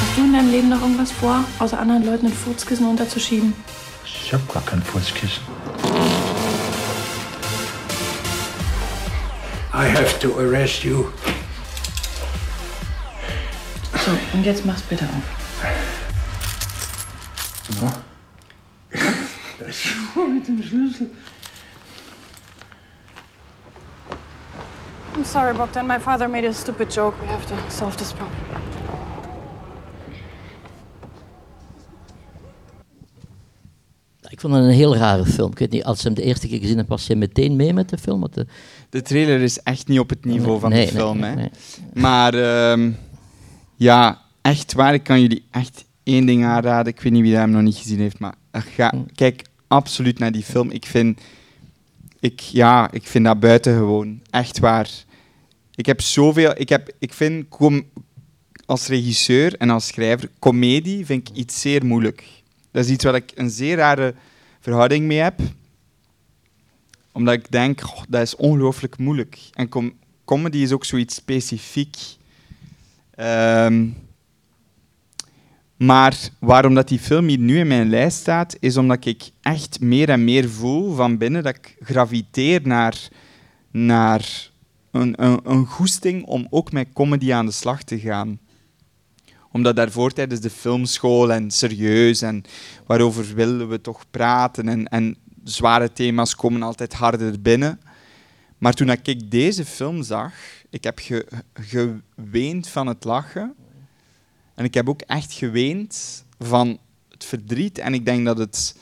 Hast 0.00 0.16
du 0.16 0.20
in 0.22 0.32
deinem 0.32 0.50
Leben 0.52 0.68
noch 0.68 0.80
irgendwas 0.80 1.10
vor, 1.10 1.44
außer 1.58 1.80
anderen 1.80 2.06
Leuten 2.06 2.26
ein 2.26 2.32
Furzkissen 2.32 2.88
unterzuschieben? 2.88 3.54
Ich 4.04 4.32
hab 4.32 4.52
gar 4.52 4.62
kein 4.62 4.82
Fußkissen. 4.82 5.42
I 9.84 9.88
have 9.88 10.18
to 10.20 10.38
arrest 10.40 10.82
you. 10.82 11.12
So, 14.02 14.12
und 14.32 14.42
jetzt 14.42 14.64
mach's 14.64 14.80
bitte 14.80 15.04
auf. 15.04 15.22
So. 17.68 17.92
Das 19.58 19.76
Schuh 19.76 20.26
mit 20.26 20.48
dem 20.48 20.62
Schlüssel. 20.62 21.10
I'm 25.14 25.24
sorry, 25.24 25.52
Bogdan. 25.52 25.86
My 25.86 25.98
father 25.98 26.28
made 26.28 26.46
a 26.46 26.54
stupid 26.54 26.90
joke. 26.90 27.20
We 27.20 27.26
have 27.26 27.44
to 27.46 27.70
solve 27.70 27.98
this 27.98 28.14
problem. 28.14 28.63
Vond 34.50 34.56
het 34.56 34.64
een 34.64 34.70
heel 34.78 34.96
rare 34.96 35.24
film. 35.26 35.50
Ik 35.50 35.58
weet 35.58 35.70
niet, 35.70 35.84
als 35.84 35.98
je 36.00 36.04
hem 36.06 36.14
de 36.14 36.22
eerste 36.22 36.48
keer 36.48 36.58
gezien 36.58 36.76
hebt, 36.76 36.88
was 36.88 37.06
je 37.06 37.16
meteen 37.16 37.56
mee 37.56 37.72
met 37.72 37.88
de 37.88 37.98
film? 37.98 38.20
Want 38.20 38.34
de... 38.34 38.46
De 38.90 39.02
trailer 39.02 39.40
is 39.40 39.58
echt 39.62 39.88
niet 39.88 39.98
op 39.98 40.10
het 40.10 40.24
niveau 40.24 40.60
van 40.60 40.70
de 40.70 40.76
nee, 40.76 40.88
film. 40.88 41.18
nee, 41.18 41.36
hè. 41.36 41.46
Maar 42.00 42.34
ehm, 42.34 42.90
ja, 43.76 44.20
echt 44.42 44.72
waar, 44.72 44.94
ik 44.94 45.02
kan 45.02 45.20
jullie 45.20 45.44
echt 45.50 45.84
één 46.02 46.26
ding 46.26 46.44
aanraden. 46.44 46.92
Ik 46.92 47.00
weet 47.00 47.12
niet 47.12 47.22
wie 47.22 47.30
dat 47.30 47.40
hem 47.40 47.50
nog 47.50 47.62
niet 47.62 47.76
gezien 47.76 47.98
heeft, 47.98 48.18
maar 48.18 48.34
eh, 48.50 48.62
ga, 48.74 48.88
Hm. 48.88 49.02
kijk 49.14 49.44
absoluut 49.68 50.18
naar 50.18 50.32
die 50.32 50.42
film. 50.42 50.70
Ik 50.70 50.86
vind, 50.86 51.20
ik, 52.20 52.40
ja, 52.40 52.92
ik 52.92 53.06
vind 53.06 53.24
dat 53.24 53.40
buitengewoon. 53.40 54.20
Echt 54.30 54.58
waar. 54.58 54.90
Ik 55.74 55.86
heb 55.86 56.00
zoveel... 56.00 56.52
Ik, 56.56 56.68
heb, 56.68 56.90
ik 56.98 57.12
vind 57.12 57.48
com- 57.48 57.84
als 58.66 58.86
regisseur 58.86 59.54
en 59.58 59.70
als 59.70 59.86
schrijver, 59.86 60.30
comedie 60.38 61.06
vind 61.06 61.28
ik 61.28 61.36
iets 61.36 61.60
zeer 61.60 61.84
moeilijk. 61.86 62.24
Dat 62.70 62.84
is 62.84 62.90
iets 62.90 63.04
waar 63.04 63.14
ik 63.14 63.32
een 63.34 63.50
zeer 63.50 63.76
rare 63.76 64.14
verhouding 64.64 65.06
mee 65.06 65.18
heb 65.18 65.40
omdat 67.12 67.34
ik 67.34 67.50
denk, 67.50 67.80
dat 68.08 68.22
is 68.22 68.36
ongelooflijk 68.36 68.98
moeilijk. 68.98 69.38
En 69.52 69.68
com 69.68 69.92
comedy 70.24 70.58
is 70.58 70.72
ook 70.72 70.84
zoiets 70.84 71.14
specifiek. 71.14 71.96
Ehm, 73.10 73.88
maar 75.76 76.16
waarom 76.38 76.74
dat 76.74 76.88
die 76.88 76.98
film 76.98 77.26
hier 77.26 77.38
nu 77.38 77.58
in 77.58 77.66
mijn 77.66 77.88
lijst 77.88 78.18
staat, 78.18 78.56
is 78.60 78.76
omdat 78.76 79.04
ik 79.04 79.30
echt 79.40 79.80
meer 79.80 80.08
en 80.08 80.24
meer 80.24 80.50
voel 80.50 80.94
van 80.94 81.18
binnen 81.18 81.42
dat 81.42 81.56
ik 81.56 81.76
graviteer 81.80 82.60
naar, 82.64 83.08
naar 83.70 84.50
een, 84.90 85.24
een, 85.24 85.40
een 85.44 85.66
goesting 85.66 86.24
om 86.24 86.46
ook 86.50 86.72
met 86.72 86.88
comedy 86.92 87.32
aan 87.32 87.46
de 87.46 87.52
slag 87.52 87.82
te 87.82 87.98
gaan 87.98 88.38
omdat 89.54 89.76
daarvoor 89.76 90.12
tijdens 90.12 90.40
de 90.40 90.50
filmschool 90.50 91.32
en 91.32 91.50
serieus 91.50 92.22
en 92.22 92.44
waarover 92.86 93.34
willen 93.34 93.68
we 93.68 93.80
toch 93.80 94.04
praten 94.10 94.68
en, 94.68 94.88
en 94.88 95.16
zware 95.44 95.92
thema's 95.92 96.34
komen 96.34 96.62
altijd 96.62 96.92
harder 96.92 97.40
binnen. 97.40 97.80
Maar 98.58 98.72
toen 98.72 98.90
ik 98.90 99.30
deze 99.30 99.64
film 99.64 100.02
zag, 100.02 100.32
ik 100.70 100.84
heb 100.84 100.98
ge, 100.98 101.26
geweend 101.54 102.68
van 102.68 102.86
het 102.86 103.04
lachen 103.04 103.54
en 104.54 104.64
ik 104.64 104.74
heb 104.74 104.88
ook 104.88 105.00
echt 105.00 105.32
geweend 105.32 106.24
van 106.38 106.78
het 107.08 107.24
verdriet 107.24 107.78
en 107.78 107.94
ik 107.94 108.04
denk 108.04 108.24
dat 108.24 108.38
het 108.38 108.76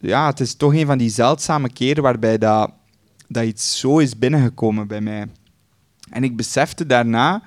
ja, 0.00 0.26
het 0.26 0.40
is 0.40 0.54
toch 0.54 0.74
een 0.74 0.86
van 0.86 0.98
die 0.98 1.10
zeldzame 1.10 1.72
keren 1.72 2.02
waarbij 2.02 2.38
dat, 2.38 2.72
dat 3.28 3.44
iets 3.44 3.78
zo 3.78 3.98
is 3.98 4.18
binnengekomen 4.18 4.86
bij 4.86 5.00
mij. 5.00 5.26
En 6.10 6.24
ik 6.24 6.36
besefte 6.36 6.86
daarna 6.86 7.42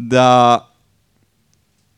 dat 0.00 0.64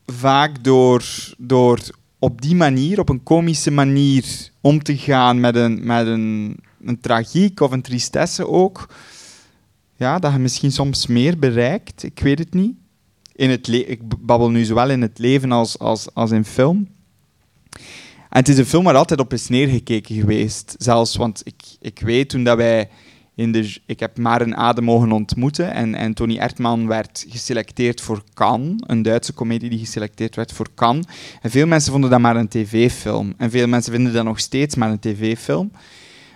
vaak 0.05 0.63
door, 0.63 1.03
door 1.37 1.79
op 2.19 2.41
die 2.41 2.55
manier, 2.55 2.99
op 2.99 3.09
een 3.09 3.23
komische 3.23 3.71
manier, 3.71 4.49
om 4.61 4.83
te 4.83 4.97
gaan 4.97 5.39
met 5.39 5.55
een, 5.55 5.85
met 5.85 6.07
een, 6.07 6.57
een 6.83 6.99
tragiek 6.99 7.59
of 7.59 7.71
een 7.71 7.81
tristesse 7.81 8.47
ook, 8.47 8.89
ja, 9.95 10.19
dat 10.19 10.33
je 10.33 10.39
misschien 10.39 10.71
soms 10.71 11.07
meer 11.07 11.39
bereikt. 11.39 12.03
Ik 12.03 12.19
weet 12.19 12.39
het 12.39 12.53
niet. 12.53 12.75
In 13.35 13.49
het 13.49 13.67
ik 13.67 14.01
babbel 14.19 14.49
nu 14.49 14.65
zowel 14.65 14.89
in 14.89 15.01
het 15.01 15.17
leven 15.17 15.51
als, 15.51 15.79
als, 15.79 16.13
als 16.13 16.31
in 16.31 16.45
film. 16.45 16.87
En 18.29 18.39
het 18.39 18.49
is 18.49 18.57
een 18.57 18.65
film 18.65 18.83
waar 18.83 18.95
altijd 18.95 19.19
op 19.19 19.33
is 19.33 19.47
neergekeken 19.47 20.15
geweest. 20.15 20.75
Zelfs, 20.77 21.15
want 21.15 21.41
ik, 21.43 21.61
ik 21.79 21.99
weet 21.99 22.29
toen 22.29 22.43
dat 22.43 22.57
wij 22.57 22.89
Ik 23.85 23.99
heb 23.99 24.17
maar 24.17 24.41
een 24.41 24.55
adem 24.55 24.83
mogen 24.83 25.11
ontmoeten. 25.11 25.95
En, 25.95 26.13
Tony 26.13 26.37
Ertman 26.37 26.87
werd 26.87 27.25
geselecteerd 27.29 28.01
voor 28.01 28.23
Cannes. 28.33 28.75
Een 28.87 29.01
Duitse 29.01 29.33
komedie 29.33 29.69
die 29.69 29.79
geselecteerd 29.79 30.35
werd 30.35 30.51
voor 30.51 30.67
Cannes. 30.75 31.05
En 31.41 31.49
veel 31.49 31.67
mensen 31.67 31.91
vonden 31.91 32.09
dat 32.09 32.19
maar 32.19 32.35
een 32.35 32.47
tv-film. 32.47 33.33
En 33.37 33.49
veel 33.49 33.67
mensen 33.67 33.93
vinden 33.93 34.13
dat 34.13 34.23
nog 34.23 34.39
steeds 34.39 34.75
maar 34.75 34.89
een 34.89 34.99
tv-film. 34.99 35.71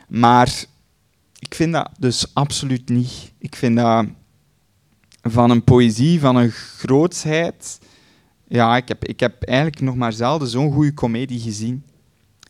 Maar 0.08 0.66
ik 1.40 1.56
vind 1.56 1.74
dat 1.74 1.90
dus 2.00 2.34
absoluut 2.34 2.90
niet. 2.90 3.32
Ik 3.38 3.56
vind 3.56 3.78
dat 3.78 4.06
van 5.22 5.50
een 5.50 5.64
poëzie, 5.64 6.20
van 6.20 6.36
een 6.36 6.52
grootsheid. 6.52 7.80
Ja, 8.48 8.76
ik 8.76 8.88
heb, 8.88 9.06
ik 9.06 9.20
heb 9.20 9.44
eigenlijk 9.44 9.82
nog 9.82 9.96
maar 9.96 10.14
zelden 10.14 10.48
zo'n 10.48 10.74
goede 10.74 10.94
komedie 10.94 11.40
gezien. 11.40 11.84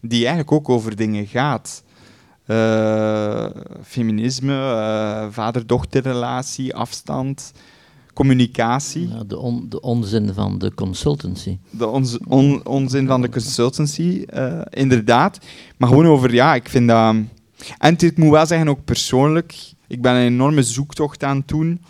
Die 0.02 0.20
eigenlijk 0.20 0.52
ook 0.52 0.70
over 0.70 0.96
dingen 0.96 1.28
gaat. 1.28 1.84
Eh, 2.46 3.46
feminisme, 3.84 4.54
eh, 4.54 5.26
vader-dochterrelatie, 5.30 6.76
afstand, 6.76 7.52
communicatie. 8.14 9.08
Ja, 9.10 9.24
de, 9.28 9.38
on- 9.40 9.66
de 9.70 9.82
onzin 9.82 10.34
van 10.34 10.58
de 10.60 10.74
consultancy. 10.74 11.58
De 11.70 11.88
on- 12.28 12.66
onzin 12.68 13.08
van 13.08 13.22
de 13.22 13.30
consultancy, 13.30 14.24
eh, 14.28 14.62
inderdaad. 14.70 15.38
Maar 15.78 15.90
gewoon 15.90 16.06
over, 16.08 16.34
ja, 16.34 16.56
ik 16.56 16.70
vind 16.70 16.88
dat... 16.88 17.16
En 17.78 17.96
ik 17.98 18.18
moet 18.18 18.30
wel 18.32 18.46
zeggen, 18.46 18.68
ook 18.68 18.84
persoonlijk, 18.86 19.56
ik 19.88 20.02
ben 20.02 20.16
een 20.16 20.26
enorme 20.26 20.64
zoektocht 20.64 21.24
aan 21.24 21.38
het 21.38 21.48
doen 21.48 21.82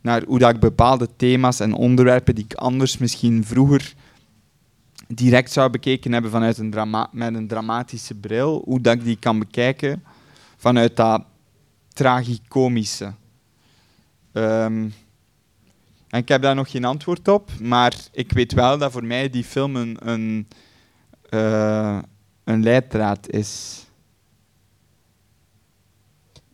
naar 0.00 0.22
hoe 0.26 0.38
dat 0.38 0.54
ik 0.54 0.60
bepaalde 0.60 1.08
thema's 1.16 1.60
en 1.60 1.72
onderwerpen 1.74 2.34
die 2.34 2.44
ik 2.44 2.54
anders 2.54 2.98
misschien 2.98 3.44
vroeger 3.44 3.94
direct 5.14 5.52
zou 5.52 5.70
bekeken 5.70 6.12
hebben 6.12 6.30
vanuit 6.30 6.58
een 6.58 6.70
drama 6.70 7.08
met 7.12 7.34
een 7.34 7.48
dramatische 7.48 8.14
bril, 8.14 8.62
hoe 8.64 8.80
dat 8.80 8.94
ik 8.94 9.04
die 9.04 9.16
kan 9.16 9.38
bekijken 9.38 10.04
vanuit 10.56 10.96
dat 10.96 11.22
tragicomische. 11.88 13.14
Ehm, 14.32 14.88
en 16.08 16.18
ik 16.18 16.28
heb 16.28 16.42
daar 16.42 16.54
nog 16.54 16.70
geen 16.70 16.84
antwoord 16.84 17.28
op, 17.28 17.50
maar 17.60 17.94
ik 18.12 18.32
weet 18.32 18.52
wel 18.52 18.78
dat 18.78 18.92
voor 18.92 19.04
mij 19.04 19.30
die 19.30 19.44
film 19.44 19.76
een, 19.76 20.08
een, 20.08 20.48
eh, 21.28 21.98
leidraad 22.44 23.30
is. 23.30 23.84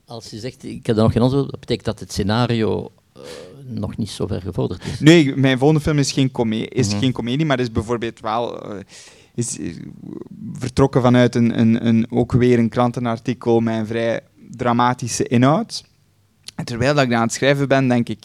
Als 0.05 0.31
je 0.31 0.39
zegt, 0.39 0.65
ik 0.65 0.87
heb 0.87 0.97
daar 0.97 1.05
nog 1.05 1.13
geen 1.13 1.23
antwoord 1.23 1.53
op, 1.53 1.61
betekent 1.61 1.87
dat 1.87 2.01
het 2.01 2.13
scenario 2.13 2.93
eh, 3.13 3.23
nog 3.67 3.97
niet 3.97 4.11
zo 4.11 4.27
ver 4.27 4.41
gevorderd 4.43 4.85
is. 4.85 5.01
Nee, 5.01 5.37
mijn 5.37 5.59
volgende 5.59 5.83
film 5.83 5.99
is 5.99 6.13
geen, 6.13 6.31
come 6.31 6.69
is 6.69 6.89
Mhm. 6.89 6.99
geen 6.99 7.13
comedie, 7.13 7.47
maar 7.47 7.61
is 7.61 7.73
bijvoorbeeld 7.73 8.21
wel 8.21 8.71
eh, 8.71 8.79
is, 9.35 9.59
vertrokken 10.53 11.03
vanuit 11.03 11.35
een, 11.35 11.61
een, 11.61 11.87
een, 11.87 12.07
ook 12.11 12.33
weer 12.33 12.59
een 12.59 12.69
krantenartikel 12.69 13.61
met 13.61 13.75
een 13.79 13.87
vrij 13.87 14.21
dramatische 14.51 15.27
inhoud. 15.29 15.85
En 16.55 16.65
terwijl 16.65 16.95
dat 16.95 17.05
ik 17.05 17.13
aan 17.13 17.23
het 17.23 17.33
schrijven 17.33 17.69
ben, 17.69 17.89
denk 17.89 18.09
ik, 18.09 18.25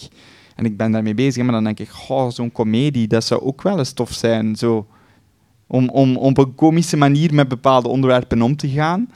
en 0.55 0.65
ik 0.65 0.77
ben 0.77 0.91
daarmee 0.91 1.13
bezig, 1.13 1.43
maar 1.43 1.51
dan 1.53 1.63
denk 1.63 1.79
ik, 1.79 1.89
goh, 1.89 2.29
zo'n 2.31 2.51
komedie, 2.51 3.07
dat 3.07 3.23
zou 3.23 3.41
ook 3.41 3.61
wel 3.61 3.77
eens 3.77 3.91
tof 3.91 4.11
zijn. 4.11 4.55
Zo, 4.55 4.87
om, 5.67 5.89
om, 5.89 6.17
om 6.17 6.37
op 6.37 6.37
een 6.37 6.55
komische 6.55 6.97
manier 6.97 7.33
met 7.33 7.47
bepaalde 7.47 7.87
onderwerpen 7.87 8.41
om 8.41 8.55
te 8.55 8.69
gaan. 8.69 9.09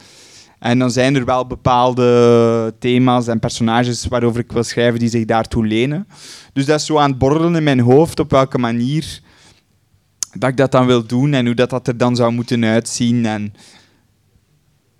En 0.58 0.78
dan 0.78 0.90
zijn 0.90 1.14
er 1.14 1.24
wel 1.24 1.46
bepaalde 1.46 2.74
thema's 2.78 3.26
en 3.26 3.38
personages 3.38 4.06
waarover 4.06 4.40
ik 4.40 4.52
wil 4.52 4.62
schrijven 4.62 4.98
die 4.98 5.08
zich 5.08 5.24
daartoe 5.24 5.66
lenen. 5.66 6.08
Dus 6.52 6.66
dat 6.66 6.80
is 6.80 6.86
zo 6.86 6.98
aan 6.98 7.10
het 7.10 7.18
borrelen 7.18 7.54
in 7.54 7.62
mijn 7.62 7.80
hoofd 7.80 8.20
op 8.20 8.30
welke 8.30 8.58
manier 8.58 9.20
dat 10.32 10.50
ik 10.50 10.56
dat 10.56 10.72
dan 10.72 10.86
wil 10.86 11.06
doen 11.06 11.32
en 11.32 11.46
hoe 11.46 11.54
dat, 11.54 11.70
dat 11.70 11.88
er 11.88 11.96
dan 11.96 12.16
zou 12.16 12.32
moeten 12.32 12.64
uitzien. 12.64 13.26
En 13.26 13.54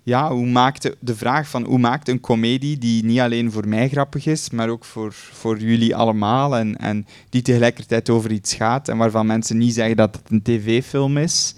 ja, 0.03 0.31
hoe 0.31 0.47
maakt 0.47 0.81
de, 0.81 0.97
de 0.99 1.15
vraag 1.15 1.49
van 1.49 1.63
hoe 1.63 1.79
maakt 1.79 2.07
een 2.07 2.19
komedie 2.19 2.77
die 2.77 3.05
niet 3.05 3.19
alleen 3.19 3.51
voor 3.51 3.67
mij 3.67 3.89
grappig 3.89 4.25
is, 4.25 4.49
maar 4.49 4.69
ook 4.69 4.85
voor, 4.85 5.13
voor 5.13 5.59
jullie 5.59 5.95
allemaal 5.95 6.57
en, 6.57 6.77
en 6.77 7.05
die 7.29 7.41
tegelijkertijd 7.41 8.09
over 8.09 8.31
iets 8.31 8.53
gaat 8.53 8.89
en 8.89 8.97
waarvan 8.97 9.25
mensen 9.25 9.57
niet 9.57 9.73
zeggen 9.73 9.95
dat 9.95 10.15
het 10.15 10.31
een 10.31 10.41
tv-film 10.41 11.17
is. 11.17 11.55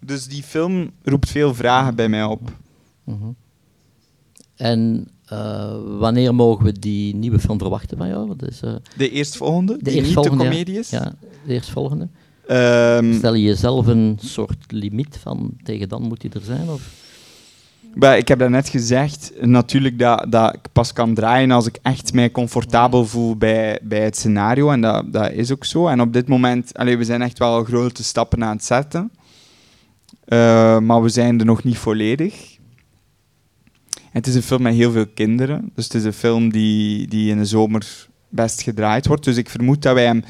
Dus 0.00 0.26
die 0.26 0.42
film 0.42 0.90
roept 1.02 1.30
veel 1.30 1.54
vragen 1.54 1.94
bij 1.94 2.08
mij 2.08 2.24
op. 2.24 2.52
Mhm. 3.10 3.30
En 4.56 5.08
eh, 5.24 5.76
wanneer 5.98 6.34
mogen 6.34 6.64
we 6.64 6.78
die 6.78 7.14
nieuwe 7.14 7.38
film 7.38 7.58
verwachten 7.58 7.96
van 7.96 8.08
jou? 8.08 8.26
Wat 8.26 8.48
is, 8.48 8.60
eh, 8.62 8.74
De 8.96 9.10
eerstvolgende, 9.10 9.72
de 9.72 9.78
die 9.78 9.84
niet 9.84 9.94
de 9.94 10.06
eerstvolgende, 10.06 10.44
ja. 10.44 10.50
komedie 10.50 10.78
is? 10.78 10.90
Ja, 10.90 11.12
de 11.46 11.52
eerstvolgende. 11.52 12.08
Ehm, 12.46 13.14
Stel 13.14 13.34
je 13.34 13.42
jezelf 13.42 13.86
een 13.86 14.18
soort 14.22 14.72
limiet 14.72 15.16
van 15.16 15.50
tegen 15.62 15.88
dan 15.88 16.02
moet 16.02 16.22
hij 16.22 16.30
er 16.34 16.40
zijn? 16.40 16.68
Of? 16.68 17.08
Ik 17.94 18.28
heb 18.28 18.38
daarnet 18.38 18.68
gezegd, 18.68 19.32
natuurlijk 19.40 19.98
dat, 19.98 20.26
dat 20.28 20.54
ik 20.54 20.60
pas 20.72 20.92
kan 20.92 21.14
draaien 21.14 21.50
als 21.50 21.66
ik 21.66 21.78
echt 21.82 22.12
mij 22.12 22.30
comfortabel 22.30 23.06
voel 23.06 23.36
bij, 23.36 23.78
bij 23.82 24.04
het 24.04 24.16
scenario. 24.16 24.70
En 24.70 24.80
dat, 24.80 25.12
dat 25.12 25.32
is 25.32 25.52
ook 25.52 25.64
zo. 25.64 25.86
En 25.86 26.00
op 26.00 26.12
dit 26.12 26.28
moment, 26.28 26.74
allee, 26.74 26.96
we 26.96 27.04
zijn 27.04 27.22
echt 27.22 27.38
wel 27.38 27.64
grote 27.64 28.04
stappen 28.04 28.44
aan 28.44 28.56
het 28.56 28.64
zetten. 28.64 29.10
Eh, 30.24 30.78
maar 30.78 31.02
we 31.02 31.08
zijn 31.08 31.38
er 31.38 31.46
nog 31.46 31.64
niet 31.64 31.78
volledig. 31.78 32.58
En 34.12 34.18
het 34.18 34.26
is 34.26 34.34
een 34.34 34.42
film 34.42 34.62
met 34.62 34.74
heel 34.74 34.92
veel 34.92 35.06
kinderen. 35.06 35.70
Dus 35.74 35.84
het 35.84 35.94
is 35.94 36.04
een 36.04 36.12
film 36.12 36.52
die, 36.52 37.08
die 37.08 37.30
in 37.30 37.38
de 37.38 37.44
zomer 37.44 38.08
best 38.28 38.62
gedraaid 38.62 39.06
wordt. 39.06 39.24
Dus 39.24 39.36
ik 39.36 39.50
vermoed 39.50 39.82
dat 39.82 39.94
wij 39.94 40.04
hem 40.04 40.24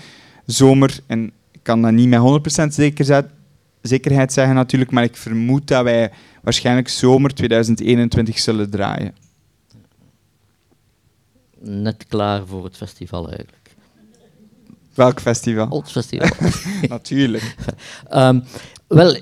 zomer, 0.46 0.98
en 1.06 1.32
ik 1.52 1.60
kan 1.62 1.82
dat 1.82 1.92
niet 1.92 2.08
met 2.08 2.20
100% 2.62 2.66
zeker 2.66 3.24
zekerheid 3.82 4.32
zeggen 4.32 4.54
natuurlijk, 4.54 4.90
maar 4.90 5.04
ik 5.04 5.16
vermoed 5.16 5.68
dat 5.68 5.84
wij 5.84 6.10
waarschijnlijk 6.42 6.88
zomer 6.88 7.34
2021 7.34 8.38
zullen 8.38 8.70
draaien. 8.70 9.14
Net 11.60 12.04
klaar 12.08 12.46
voor 12.46 12.64
het 12.64 12.76
festival 12.76 13.28
eigenlijk. 13.28 13.58
Welk 14.94 15.20
festival? 15.20 15.68
Old 15.68 15.90
Festival. 15.90 16.28
Natuurlijk. 16.88 17.54
Ehm, 18.08 18.40
wel, 18.86 19.20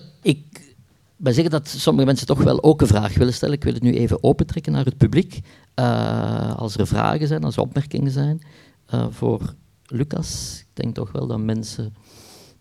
ben 1.19 1.35
zeker 1.35 1.51
dat 1.51 1.69
sommige 1.69 2.07
mensen 2.07 2.27
toch 2.27 2.43
wel 2.43 2.63
ook 2.63 2.81
een 2.81 2.87
vraag 2.87 3.15
willen 3.15 3.35
stellen. 3.35 3.55
Ik 3.55 3.65
wil 3.65 3.73
het 3.73 3.83
nu 3.83 3.95
even 3.95 4.23
opentrekken 4.23 4.73
naar 4.73 4.85
het 4.85 4.97
publiek. 4.97 5.41
Eh, 5.75 6.57
als 6.57 6.77
er 6.77 6.87
vragen 6.87 7.27
zijn, 7.27 7.45
als 7.45 7.57
er 7.57 7.63
opmerkingen 7.63 8.11
zijn 8.11 8.43
eh, 8.87 9.07
voor 9.11 9.55
Lucas. 9.85 10.61
Ik 10.61 10.83
denk 10.83 10.95
toch 10.95 11.13
wel 11.13 11.27
dat 11.27 11.39
mensen 11.39 11.95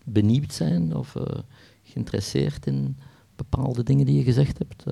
benieuwd 0.04 0.52
zijn 0.52 0.96
of 0.96 1.16
eh, 1.16 1.22
geïnteresseerd 1.82 2.66
in 2.66 2.96
bepaalde 3.36 3.82
dingen 3.82 4.06
die 4.06 4.16
je 4.16 4.24
gezegd 4.24 4.58
hebt. 4.58 4.84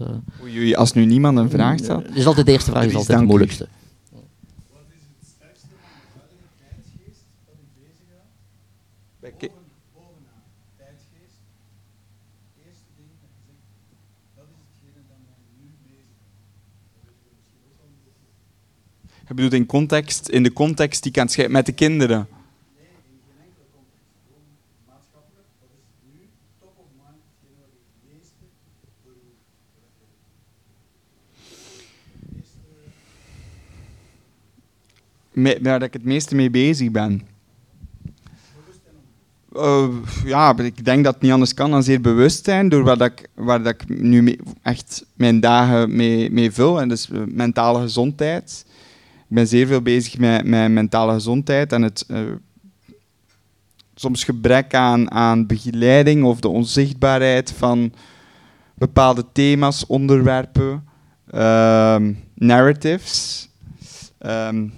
Oei, 0.42 0.58
oei, 0.58 0.74
als 0.74 0.92
nu 0.92 1.04
niemand 1.04 1.38
een 1.38 1.50
vraag 1.50 1.78
stelt. 1.78 2.06
Het 2.06 2.16
is 2.16 2.26
altijd 2.26 2.46
de 2.46 2.52
eerste 2.52 2.70
vraag, 2.70 2.84
is 2.84 2.94
altijd 2.94 3.06
het 3.06 3.16
dank 3.16 3.22
u. 3.22 3.26
moeilijkste. 3.26 3.68
Je 19.28 19.34
bedoelt 19.34 19.52
in, 19.52 19.66
context, 19.66 20.28
in 20.28 20.42
de 20.42 20.52
context 20.52 21.02
die 21.02 21.12
het 21.14 21.32
schrijven 21.32 21.52
met 21.54 21.66
de 21.66 21.72
kinderen. 21.72 22.28
Waar 35.62 35.82
ik 35.82 35.92
het 35.92 36.04
meeste 36.04 36.34
mee 36.34 36.50
bezig 36.50 36.90
ben. 36.90 37.22
Eh, 39.54 39.88
ja, 40.24 40.58
ik 40.58 40.84
denk 40.84 41.04
dat 41.04 41.14
het 41.14 41.22
niet 41.22 41.32
anders 41.32 41.54
kan 41.54 41.70
dan 41.70 41.82
zeer 41.82 42.00
bewust 42.00 42.44
zijn 42.44 42.68
door 42.68 42.82
waar, 42.84 42.98
dat 42.98 43.10
ik, 43.10 43.28
waar 43.34 43.62
dat 43.62 43.74
ik 43.74 43.88
nu 43.88 44.22
mee- 44.22 44.38
echt 44.62 45.04
mijn 45.14 45.40
dagen 45.40 45.96
mee, 45.96 46.30
mee 46.30 46.50
vul. 46.50 46.80
En 46.80 46.88
dus 46.88 47.10
eh, 47.10 47.20
mentale 47.26 47.80
gezondheid. 47.80 48.64
Ik 49.28 49.34
ben 49.34 49.46
zeer 49.46 49.66
veel 49.66 49.82
bezig 49.82 50.18
met, 50.18 50.44
met 50.44 50.70
mentale 50.70 51.12
gezondheid 51.12 51.72
en 51.72 51.82
het 51.82 52.04
eh, 52.08 52.20
soms 53.94 54.24
gebrek 54.24 54.74
aan, 54.74 55.10
aan 55.10 55.46
begeleiding 55.46 56.24
of 56.24 56.40
de 56.40 56.48
onzichtbaarheid 56.48 57.52
van 57.52 57.92
bepaalde 58.74 59.24
thema's, 59.32 59.86
onderwerpen, 59.86 60.84
ehm, 61.30 62.12
narratives. 62.34 63.48
Ehm, 64.18 64.68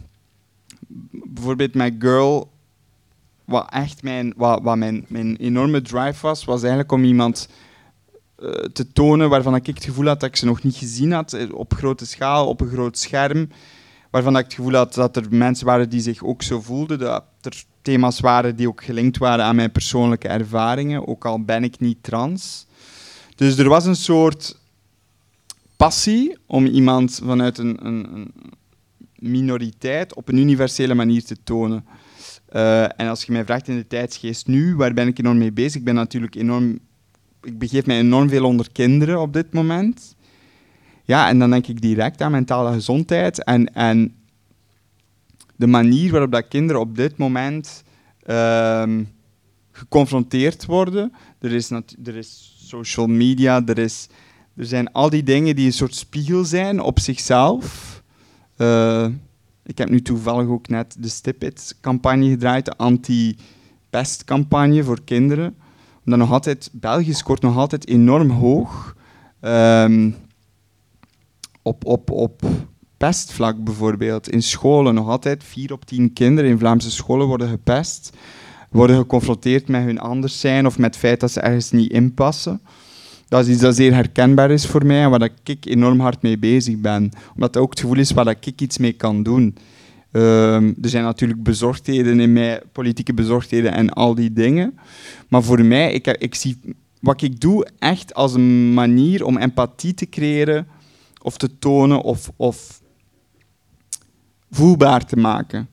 bijvoorbeeld 1.10 1.74
met 1.74 1.94
Girl 1.98 2.50
wat 3.44 3.70
echt 3.70 4.02
mijn, 4.02 4.32
wat, 4.36 4.62
wat 4.62 4.76
mijn, 4.76 5.04
mijn 5.08 5.36
enorme 5.36 5.82
drive 5.82 6.26
was, 6.26 6.44
was 6.44 6.60
eigenlijk 6.60 6.92
om 6.92 7.04
iemand 7.04 7.48
eh, 8.38 8.50
te 8.50 8.92
tonen 8.92 9.28
waarvan 9.28 9.54
ik 9.54 9.66
het 9.66 9.84
gevoel 9.84 10.06
had 10.06 10.20
dat 10.20 10.28
ik 10.28 10.36
ze 10.36 10.44
nog 10.44 10.62
niet 10.62 10.76
gezien 10.76 11.12
had, 11.12 11.32
eh, 11.32 11.54
op 11.54 11.74
grote 11.74 12.06
schaal, 12.06 12.48
op 12.48 12.60
een 12.60 12.68
groot 12.68 12.98
scherm, 12.98 13.48
waarvan 14.10 14.36
ik 14.36 14.44
het 14.44 14.54
gevoel 14.54 14.74
had 14.74 14.94
dat 14.94 15.16
er 15.16 15.26
mensen 15.30 15.66
waren 15.66 15.88
die 15.88 16.00
zich 16.00 16.24
ook 16.24 16.42
zo 16.42 16.60
voelden. 16.60 16.98
Dat 16.98 17.24
er 17.40 17.64
thema's 17.82 18.20
waren 18.20 18.56
die 18.56 18.68
ook 18.68 18.84
gelinkt 18.84 19.18
waren 19.18 19.44
aan 19.44 19.56
mijn 19.56 19.72
persoonlijke 19.72 20.28
ervaringen, 20.28 21.08
ook 21.08 21.24
al 21.24 21.44
ben 21.44 21.64
ik 21.64 21.80
niet 21.80 22.02
trans. 22.02 22.66
Dus 23.34 23.58
er 23.58 23.68
was 23.68 23.86
een 23.86 23.96
soort 23.96 24.56
passie 25.76 26.36
om 26.46 26.66
iemand 26.66 27.20
vanuit 27.24 27.58
een, 27.58 27.86
een, 27.86 28.14
een 28.14 28.32
minoriteit 29.18 30.14
op 30.14 30.28
een 30.28 30.36
universele 30.36 30.94
manier 30.94 31.24
te 31.24 31.36
tonen. 31.44 31.84
Uh, 32.52 32.82
en 32.82 33.08
als 33.08 33.24
je 33.24 33.32
mij 33.32 33.44
vraagt 33.44 33.68
in 33.68 33.76
de 33.76 33.86
tijdsgeest 33.86 34.46
nu, 34.46 34.76
waar 34.76 34.94
ben 34.94 35.06
ik 35.06 35.18
enorm 35.18 35.38
mee 35.38 35.52
bezig? 35.52 35.74
Ik 35.74 35.84
ben 35.84 35.94
natuurlijk 35.94 36.34
enorm... 36.34 36.78
Ik 37.42 37.58
begeef 37.58 37.86
mij 37.86 37.98
enorm 37.98 38.28
veel 38.28 38.44
onder 38.44 38.72
kinderen 38.72 39.20
op 39.20 39.32
dit 39.32 39.52
moment. 39.52 40.16
Ja, 41.08 41.28
en 41.28 41.38
dan 41.38 41.50
denk 41.50 41.66
ik 41.66 41.80
direct 41.80 42.22
aan 42.22 42.30
mentale 42.30 42.72
gezondheid 42.72 43.44
en, 43.44 43.74
en 43.74 44.14
de 45.56 45.66
manier 45.66 46.10
waarop 46.10 46.32
dat 46.32 46.48
kinderen 46.48 46.80
op 46.80 46.96
dit 46.96 47.16
moment 47.16 47.84
uh, 48.26 48.82
geconfronteerd 49.70 50.64
worden. 50.64 51.12
Er 51.40 51.52
is, 51.52 51.70
er 52.04 52.16
is 52.16 52.56
social 52.64 53.06
media, 53.06 53.62
er, 53.66 53.78
is, 53.78 54.08
er 54.56 54.66
zijn 54.66 54.92
al 54.92 55.10
die 55.10 55.22
dingen 55.22 55.56
die 55.56 55.66
een 55.66 55.72
soort 55.72 55.94
spiegel 55.94 56.44
zijn 56.44 56.80
op 56.80 56.98
zichzelf. 56.98 58.02
Uh, 58.56 59.06
ik 59.64 59.78
heb 59.78 59.88
nu 59.88 60.02
toevallig 60.02 60.48
ook 60.48 60.68
net 60.68 60.96
de 60.98 61.08
Stipit-campagne 61.08 62.28
gedraaid, 62.28 62.64
de 62.64 62.76
anti-pestcampagne 62.76 64.84
voor 64.84 65.04
kinderen. 65.04 65.56
Omdat 66.04 66.20
nog 66.20 66.32
altijd, 66.32 66.70
België 66.72 67.14
scoort 67.14 67.42
nog 67.42 67.56
altijd 67.56 67.88
enorm 67.88 68.30
hoog 68.30 68.96
um, 69.40 70.26
op, 71.68 71.84
op, 71.84 72.10
op 72.10 72.42
pestvlak 72.96 73.64
bijvoorbeeld. 73.64 74.30
In 74.30 74.42
scholen 74.42 74.94
nog 74.94 75.08
altijd, 75.08 75.44
vier 75.44 75.72
op 75.72 75.84
tien 75.84 76.12
kinderen 76.12 76.50
in 76.50 76.58
Vlaamse 76.58 76.90
scholen 76.90 77.26
worden 77.26 77.48
gepest. 77.48 78.16
Worden 78.70 78.96
geconfronteerd 78.96 79.68
met 79.68 79.84
hun 79.84 79.98
anders 79.98 80.40
zijn 80.40 80.66
of 80.66 80.78
met 80.78 80.86
het 80.86 80.96
feit 80.96 81.20
dat 81.20 81.30
ze 81.30 81.40
ergens 81.40 81.70
niet 81.70 81.92
inpassen. 81.92 82.60
Dat 83.28 83.46
is 83.46 83.52
iets 83.52 83.60
dat 83.60 83.76
zeer 83.76 83.94
herkenbaar 83.94 84.50
is 84.50 84.66
voor 84.66 84.86
mij 84.86 85.02
en 85.02 85.10
waar 85.10 85.28
ik 85.44 85.66
enorm 85.66 86.00
hard 86.00 86.22
mee 86.22 86.38
bezig 86.38 86.76
ben. 86.76 87.10
Omdat 87.34 87.54
het 87.54 87.56
ook 87.56 87.70
het 87.70 87.80
gevoel 87.80 87.98
is 87.98 88.10
waar 88.10 88.36
ik 88.40 88.60
iets 88.60 88.78
mee 88.78 88.92
kan 88.92 89.22
doen. 89.22 89.56
Um, 90.12 90.74
er 90.82 90.88
zijn 90.88 91.04
natuurlijk 91.04 91.42
bezorgdheden 91.42 92.20
in 92.20 92.32
mij, 92.32 92.62
politieke 92.72 93.14
bezorgdheden 93.14 93.72
en 93.72 93.90
al 93.90 94.14
die 94.14 94.32
dingen. 94.32 94.78
Maar 95.28 95.42
voor 95.42 95.64
mij, 95.64 95.92
ik, 95.92 96.06
ik 96.06 96.34
zie 96.34 96.58
wat 97.00 97.22
ik 97.22 97.40
doe 97.40 97.66
echt 97.78 98.14
als 98.14 98.34
een 98.34 98.74
manier 98.74 99.24
om 99.24 99.36
empathie 99.36 99.94
te 99.94 100.08
creëren 100.08 100.66
of 101.28 101.36
te 101.36 101.58
tonen 101.58 102.02
of, 102.02 102.32
of 102.36 102.82
voelbaar 104.50 105.06
te 105.06 105.16
maken. 105.16 105.68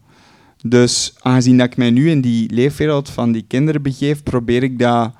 Dus 0.63 1.15
aangezien 1.19 1.57
dat 1.57 1.67
ik 1.67 1.77
mij 1.77 1.91
nu 1.91 2.09
in 2.09 2.21
die 2.21 2.53
leefwereld 2.53 3.09
van 3.09 3.31
die 3.31 3.45
kinderen 3.47 3.81
begeef, 3.81 4.23
probeer 4.23 4.63
ik, 4.63 4.79
dat, 4.79 5.13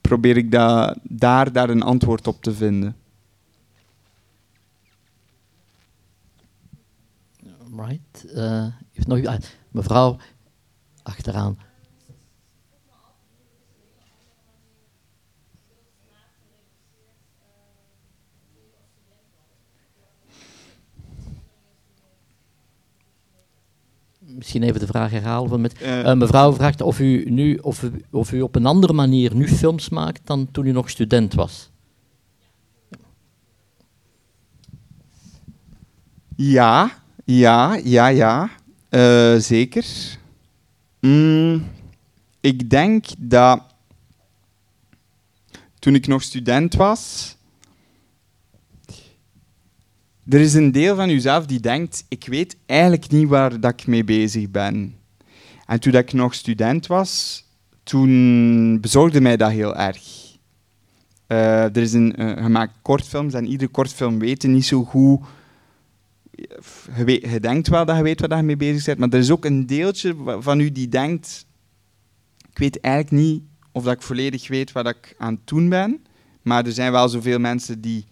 probeer 0.00 0.36
ik 0.36 0.50
dat, 0.50 0.98
daar, 1.02 1.52
daar 1.52 1.70
een 1.70 1.82
antwoord 1.82 2.26
op 2.26 2.42
te 2.42 2.54
vinden. 2.54 2.96
Right. 7.76 8.26
Uh, 8.34 8.66
nog, 9.06 9.18
uh, 9.18 9.34
mevrouw, 9.70 10.16
achteraan. 11.02 11.58
Misschien 24.34 24.62
even 24.62 24.80
de 24.80 24.86
vraag 24.86 25.10
herhalen. 25.10 25.48
Van 25.48 25.60
met, 25.60 25.82
uh, 25.82 26.12
mevrouw 26.12 26.52
vraagt 26.52 26.80
of 26.80 27.00
u, 27.00 27.30
nu, 27.30 27.54
of, 27.54 27.82
u, 27.82 28.04
of 28.10 28.32
u 28.32 28.40
op 28.40 28.54
een 28.54 28.66
andere 28.66 28.92
manier 28.92 29.34
nu 29.34 29.48
films 29.48 29.88
maakt 29.88 30.20
dan 30.24 30.50
toen 30.50 30.66
u 30.66 30.72
nog 30.72 30.90
student 30.90 31.34
was. 31.34 31.70
Ja, 36.36 36.90
ja, 37.24 37.74
ja, 37.74 38.06
ja. 38.08 38.50
Uh, 38.90 39.36
zeker. 39.38 39.84
Mm, 41.00 41.64
ik 42.40 42.70
denk 42.70 43.06
dat 43.18 43.62
toen 45.78 45.94
ik 45.94 46.06
nog 46.06 46.22
student 46.22 46.74
was, 46.74 47.36
er 50.28 50.40
is 50.40 50.54
een 50.54 50.72
deel 50.72 50.96
van 50.96 51.10
jezelf 51.10 51.46
die 51.46 51.60
denkt, 51.60 52.04
ik 52.08 52.26
weet 52.26 52.56
eigenlijk 52.66 53.10
niet 53.10 53.28
waar 53.28 53.60
dat 53.60 53.72
ik 53.72 53.86
mee 53.86 54.04
bezig 54.04 54.50
ben. 54.50 54.94
En 55.66 55.80
toen 55.80 55.94
ik 55.94 56.12
nog 56.12 56.34
student 56.34 56.86
was, 56.86 57.44
toen 57.82 58.80
bezorgde 58.80 59.20
mij 59.20 59.36
dat 59.36 59.50
heel 59.50 59.76
erg. 59.76 60.22
Uh, 61.28 61.62
er 61.62 61.76
is 61.76 61.92
een 61.92 62.14
uh, 62.18 62.42
gemaakt 62.42 62.74
kortfilms 62.82 63.34
en 63.34 63.46
iedere 63.46 63.70
kortfilm 63.70 64.18
weet 64.18 64.42
niet 64.42 64.66
zo 64.66 64.84
goed. 64.84 65.20
Je, 67.06 67.38
denkt 67.40 67.68
wel 67.68 67.84
dat 67.84 67.96
je 67.96 68.02
weet 68.02 68.20
waar 68.20 68.36
je 68.36 68.42
mee 68.42 68.56
bezig 68.56 68.84
bent, 68.84 68.98
maar 68.98 69.08
er 69.08 69.18
is 69.18 69.30
ook 69.30 69.44
een 69.44 69.66
deeltje 69.66 70.14
van 70.40 70.60
u 70.60 70.72
die 70.72 70.88
denkt, 70.88 71.46
ik 72.50 72.58
weet 72.58 72.80
eigenlijk 72.80 73.24
niet 73.24 73.42
of 73.72 73.84
dat 73.84 73.94
ik 73.94 74.02
volledig 74.02 74.48
weet 74.48 74.72
wat 74.72 74.88
ik 74.88 75.14
aan 75.18 75.34
het 75.34 75.46
doen 75.46 75.68
ben, 75.68 76.04
maar 76.42 76.66
er 76.66 76.72
zijn 76.72 76.92
wel 76.92 77.08
zoveel 77.08 77.38
mensen 77.38 77.80
die 77.80 78.04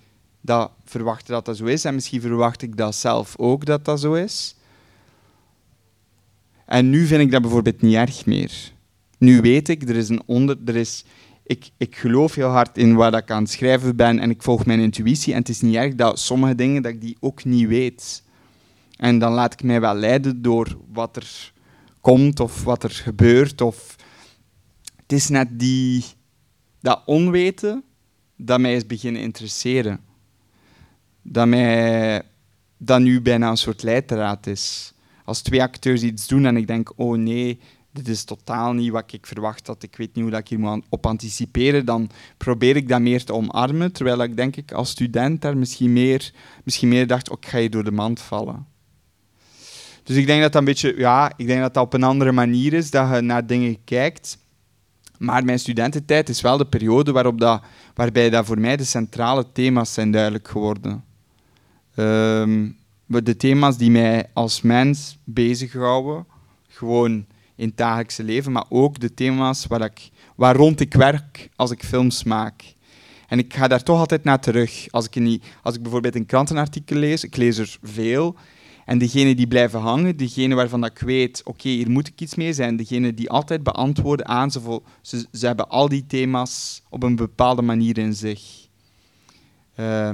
dat 0.43 0.70
verwachten 0.84 1.32
dat 1.32 1.45
dat 1.45 1.57
zo 1.57 1.64
is. 1.64 1.84
En 1.84 1.95
misschien 1.95 2.20
verwacht 2.20 2.62
ik 2.62 2.76
dat 2.76 2.95
zelf 2.95 3.34
ook 3.38 3.64
dat 3.64 3.84
dat 3.84 4.01
zo 4.01 4.14
is. 4.14 4.57
En 6.66 6.90
nu 6.90 7.07
vind 7.07 7.20
ik 7.20 7.30
dat 7.30 7.43
bijvoorbeeld 7.43 7.82
niet 7.82 7.95
erg 7.95 8.26
meer. 8.26 8.72
Nu 9.18 9.40
weet 9.40 9.68
ik, 9.68 9.88
er 9.88 9.97
is 9.97 10.09
een 10.09 10.22
onder... 10.26 10.57
Er 10.64 10.76
is, 10.76 11.05
ik, 11.45 11.70
ik 11.76 11.97
geloof 11.97 12.34
heel 12.34 12.49
hard 12.49 12.78
in 12.78 12.95
wat 12.95 13.16
ik 13.16 13.30
aan 13.30 13.43
het 13.43 13.51
schrijven 13.51 13.97
ben 13.97 14.18
en 14.18 14.30
ik 14.30 14.43
volg 14.43 14.66
mijn 14.66 14.80
intuïtie. 14.80 15.32
En 15.32 15.38
het 15.38 15.49
is 15.49 15.61
niet 15.61 15.74
erg 15.74 15.95
dat 15.95 16.18
sommige 16.18 16.55
dingen 16.55 16.82
dat 16.82 16.93
ik 16.93 17.01
die 17.01 17.16
ook 17.20 17.45
niet 17.45 17.68
weet. 17.68 18.22
En 18.97 19.18
dan 19.18 19.32
laat 19.32 19.53
ik 19.53 19.62
mij 19.62 19.80
wel 19.80 19.95
leiden 19.95 20.43
door 20.43 20.78
wat 20.93 21.16
er 21.16 21.53
komt 22.01 22.40
of 22.40 22.64
wat 22.64 22.82
er 22.82 22.90
gebeurt. 22.90 23.61
Of... 23.61 23.97
Het 24.97 25.12
is 25.12 25.28
net 25.28 25.59
die, 25.59 26.05
dat 26.80 27.03
onweten 27.07 27.84
dat 28.36 28.61
mij 28.61 28.74
is 28.74 28.86
beginnen 28.86 29.22
interesseren 29.22 30.01
dat, 31.22 31.46
mij, 31.46 32.22
dat 32.76 33.00
nu 33.00 33.20
bijna 33.20 33.50
een 33.50 33.56
soort 33.56 33.82
leidraad 33.82 34.46
is. 34.46 34.92
Als 35.24 35.42
twee 35.42 35.62
acteurs 35.62 36.02
iets 36.02 36.26
doen 36.26 36.46
en 36.46 36.56
ik 36.56 36.66
denk, 36.66 36.92
oh 36.96 37.16
nee, 37.16 37.60
dit 37.92 38.08
is 38.08 38.24
totaal 38.24 38.72
niet 38.72 38.90
wat 38.90 39.12
ik 39.12 39.26
verwacht 39.26 39.66
had, 39.66 39.82
ik 39.82 39.96
weet 39.96 40.14
niet 40.14 40.24
hoe 40.24 40.36
ik 40.36 40.48
hier 40.48 40.58
moet 40.58 40.84
op 40.88 41.06
anticiperen, 41.06 41.84
dan 41.84 42.10
probeer 42.36 42.76
ik 42.76 42.88
dat 42.88 43.00
meer 43.00 43.24
te 43.24 43.32
omarmen, 43.32 43.92
terwijl 43.92 44.22
ik 44.22 44.36
denk 44.36 44.56
ik 44.56 44.72
als 44.72 44.90
student 44.90 45.40
daar 45.40 45.56
misschien 45.56 45.92
meer, 45.92 46.32
misschien 46.64 46.88
meer 46.88 47.06
dacht, 47.06 47.30
oh, 47.30 47.36
ik 47.40 47.48
ga 47.48 47.58
je 47.58 47.68
door 47.68 47.84
de 47.84 47.92
mand 47.92 48.20
vallen. 48.20 48.66
Dus 50.02 50.16
ik 50.16 50.26
denk 50.26 50.42
dat 50.42 50.52
dat 50.52 50.60
een 50.60 50.66
beetje, 50.66 50.94
ja, 50.96 51.32
ik 51.36 51.46
denk 51.46 51.60
dat 51.60 51.74
dat 51.74 51.84
op 51.84 51.92
een 51.92 52.02
andere 52.02 52.32
manier 52.32 52.72
is, 52.72 52.90
dat 52.90 53.14
je 53.14 53.20
naar 53.20 53.46
dingen 53.46 53.84
kijkt. 53.84 54.38
Maar 55.18 55.44
mijn 55.44 55.58
studententijd 55.58 56.28
is 56.28 56.40
wel 56.40 56.56
de 56.56 56.66
periode 56.66 57.12
waarop 57.12 57.40
dat, 57.40 57.62
waarbij 57.94 58.30
dat 58.30 58.46
voor 58.46 58.60
mij 58.60 58.76
de 58.76 58.84
centrale 58.84 59.52
thema's 59.52 59.94
zijn 59.94 60.10
duidelijk 60.10 60.48
geworden. 60.48 61.04
Um, 61.97 62.76
de 63.07 63.36
thema's 63.36 63.76
die 63.76 63.90
mij 63.90 64.26
als 64.32 64.61
mens 64.61 65.18
bezighouden, 65.24 66.26
gewoon 66.68 67.24
in 67.57 67.68
het 67.68 67.76
dagelijkse 67.76 68.22
leven, 68.24 68.53
maar 68.53 68.64
ook 68.68 69.01
de 69.01 69.14
thema's 69.14 69.66
waar, 69.66 69.80
ik, 69.80 70.11
waar 70.36 70.57
rond 70.57 70.80
ik 70.80 70.95
werk 70.95 71.49
als 71.57 71.70
ik 71.70 71.84
films 71.84 72.24
maak. 72.24 72.74
En 73.28 73.38
ik 73.38 73.55
ga 73.55 73.68
daar 73.68 73.82
toch 73.82 73.99
altijd 73.99 74.24
naar 74.24 74.40
terug. 74.40 74.86
Als 74.90 75.09
ik, 75.11 75.43
als 75.62 75.74
ik 75.74 75.82
bijvoorbeeld 75.82 76.14
een 76.14 76.26
krantenartikel 76.26 76.97
lees, 76.97 77.24
ik 77.24 77.36
lees 77.36 77.59
er 77.59 77.78
veel, 77.82 78.36
en 78.84 78.99
degenen 78.99 79.36
die 79.36 79.47
blijven 79.47 79.80
hangen, 79.80 80.16
degenen 80.16 80.57
waarvan 80.57 80.84
ik 80.84 80.99
weet, 80.99 81.43
oké, 81.45 81.68
hier 81.68 81.90
moet 81.90 82.09
ik 82.09 82.20
iets 82.20 82.34
mee 82.34 82.53
zijn, 82.53 82.76
degenen 82.76 83.14
die 83.14 83.30
altijd 83.30 83.62
beantwoorden 83.62 84.26
aan, 84.26 84.51
ze, 84.51 84.80
ze, 85.32 85.47
hebben 85.47 85.68
al 85.68 85.88
die 85.88 86.07
thema's 86.07 86.82
op 86.88 87.03
een 87.03 87.16
bepaalde 87.16 87.62
manier 87.62 87.99
in 87.99 88.14
zich. 88.14 88.43
Uh, 89.76 90.11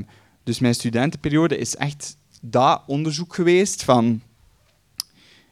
dus 0.48 0.58
mijn 0.58 0.74
studentenperiode 0.74 1.58
is 1.58 1.76
echt 1.76 2.16
dat 2.42 2.82
onderzoek 2.86 3.34
geweest 3.34 3.84
van, 3.84 4.22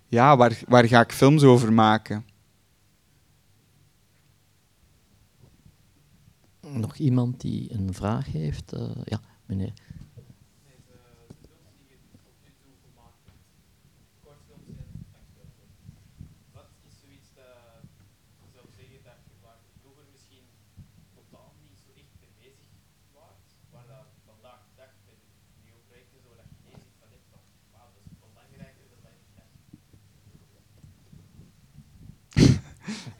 ja, 0.06 0.36
waar, 0.36 0.60
waar 0.68 0.84
ga 0.84 1.00
ik 1.00 1.12
films 1.12 1.42
over 1.42 1.72
maken? 1.72 2.24
Nog 6.60 6.96
iemand 6.96 7.40
die 7.40 7.72
een 7.72 7.94
vraag 7.94 8.26
heeft? 8.32 8.74
Uh, 8.74 8.90
ja, 9.04 9.20
meneer. 9.46 9.72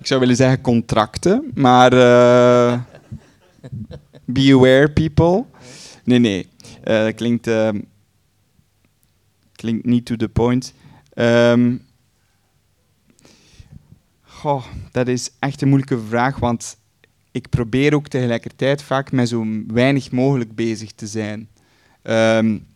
Ik 0.06 0.12
zou 0.12 0.24
willen 0.24 0.36
zeggen 0.36 0.60
contracten, 0.60 1.50
maar 1.54 1.92
uh, 1.92 2.80
be 4.24 4.52
aware 4.54 4.92
people. 4.92 5.44
Nee, 6.04 6.18
nee, 6.18 6.48
uh, 6.84 7.08
klinkt, 7.14 7.46
uh, 7.46 7.68
klinkt 9.52 9.84
niet 9.84 10.04
to 10.04 10.16
the 10.16 10.28
point. 10.28 10.74
Um, 11.14 11.84
dat 14.92 15.08
is 15.08 15.30
echt 15.38 15.62
een 15.62 15.68
moeilijke 15.68 16.00
vraag, 16.08 16.38
want 16.38 16.76
ik 17.30 17.48
probeer 17.48 17.94
ook 17.94 18.08
tegelijkertijd 18.08 18.82
vaak 18.82 19.12
met 19.12 19.28
zo 19.28 19.46
weinig 19.66 20.10
mogelijk 20.10 20.54
bezig 20.54 20.92
te 20.92 21.06
zijn. 21.06 21.48
Um, 22.02 22.66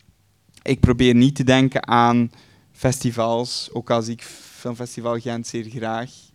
ik 0.61 0.79
probeer 0.79 1.15
niet 1.15 1.35
te 1.35 1.43
denken 1.43 1.87
aan 1.87 2.31
festivals, 2.71 3.69
ook 3.73 3.89
als 3.89 4.07
ik 4.07 4.21
Filmfestival 4.21 5.19
Gent 5.19 5.47
zeer 5.47 5.65
graag. 5.69 6.29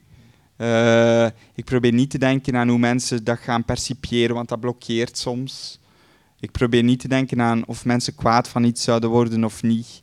Uh, 0.59 1.27
ik 1.55 1.65
probeer 1.65 1.93
niet 1.93 2.11
te 2.11 2.19
denken 2.19 2.57
aan 2.57 2.69
hoe 2.69 2.79
mensen 2.79 3.25
dat 3.25 3.39
gaan 3.39 3.65
percipiëren, 3.65 4.35
want 4.35 4.49
dat 4.49 4.61
blokkeert 4.61 5.19
soms. 5.19 5.81
Ik 6.41 6.51
probeer 6.51 6.83
niet 6.83 7.01
te 7.01 7.09
denken 7.09 7.41
aan 7.41 7.67
of 7.67 7.85
mensen 7.85 8.15
kwaad 8.15 8.49
van 8.49 8.65
iets 8.65 8.85
zouden 8.85 9.11
worden 9.11 9.45
of 9.45 9.63
niet. 9.63 10.03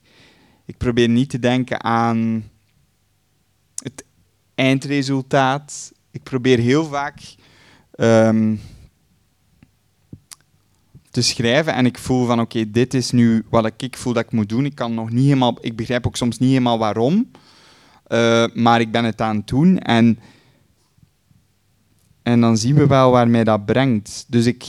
Ik 0.66 0.78
probeer 0.78 1.10
niet 1.10 1.30
te 1.30 1.40
denken 1.40 1.84
aan 1.84 2.50
het 3.84 4.04
eindresultaat. 4.56 5.92
Ik 6.12 6.24
probeer 6.24 6.60
heel 6.60 6.86
vaak 6.86 7.36
um, 7.96 8.60
te 11.12 11.22
schrijven 11.22 11.74
en 11.74 11.86
ik 11.86 11.98
voel 11.98 12.26
van 12.26 12.40
oké, 12.40 12.72
dit 12.72 12.94
is 12.94 13.12
nu 13.12 13.46
wat 13.50 13.72
ik 13.78 13.98
voel 13.98 14.14
dat 14.14 14.24
ik 14.24 14.32
moet 14.32 14.50
doen. 14.50 14.66
Ik 14.66 14.76
kan 14.76 14.94
nog 14.94 15.10
niet 15.10 15.24
helemaal, 15.24 15.58
ik 15.62 15.76
begrijp 15.76 16.08
ook 16.08 16.16
soms 16.16 16.38
niet 16.38 16.50
helemaal 16.50 16.78
waarom, 16.78 17.32
uh, 18.08 18.46
maar 18.54 18.80
ik 18.82 18.92
ben 18.92 19.04
het 19.04 19.22
aan 19.22 19.36
het 19.36 19.48
doen 19.48 19.80
en, 19.80 20.20
en 22.24 22.42
dan 22.42 22.58
zien 22.58 22.76
we 22.76 22.88
wel 22.88 23.12
waar 23.12 23.28
mij 23.28 23.44
dat 23.44 23.66
brengt. 23.66 24.26
Dus 24.28 24.46
ik, 24.46 24.66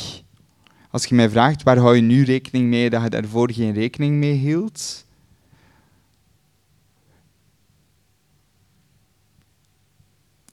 als 0.91 1.05
je 1.05 1.15
mij 1.15 1.31
vraagt 1.31 1.63
waar 1.63 1.79
hou 1.79 1.97
je 1.97 2.03
nu 2.03 2.25
rekening 2.25 2.69
mee 2.69 2.91
dat 2.91 3.03
je 3.03 3.11
daarvoor 3.11 3.53
geen 3.53 3.73
rekening 3.73 4.17
mee 4.17 4.33
hield, 4.33 5.05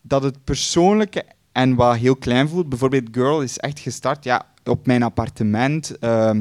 dat 0.01 0.23
het 0.23 0.43
persoonlijke 0.43 1.25
en 1.51 1.75
wat 1.75 1.95
heel 1.95 2.15
klein 2.15 2.49
voelt, 2.49 2.69
bijvoorbeeld 2.69 3.07
Girl 3.11 3.41
is 3.41 3.57
echt 3.57 3.79
gestart 3.79 4.23
ja, 4.23 4.45
op 4.63 4.85
mijn 4.85 5.03
appartement. 5.03 5.91
Uh, 5.91 6.31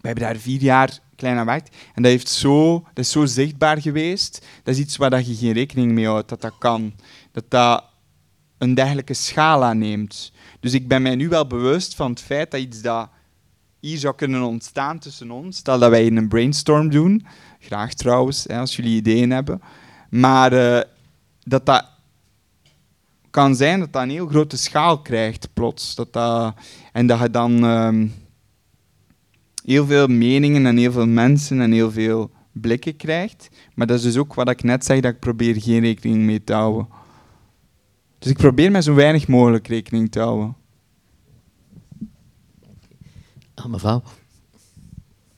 we 0.00 0.12
hebben 0.12 0.24
daar 0.24 0.36
vier 0.36 0.60
jaar 0.60 0.98
klein 1.16 1.38
aan. 1.38 1.48
En 1.94 2.02
dat, 2.02 2.04
heeft 2.04 2.28
zo, 2.28 2.80
dat 2.94 3.04
is 3.04 3.10
zo 3.10 3.24
zichtbaar 3.24 3.80
geweest. 3.80 4.46
Dat 4.62 4.74
is 4.74 4.80
iets 4.80 4.96
waar 4.96 5.10
dat 5.10 5.26
je 5.26 5.34
geen 5.34 5.52
rekening 5.52 5.92
mee 5.92 6.06
houdt, 6.06 6.28
dat 6.28 6.40
dat 6.40 6.54
kan. 6.58 6.94
Dat 7.32 7.44
dat 7.48 7.84
een 8.58 8.74
dergelijke 8.74 9.14
schaal 9.14 9.64
aanneemt. 9.64 10.32
Dus 10.60 10.72
ik 10.72 10.88
ben 10.88 11.02
mij 11.02 11.14
nu 11.14 11.28
wel 11.28 11.46
bewust 11.46 11.94
van 11.94 12.10
het 12.10 12.20
feit 12.20 12.50
dat 12.50 12.60
iets 12.60 12.80
dat 12.80 13.08
hier 13.80 13.98
zou 13.98 14.14
kunnen 14.14 14.42
ontstaan 14.42 14.98
tussen 14.98 15.30
ons, 15.30 15.56
stel 15.56 15.78
dat 15.78 15.90
wij 15.90 16.06
een 16.06 16.28
brainstorm 16.28 16.90
doen, 16.90 17.26
graag 17.60 17.94
trouwens, 17.94 18.44
hè, 18.48 18.58
als 18.58 18.76
jullie 18.76 18.96
ideeën 18.96 19.30
hebben, 19.30 19.62
maar 20.10 20.52
uh, 20.52 20.80
dat 21.44 21.66
dat 21.66 21.94
kan 23.36 23.56
zijn 23.56 23.80
dat 23.80 23.92
dat 23.92 24.02
een 24.02 24.10
heel 24.10 24.26
grote 24.26 24.56
schaal 24.56 25.02
krijgt 25.02 25.48
plots. 25.52 25.94
Dat 25.94 26.12
dat, 26.12 26.54
en 26.92 27.06
dat 27.06 27.20
je 27.20 27.30
dan 27.30 27.64
um, 27.64 28.14
heel 29.64 29.86
veel 29.86 30.06
meningen 30.06 30.66
en 30.66 30.76
heel 30.76 30.92
veel 30.92 31.06
mensen 31.06 31.60
en 31.60 31.72
heel 31.72 31.90
veel 31.90 32.30
blikken 32.52 32.96
krijgt. 32.96 33.48
Maar 33.74 33.86
dat 33.86 33.96
is 33.96 34.02
dus 34.02 34.16
ook 34.16 34.34
wat 34.34 34.50
ik 34.50 34.62
net 34.62 34.84
zeg, 34.84 35.00
dat 35.00 35.12
ik 35.12 35.20
probeer 35.20 35.60
geen 35.60 35.80
rekening 35.80 36.22
mee 36.22 36.44
te 36.44 36.52
houden. 36.52 36.88
Dus 38.18 38.30
ik 38.30 38.36
probeer 38.36 38.70
met 38.70 38.84
zo 38.84 38.94
weinig 38.94 39.28
mogelijk 39.28 39.66
rekening 39.66 40.10
te 40.12 40.20
houden. 40.20 40.56
Ah, 43.54 43.66
mevrouw. 43.66 44.02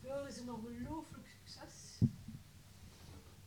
Wel 0.01 0.27
is 0.27 0.39
een 0.39 0.51
ongelooflijk 0.53 1.27
succes. 1.45 2.09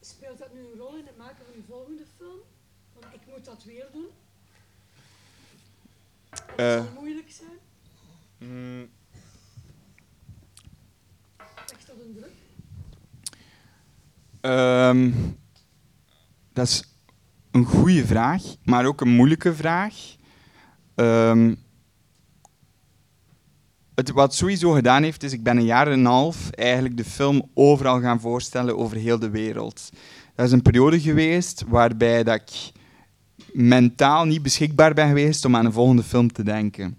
Speelt 0.01 0.37
dat 0.39 0.53
nu 0.53 0.59
een 0.59 0.77
rol 0.77 0.95
in 0.97 1.05
het 1.05 1.17
maken 1.17 1.45
van 1.45 1.53
de 1.55 1.63
volgende 1.67 2.03
film? 2.17 2.37
Want 2.93 3.13
ik 3.13 3.19
moet 3.35 3.45
dat 3.45 3.63
weer 3.63 3.85
doen. 3.93 4.07
Uh, 6.59 6.83
zal 6.83 6.93
moeilijk 6.93 7.31
zijn. 7.31 7.57
Mm, 8.37 8.89
Echt 11.73 11.87
dat 11.87 11.95
een 12.05 12.13
druk? 12.15 12.31
um, 14.41 15.37
dat 16.53 16.67
is 16.67 16.90
een 17.51 17.65
goede 17.65 18.05
vraag, 18.05 18.43
maar 18.63 18.85
ook 18.85 19.01
een 19.01 19.15
moeilijke 19.15 19.53
vraag. 19.53 19.95
Um, 20.95 21.57
het, 23.95 24.11
wat 24.11 24.35
sowieso 24.35 24.71
gedaan 24.71 25.03
heeft, 25.03 25.23
is 25.23 25.33
ik 25.33 25.43
ben 25.43 25.57
een 25.57 25.65
jaar 25.65 25.87
en 25.87 25.99
een 25.99 26.05
half 26.05 26.49
eigenlijk 26.49 26.97
de 26.97 27.03
film 27.03 27.49
overal 27.53 28.01
gaan 28.01 28.19
voorstellen 28.19 28.77
over 28.77 28.97
heel 28.97 29.19
de 29.19 29.29
wereld. 29.29 29.89
Dat 30.35 30.45
is 30.45 30.51
een 30.51 30.61
periode 30.61 30.99
geweest 30.99 31.63
waarbij 31.67 32.23
dat 32.23 32.41
ik 32.41 32.71
mentaal 33.53 34.25
niet 34.25 34.41
beschikbaar 34.41 34.93
ben 34.93 35.07
geweest 35.07 35.45
om 35.45 35.55
aan 35.55 35.65
een 35.65 35.73
volgende 35.73 36.03
film 36.03 36.31
te 36.31 36.43
denken. 36.43 36.97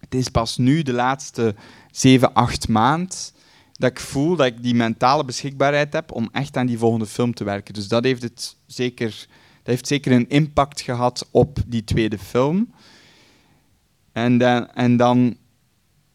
Het 0.00 0.14
is 0.14 0.28
pas 0.28 0.56
nu, 0.56 0.82
de 0.82 0.92
laatste 0.92 1.54
7, 1.90 2.34
8 2.34 2.68
maanden, 2.68 3.16
dat 3.72 3.90
ik 3.90 4.00
voel 4.00 4.36
dat 4.36 4.46
ik 4.46 4.62
die 4.62 4.74
mentale 4.74 5.24
beschikbaarheid 5.24 5.92
heb 5.92 6.12
om 6.12 6.28
echt 6.32 6.56
aan 6.56 6.66
die 6.66 6.78
volgende 6.78 7.06
film 7.06 7.34
te 7.34 7.44
werken. 7.44 7.74
Dus 7.74 7.88
dat 7.88 8.04
heeft, 8.04 8.22
het 8.22 8.56
zeker, 8.66 9.26
heeft 9.66 9.86
zeker 9.86 10.12
een 10.12 10.28
impact 10.28 10.80
gehad 10.80 11.28
op 11.30 11.58
die 11.66 11.84
tweede 11.84 12.18
film. 12.18 12.72
En 14.12 14.38
dan, 14.38 14.70
en 14.70 14.96
dan 14.96 15.36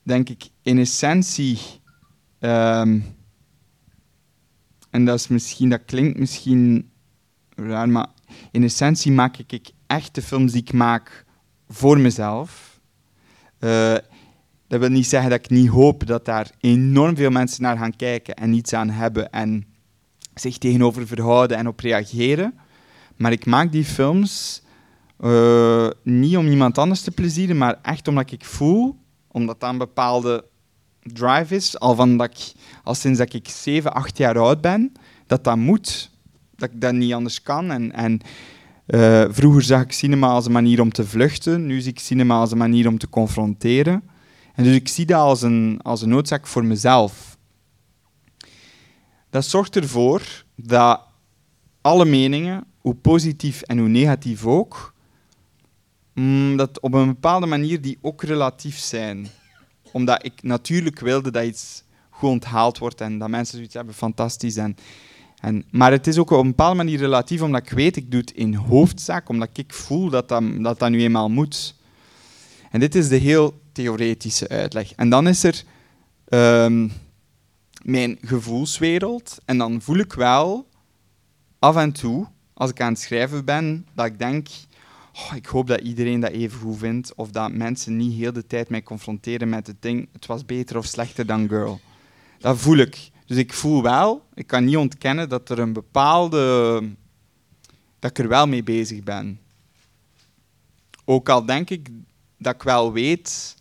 denk 0.03 0.29
ik 0.29 0.49
in 0.61 0.77
essentie, 0.77 1.59
um, 2.39 3.03
en 4.89 5.05
dat, 5.05 5.19
is 5.19 5.27
misschien, 5.27 5.69
dat 5.69 5.85
klinkt 5.85 6.19
misschien 6.19 6.91
raar, 7.55 7.89
maar 7.89 8.07
in 8.51 8.63
essentie 8.63 9.11
maak 9.11 9.37
ik 9.37 9.71
echt 9.87 10.15
de 10.15 10.21
films 10.21 10.51
die 10.51 10.61
ik 10.61 10.73
maak 10.73 11.25
voor 11.69 11.99
mezelf. 11.99 12.79
Uh, 13.59 13.95
dat 14.67 14.79
wil 14.79 14.89
niet 14.89 15.07
zeggen 15.07 15.29
dat 15.29 15.39
ik 15.39 15.49
niet 15.49 15.69
hoop 15.69 16.07
dat 16.07 16.25
daar 16.25 16.51
enorm 16.59 17.15
veel 17.15 17.29
mensen 17.29 17.63
naar 17.63 17.77
gaan 17.77 17.95
kijken 17.95 18.35
en 18.35 18.53
iets 18.53 18.73
aan 18.73 18.89
hebben 18.89 19.31
en 19.31 19.65
zich 20.33 20.57
tegenover 20.57 21.07
verhouden 21.07 21.57
en 21.57 21.67
op 21.67 21.79
reageren. 21.79 22.53
Maar 23.21 23.31
ik 23.31 23.45
maak 23.45 23.71
die 23.71 23.85
films 23.85 24.61
uh, 25.19 25.89
niet 26.03 26.37
om 26.37 26.47
iemand 26.47 26.77
anders 26.77 27.01
te 27.01 27.11
plezieren, 27.11 27.57
maar 27.57 27.79
echt 27.81 28.07
omdat 28.07 28.31
ik 28.31 28.45
voel, 28.45 28.97
omdat 29.27 29.59
dat 29.59 29.69
een 29.69 29.77
bepaalde 29.77 30.45
drive 30.99 31.55
is, 31.55 31.79
al, 31.79 31.95
van 31.95 32.17
dat 32.17 32.29
ik, 32.29 32.53
sinds 32.95 33.17
dat 33.17 33.33
ik 33.33 33.47
7, 33.49 33.93
8 33.93 34.17
jaar 34.17 34.39
oud 34.39 34.61
ben, 34.61 34.91
dat 35.27 35.43
dat 35.43 35.57
moet 35.57 36.09
dat 36.55 36.69
ik 36.71 36.81
dat 36.81 36.93
niet 36.93 37.13
anders 37.13 37.41
kan. 37.41 37.71
En, 37.71 37.91
en 37.91 38.21
uh, 38.87 39.25
vroeger 39.29 39.61
zag 39.61 39.81
ik 39.81 39.91
cinema 39.91 40.27
als 40.27 40.45
een 40.45 40.51
manier 40.51 40.81
om 40.81 40.91
te 40.91 41.05
vluchten, 41.05 41.65
nu 41.65 41.81
zie 41.81 41.91
ik 41.91 41.99
cinema 41.99 42.39
als 42.39 42.51
een 42.51 42.57
manier 42.57 42.87
om 42.87 42.97
te 42.97 43.09
confronteren. 43.09 44.03
En 44.53 44.63
dus 44.63 44.75
ik 44.75 44.87
zie 44.87 45.05
dat 45.05 45.19
als 45.19 45.41
een, 45.41 45.79
als 45.81 46.01
een 46.01 46.09
noodzaak 46.09 46.47
voor 46.47 46.65
mezelf. 46.65 47.37
Dat 49.29 49.45
zorgt 49.45 49.75
ervoor 49.75 50.43
dat 50.55 51.01
alle 51.81 52.05
meningen, 52.05 52.65
hoe 52.81 52.95
positief 52.95 53.61
en 53.61 53.77
hoe 53.77 53.87
negatief 53.87 54.45
ook, 54.45 54.93
mm, 56.13 56.57
dat 56.57 56.79
op 56.79 56.93
een 56.93 57.07
bepaalde 57.07 57.45
manier 57.45 57.81
die 57.81 57.97
ook 58.01 58.23
relatief 58.23 58.77
zijn. 58.77 59.27
Omdat 59.91 60.25
ik 60.25 60.43
natuurlijk 60.43 60.99
wilde 60.99 61.31
dat 61.31 61.45
iets 61.45 61.83
goed 62.09 62.29
onthaald 62.29 62.77
wordt 62.77 63.01
en 63.01 63.17
dat 63.17 63.29
mensen 63.29 63.55
zoiets 63.55 63.73
hebben, 63.73 63.93
fantastisch. 63.93 64.55
En, 64.55 64.75
en, 65.39 65.65
maar 65.71 65.91
het 65.91 66.07
is 66.07 66.17
ook 66.17 66.29
op 66.29 66.39
een 66.39 66.47
bepaalde 66.47 66.75
manier 66.75 66.99
relatief, 66.99 67.41
omdat 67.41 67.61
ik 67.61 67.69
weet, 67.69 67.95
ik 67.95 68.11
doe 68.11 68.19
het 68.19 68.31
in 68.31 68.53
hoofdzaak, 68.53 69.29
omdat 69.29 69.49
ik 69.53 69.73
voel 69.73 70.09
dat 70.09 70.29
dat, 70.29 70.43
dat, 70.79 70.89
nu 70.89 71.01
eenmaal 71.01 71.29
moet. 71.29 71.75
En 72.71 72.79
dit 72.79 72.95
is 72.95 73.07
de 73.07 73.17
heel 73.17 73.61
theoretische 73.71 74.47
uitleg. 74.47 74.93
En 74.93 75.09
dan 75.09 75.27
is 75.27 75.43
er 75.43 75.63
um, 76.29 76.91
mijn 77.83 78.17
gevoelswereld. 78.21 79.37
En 79.45 79.57
dan 79.57 79.81
voel 79.81 79.97
ik 79.97 80.13
wel 80.13 80.67
af 81.59 81.75
en 81.75 81.91
toe, 81.91 82.27
als 82.61 82.69
ik 82.69 82.81
aan 82.81 82.91
het 82.91 83.01
schrijven 83.01 83.45
ben, 83.45 83.87
dat 83.93 84.05
ik 84.05 84.19
denk, 84.19 84.47
oh, 85.13 85.35
ik 85.35 85.45
hoop 85.45 85.67
dat 85.67 85.79
iedereen 85.79 86.19
dat 86.19 86.31
even 86.31 86.59
goed 86.59 86.77
vindt, 86.77 87.15
of 87.15 87.29
dat 87.29 87.51
mensen 87.51 87.97
niet 87.97 88.13
heel 88.13 88.33
de 88.33 88.47
tijd 88.47 88.69
mij 88.69 88.83
confronteren 88.83 89.49
met 89.49 89.67
het 89.67 89.81
ding, 89.81 90.09
het 90.11 90.25
was 90.25 90.45
beter 90.45 90.77
of 90.77 90.85
slechter 90.85 91.25
dan 91.25 91.47
Girl. 91.47 91.79
Dat 92.39 92.57
voel 92.57 92.77
ik. 92.77 93.09
Dus 93.25 93.37
ik 93.37 93.53
voel 93.53 93.81
wel, 93.81 94.25
ik 94.33 94.47
kan 94.47 94.65
niet 94.65 94.77
ontkennen 94.77 95.29
dat 95.29 95.49
er 95.49 95.59
een 95.59 95.73
bepaalde. 95.73 96.39
dat 97.99 98.09
ik 98.09 98.19
er 98.19 98.27
wel 98.27 98.47
mee 98.47 98.63
bezig 98.63 99.03
ben. 99.03 99.39
Ook 101.05 101.29
al 101.29 101.45
denk 101.45 101.69
ik 101.69 101.89
dat 102.37 102.55
ik 102.55 102.63
wel 102.63 102.93
weet 102.93 103.55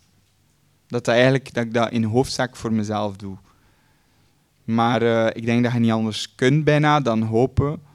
dat, 0.87 1.05
dat, 1.05 1.13
eigenlijk, 1.15 1.53
dat 1.53 1.65
ik 1.65 1.73
dat 1.73 1.91
in 1.91 2.03
hoofdzaak 2.03 2.55
voor 2.55 2.73
mezelf 2.73 3.15
doe. 3.15 3.37
Maar 4.63 5.03
uh, 5.03 5.27
ik 5.27 5.45
denk 5.45 5.63
dat 5.63 5.73
je 5.73 5.79
niet 5.79 5.91
anders 5.91 6.35
kunt 6.35 6.63
bijna 6.63 6.99
dan 6.99 7.21
hopen 7.21 7.89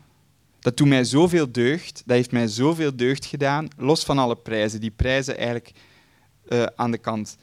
dat 0.67 0.77
doet 0.77 0.89
mij 0.89 1.05
zoveel 1.05 1.53
deugd. 1.53 2.03
Dat 2.07 2.17
heeft 2.17 2.33
mij 2.33 2.47
zoveel 2.47 2.97
deugd 2.97 3.25
gedaan. 3.25 3.69
Los 3.77 4.05
van 4.05 4.19
alle 4.19 4.37
prijzen. 4.37 4.81
Die 4.81 4.91
prijzen 4.91 5.37
eigenlijk 5.37 5.73
eh, 6.49 6.63
aan 6.77 6.91
de 6.91 6.99
kant. 6.99 7.37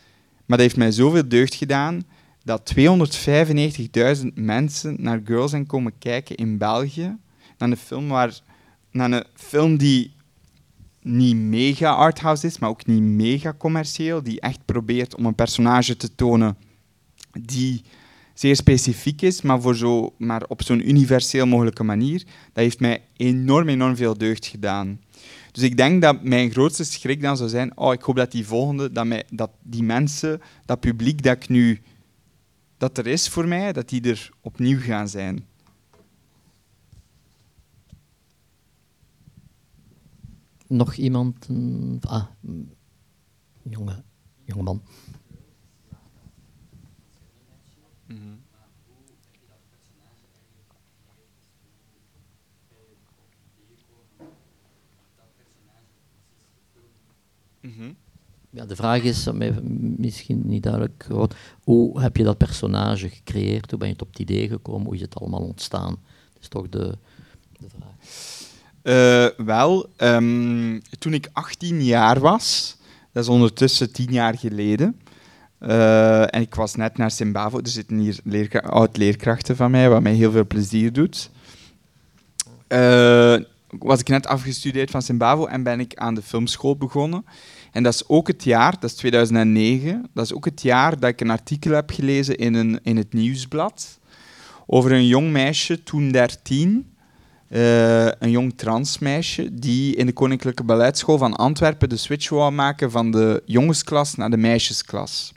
Maar 0.46 0.58
dat 0.58 0.60
heeft 0.60 0.78
mij 0.78 0.92
zoveel 0.92 1.28
deugd 1.28 1.56
gedaan 1.56 2.04
dat 2.44 2.74
295.000 2.78 4.28
mensen 4.34 4.96
naar 5.00 5.22
Girls 5.26 5.52
zijn 5.52 5.66
komen 5.66 5.98
kijken 6.00 6.36
in 6.36 6.58
België. 6.58 7.18
Naar 7.58 7.70
een 7.70 7.78
film, 7.78 8.08
waar, 8.08 8.40
naar 8.92 9.12
een 9.12 9.26
film 9.34 9.78
die 9.78 10.16
niet 11.02 11.36
mega 11.36 11.90
arthouse 11.94 12.48
is, 12.48 12.60
maar 12.60 12.70
ook 12.70 12.86
niet 12.86 13.02
mega 13.02 13.54
commercieel. 13.58 14.24
Die 14.24 14.40
echt 14.40 14.66
probeert 14.66 15.16
om 15.16 15.26
een 15.26 15.36
personage 15.36 15.98
te 15.98 16.16
tonen 16.16 16.58
die 17.32 17.84
zeer 18.34 18.56
specifiek 18.56 19.22
is, 19.22 19.42
maar, 19.42 19.62
voor 19.62 19.76
zo, 19.76 20.14
maar 20.18 20.44
op 20.48 20.64
zo'n 20.64 20.90
universeel 20.90 21.46
mogelijke 21.46 21.84
manier. 21.84 22.18
Dat 22.54 22.64
heeft 22.64 22.80
mij 22.80 23.02
enorm, 23.18 23.70
enorm 23.70 23.96
veel 23.96 24.18
deugd 24.18 24.46
gedaan. 24.46 25.00
Dus 25.52 25.64
ik 25.64 25.78
denk 25.78 26.02
dat 26.02 26.24
mijn 26.24 26.52
grootste 26.52 26.84
schrik 26.84 27.22
dan 27.22 27.38
zou 27.38 27.50
zijn, 27.50 27.78
oh, 27.78 27.94
ik 27.94 28.02
hoop 28.02 28.16
dat 28.16 28.32
die 28.32 28.46
volgende, 28.46 28.92
dat, 28.92 29.06
mij, 29.06 29.24
dat 29.30 29.52
die 29.62 29.84
mensen, 29.84 30.42
dat 30.66 30.80
publiek 30.80 31.24
dat 31.24 31.36
ik 31.36 31.50
nu, 31.50 31.82
dat 32.78 32.98
er 32.98 33.08
is 33.08 33.30
voor 33.30 33.48
mij, 33.48 33.74
dat 33.74 33.90
die 33.90 34.02
er 34.02 34.30
opnieuw 34.42 34.80
gaan 34.80 35.08
zijn. 35.08 35.46
Nog 40.68 40.96
iemand? 40.96 41.50
Ah, 42.02 42.26
jonge, 43.64 44.04
jonge 44.46 44.64
man. 44.64 44.82
Mhm. 57.64 57.92
Ja, 58.50 58.66
de 58.66 58.76
vraag 58.76 59.02
is, 59.02 59.28
misschien 59.98 60.42
niet 60.46 60.64
duidelijk 60.64 61.04
geworden, 61.08 61.38
hoe 61.64 62.02
heb 62.02 62.18
je 62.18 62.24
dat 62.24 62.38
personage 62.38 63.10
gecreëerd? 63.10 63.70
Hoe 63.70 63.80
ben 63.80 63.88
je 63.88 64.00
op 64.00 64.08
het 64.08 64.20
idee 64.20 64.48
gekomen? 64.48 64.86
Hoe 64.86 64.96
is 64.96 65.02
het 65.02 65.16
allemaal 65.16 65.40
ontstaan? 65.40 65.98
Dat 66.34 66.42
is 66.42 66.48
toch 66.48 66.70
de, 66.70 66.98
de 67.60 67.68
vraag. 67.78 67.92
Uh, 68.84 69.46
wel, 69.46 69.90
um, 69.98 70.82
toen 71.00 71.14
ik 71.14 71.30
18 71.32 71.84
jaar 71.84 72.20
was, 72.20 72.78
dat 73.12 73.24
is 73.24 73.30
ondertussen 73.30 73.94
10 73.94 74.12
jaar 74.12 74.38
geleden, 74.38 75.00
uh, 75.60 76.36
en 76.36 76.42
ik 76.42 76.56
was 76.56 76.76
net 76.76 76.98
naar 76.98 77.12
Zimbabwe, 77.12 77.62
er 77.62 77.68
zitten 77.68 77.98
hier 77.98 78.20
leerkra 78.24 78.60
oud-leerkrachten 78.60 79.56
van 79.56 79.72
mij, 79.72 79.90
wat 79.90 80.02
mij 80.02 80.14
heel 80.14 80.32
veel 80.32 80.48
plezier 80.48 80.94
doet. 80.94 81.30
Uh, 82.68 83.36
was 83.80 84.00
ik 84.00 84.08
net 84.08 84.28
afgestudeerd 84.28 84.92
van 84.92 85.02
Zimbabwe 85.02 85.48
en 85.48 85.64
ben 85.64 85.80
ik 85.80 85.96
aan 85.96 86.16
de 86.16 86.22
filmschool 86.22 86.78
begonnen. 86.78 87.26
En 87.74 87.84
dat 87.84 87.94
is 87.94 88.08
ook 88.08 88.28
het 88.28 88.44
jaar, 88.44 88.80
dat 88.80 88.90
is 88.90 88.96
2009, 88.96 90.10
dat 90.14 90.26
is 90.26 90.34
ook 90.34 90.46
het 90.46 90.62
jaar 90.62 91.00
dat 91.00 91.10
ik 91.10 91.22
een 91.22 91.30
artikel 91.30 91.72
heb 91.72 91.92
gelezen 91.92 92.38
in, 92.38 92.54
een, 92.54 92.80
in 92.84 92.98
het 92.98 93.14
nieuwsblad 93.14 94.00
over 94.66 94.92
een 94.92 95.08
jong 95.08 95.32
meisje, 95.32 95.84
toen 95.84 96.12
13, 96.12 96.96
uh, 97.50 98.06
een 98.06 98.32
jong 98.32 98.54
transmeisje, 98.58 99.54
die 99.54 99.96
in 99.96 100.06
de 100.06 100.14
Koninklijke 100.14 100.64
Balletschool 100.64 101.18
van 101.18 101.36
Antwerpen 101.36 101.90
de 101.90 101.98
switch 101.98 102.30
wou 102.30 102.52
maken 102.52 102.92
van 102.92 103.12
de 103.12 103.42
jongensklas 103.46 104.16
naar 104.16 104.30
de 104.30 104.38
meisjesklas. 104.38 105.34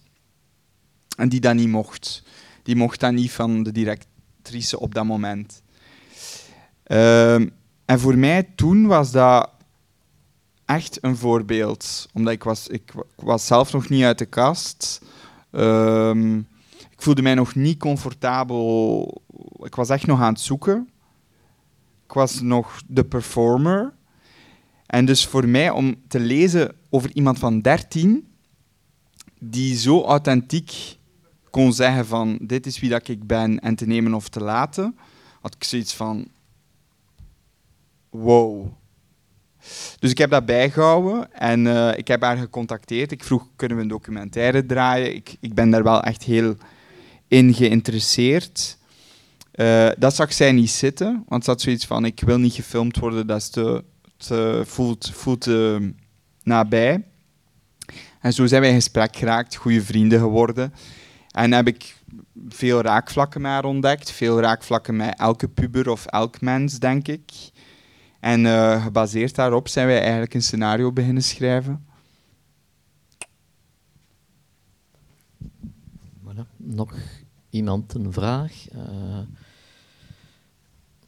En 1.16 1.28
die 1.28 1.41
dat 1.41 1.55
niet 1.55 1.68
mocht. 1.68 2.22
Die 2.62 2.76
mocht 2.76 3.01
dat 3.01 3.12
niet 3.12 3.32
van 3.32 3.62
de 3.62 3.72
directrice 3.72 4.80
op 4.80 4.95
dat 4.95 5.05
moment. 5.05 5.62
Uh, 6.87 7.34
en 7.84 8.01
voor 8.01 8.18
mij 8.18 8.43
toen 8.55 8.87
was 8.87 9.11
dat 9.11 9.51
echt 10.67 10.99
een 11.01 11.17
voorbeeld. 11.17 12.09
Omdat 12.12 12.33
ik 12.33 12.45
was, 12.45 12.69
ik, 12.69 12.93
was 13.17 13.47
zelf 13.47 13.73
nog 13.73 13.89
niet 13.89 14.05
uit 14.05 14.19
de 14.19 14.27
kast. 14.27 15.01
Um, 15.51 16.39
ik 16.91 17.03
voelde 17.03 17.23
mij 17.23 17.35
nog 17.35 17.55
niet 17.55 17.79
comfortabel. 17.79 19.23
Ik 19.62 19.75
was 19.75 19.89
echt 19.89 20.07
nog 20.07 20.21
aan 20.21 20.33
het 20.33 20.41
zoeken. 20.41 20.89
Ik 22.05 22.12
was 22.12 22.41
nog 22.41 22.81
de 22.87 23.05
performer. 23.05 23.95
En 24.87 25.05
dus 25.05 25.27
voor 25.27 25.49
mij 25.49 25.71
om 25.71 25.95
te 26.09 26.21
lezen 26.21 26.77
over 26.91 27.11
iemand 27.14 27.39
van 27.39 27.61
13 27.61 28.29
die 29.39 29.77
zo 29.77 30.03
authentiek 30.03 30.97
kon 31.51 31.73
zeggen 31.73 32.07
van 32.07 32.39
dit 32.43 32.67
is 32.67 32.81
wie 32.81 32.91
dat 32.91 33.09
ik 33.09 33.27
ben 33.27 33.61
en 33.61 33.75
te 33.75 33.87
nemen 33.87 34.14
of 34.14 34.29
te 34.29 34.41
laten, 34.41 34.99
had 35.41 35.55
ik 35.55 35.64
zoiets 35.64 35.95
van 35.95 36.29
wow. 38.11 38.67
Dus 39.99 40.11
ik 40.11 40.19
heb 40.19 40.31
dat 40.31 40.47
bijgehouden 40.47 41.33
en 41.33 41.64
uh, 41.64 41.97
ik 41.97 42.09
heb 42.09 42.23
haar 42.23 42.37
gecontacteerd. 42.37 43.12
Ik 43.12 43.25
vroeg, 43.25 43.49
kunnen 43.57 43.77
we 43.77 43.83
een 43.83 43.89
documentaire 43.89 44.67
draaien? 44.67 45.14
Ik, 45.14 45.37
ik 45.41 45.55
ben 45.55 45.71
daar 45.71 45.83
wel 45.83 46.03
echt 46.03 46.23
heel 46.23 46.57
in 47.29 47.55
geïnteresseerd. 47.55 48.79
Uh, 49.55 49.89
dat 49.99 50.14
zag 50.14 50.33
zij 50.33 50.53
niet 50.53 50.71
zitten, 50.71 51.25
want 51.29 51.45
ze 51.45 51.51
had 51.51 51.61
zoiets 51.61 51.87
van, 51.87 52.05
ik 52.05 52.21
wil 52.21 52.39
niet 52.39 52.55
gefilmd 52.55 52.97
worden, 52.99 53.27
dat 53.27 53.41
is 53.41 53.49
te, 54.17 54.62
voelt, 54.64 55.11
voelt 55.14 55.41
te 55.41 55.93
nabij. 56.43 57.05
En 58.21 58.33
zo 58.33 58.47
zijn 58.47 58.61
wij 58.61 58.71
in 58.71 58.77
gesprek 58.77 59.17
geraakt, 59.17 59.55
goede 59.55 59.83
vrienden 59.83 60.19
geworden. 60.19 60.75
En 61.31 61.53
heb 61.53 61.67
ik 61.67 61.97
veel 62.49 62.81
raakvlakken 62.81 63.41
met 63.41 63.51
haar 63.51 63.64
ontdekt, 63.64 64.11
veel 64.11 64.41
raakvlakken 64.41 64.97
met 64.97 65.19
elke 65.19 65.49
puber 65.49 65.89
of 65.89 66.07
elk 66.07 66.41
mens, 66.41 66.79
denk 66.79 67.09
ik. 67.09 67.33
En 68.27 68.45
uh, 68.45 68.85
gebaseerd 68.85 69.35
daarop 69.35 69.68
zijn 69.68 69.87
wij 69.87 70.01
eigenlijk 70.01 70.35
een 70.35 70.43
scenario 70.43 70.93
beginnen 70.93 71.22
schrijven. 71.22 71.87
Nog 76.57 76.95
iemand 77.51 77.95
een 77.95 78.12
vraag? 78.12 78.72
Uh, 78.74 78.81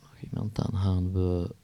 nog 0.00 0.14
iemand, 0.30 0.54
dan 0.54 0.70
gaan 0.72 1.12
we... 1.12 1.54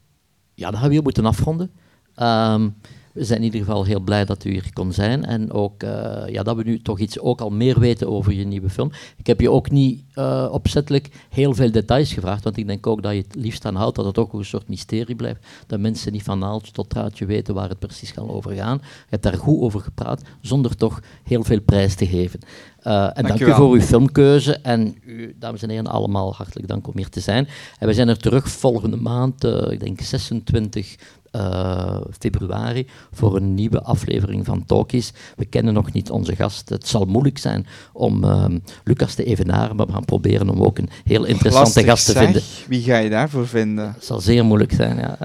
Ja, 0.55 0.71
dan 0.71 0.81
gaan 0.81 0.89
we 0.89 0.95
hier 0.95 1.03
moeten 1.03 1.27
afronden. 1.27 1.71
Um, 2.17 2.77
we 3.15 3.25
zijn 3.25 3.39
in 3.39 3.45
ieder 3.45 3.61
geval 3.61 3.85
heel 3.85 4.01
blij 4.01 4.25
dat 4.25 4.45
u 4.45 4.51
hier 4.51 4.71
kon 4.73 4.93
zijn 4.93 5.25
en 5.25 5.53
ook 5.53 5.83
uh, 5.83 6.23
ja, 6.27 6.43
dat 6.43 6.57
we 6.57 6.63
nu 6.63 6.83
toch 6.83 6.99
iets 6.99 7.19
ook 7.19 7.41
al 7.41 7.51
meer 7.51 7.81
weten 7.81 8.09
over 8.09 8.33
je 8.33 8.45
nieuwe 8.45 8.71
film. 8.71 8.91
Ik 9.17 9.27
heb 9.27 9.41
je 9.41 9.51
ook 9.51 9.71
niet 9.71 10.03
uh, 10.15 10.49
opzettelijk 10.51 11.27
heel 11.31 11.55
veel 11.55 11.71
details 11.71 12.13
gevraagd, 12.13 12.45
want 12.45 12.57
ik 12.57 12.67
denk 12.67 12.87
ook 12.87 13.03
dat 13.03 13.13
je 13.13 13.19
het 13.19 13.35
liefst 13.35 13.65
aan 13.65 13.75
houdt 13.75 13.97
dat 13.97 14.05
het 14.05 14.19
ook 14.19 14.33
een 14.33 14.45
soort 14.45 14.69
mysterie 14.69 15.15
blijft, 15.15 15.47
dat 15.67 15.81
mensen 15.81 16.13
niet 16.13 16.23
van 16.23 16.39
naaltje 16.39 16.73
tot 16.73 16.91
draadje 16.91 17.27
weten 17.27 17.55
waar 17.55 17.69
het 17.69 17.79
precies 17.79 18.13
kan 18.13 18.31
over 18.31 18.53
gaan. 18.53 18.79
Je 18.83 19.07
hebt 19.09 19.23
daar 19.23 19.37
goed 19.37 19.61
over 19.61 19.81
gepraat, 19.81 20.23
zonder 20.41 20.77
toch 20.77 21.01
heel 21.23 21.45
veel 21.45 21.61
prijs 21.61 21.95
te 21.95 22.07
geven. 22.07 22.41
Uh, 22.83 23.05
en 23.05 23.25
dank, 23.27 23.39
dank 23.39 23.41
u 23.41 23.55
voor 23.55 23.73
uw 23.73 23.81
filmkeuze 23.81 24.57
en 24.57 24.97
u, 25.05 25.37
dames 25.39 25.63
en 25.63 25.71
heren, 25.71 25.87
allemaal 25.87 26.35
hartelijk 26.35 26.69
dank 26.69 26.87
om 26.87 26.97
hier 26.97 27.09
te 27.09 27.21
zijn. 27.21 27.49
En 27.79 27.87
we 27.87 27.95
zijn 27.95 28.09
er 28.09 28.19
terug 28.19 28.49
volgende 28.49 28.97
maand, 28.97 29.45
ik 29.45 29.81
denk 29.81 30.01
26 30.01 30.97
uh, 31.37 32.01
februari 32.19 32.87
voor 33.13 33.37
een 33.37 33.55
nieuwe 33.55 33.83
aflevering 33.83 34.45
van 34.45 34.67
Talkies. 34.67 35.13
We 35.37 35.45
kennen 35.45 35.75
nog 35.75 35.93
niet 35.93 36.11
onze 36.11 36.37
gast. 36.37 36.69
Het 36.69 36.89
zal 36.89 37.05
moeilijk 37.05 37.39
zijn 37.39 37.67
om 37.93 38.25
uh, 38.25 38.45
Lucas 38.85 39.15
te 39.15 39.25
evenaren, 39.25 39.77
maar 39.77 39.87
we 39.87 39.93
gaan 39.93 40.05
proberen 40.05 40.49
om 40.49 40.63
ook 40.63 40.79
een 40.79 40.89
heel 41.05 41.25
interessante 41.25 41.65
Lastig, 41.65 41.85
gast 41.85 42.07
te 42.07 42.13
zeg. 42.13 42.23
vinden. 42.23 42.43
Wie 42.69 42.83
ga 42.83 42.97
je 42.97 43.11
daarvoor 43.11 43.47
vinden? 43.47 43.93
Het 43.93 44.05
zal 44.05 44.21
zeer 44.21 44.45
moeilijk 44.45 44.73
zijn, 44.73 44.97
ja. 44.97 45.19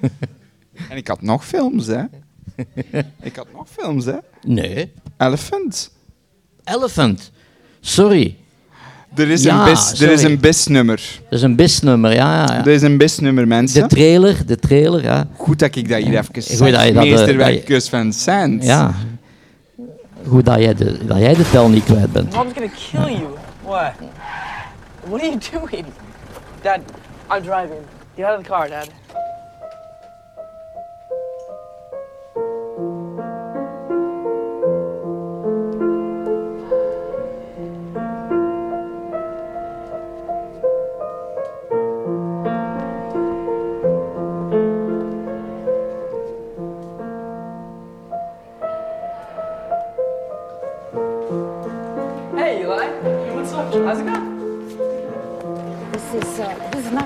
en 0.90 0.96
ik 0.96 1.08
had 1.08 1.22
nog 1.22 1.46
films, 1.46 1.86
hè? 1.86 2.04
ik 3.28 3.36
had 3.36 3.46
nog 3.52 3.68
films, 3.68 4.04
hè? 4.04 4.16
Nee. 4.46 4.92
Elephant. 5.16 5.90
Elephant. 6.64 7.30
Sorry. 7.80 8.36
Er 9.14 9.30
is, 9.30 9.42
Ja, 9.42 9.58
een 9.58 9.72
bis, 9.72 10.00
er 10.00 10.10
is 10.10 10.22
een 10.22 10.40
bisnummer. 10.40 11.20
Dat 11.28 11.38
is 11.38 11.42
een 11.42 11.56
bisnummer, 11.56 12.14
ja, 12.14 12.34
ja, 12.46 12.54
ja. 12.54 12.60
Er 12.60 12.68
is 12.68 12.82
een 12.82 12.98
bisnummer, 12.98 13.46
mensen. 13.46 13.82
De 13.82 13.88
trailer, 13.88 14.46
de 14.46 14.56
trailer, 14.56 15.02
ja. 15.02 15.26
Goed 15.36 15.58
dat 15.58 15.76
ik 15.76 15.88
dat 15.88 16.02
hier 16.02 16.12
even 16.12 16.24
Goed 16.34 16.44
zeg. 16.44 16.58
dat 16.72 16.84
je 16.84 16.92
dat, 17.68 17.82
eh, 17.82 17.90
van 17.90 18.12
Sands. 18.12 18.66
Ja. 18.66 18.94
Goed 20.28 20.44
dat 20.44 20.58
jij 20.58 20.74
de, 20.74 21.06
dat 21.06 21.18
jij 21.18 21.34
de 21.34 21.50
tel 21.50 21.68
niet 21.68 21.84
kwijt 21.84 22.12
bent. 22.12 22.34
Mom's 22.34 22.52
gonna 22.52 22.70
kill 22.90 23.16
you. 23.16 23.28
What? 23.64 23.92
What 25.08 25.20
are 25.20 25.28
you 25.28 25.38
doing? 25.52 25.84
Dad, 26.62 26.78
I'm 27.30 27.42
driving. 27.42 27.80
Get 28.16 28.24
out 28.24 28.38
of 28.38 28.44
the 28.44 28.50
car, 28.50 28.68
Dad. 28.68 28.88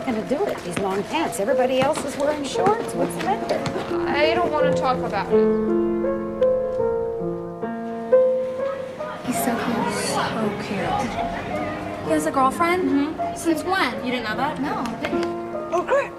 Not 0.04 0.14
going 0.14 0.28
to 0.28 0.36
do 0.36 0.44
it. 0.46 0.58
These 0.64 0.78
long 0.78 1.02
pants. 1.04 1.40
Everybody 1.40 1.80
else 1.80 2.04
is 2.04 2.16
wearing 2.16 2.44
shorts. 2.44 2.94
What's 2.94 3.14
the 3.16 3.24
matter? 3.24 4.08
I 4.08 4.34
don't 4.34 4.52
want 4.52 4.74
to 4.74 4.80
talk 4.80 4.98
about 4.98 5.26
it. 5.32 5.40
He's 9.26 9.36
so 9.44 9.54
cute. 9.64 9.94
So 10.04 10.48
cute. 10.62 12.04
He 12.04 12.10
has 12.10 12.26
a 12.26 12.30
girlfriend? 12.30 12.84
Mm-hmm. 12.84 13.36
Since 13.36 13.64
when? 13.64 14.04
You 14.04 14.12
didn't 14.12 14.24
know 14.24 14.36
that? 14.36 14.60
No, 14.60 14.74
I 14.76 15.00
didn't. 15.00 15.24
Oh, 15.72 15.82
great. 15.82 16.10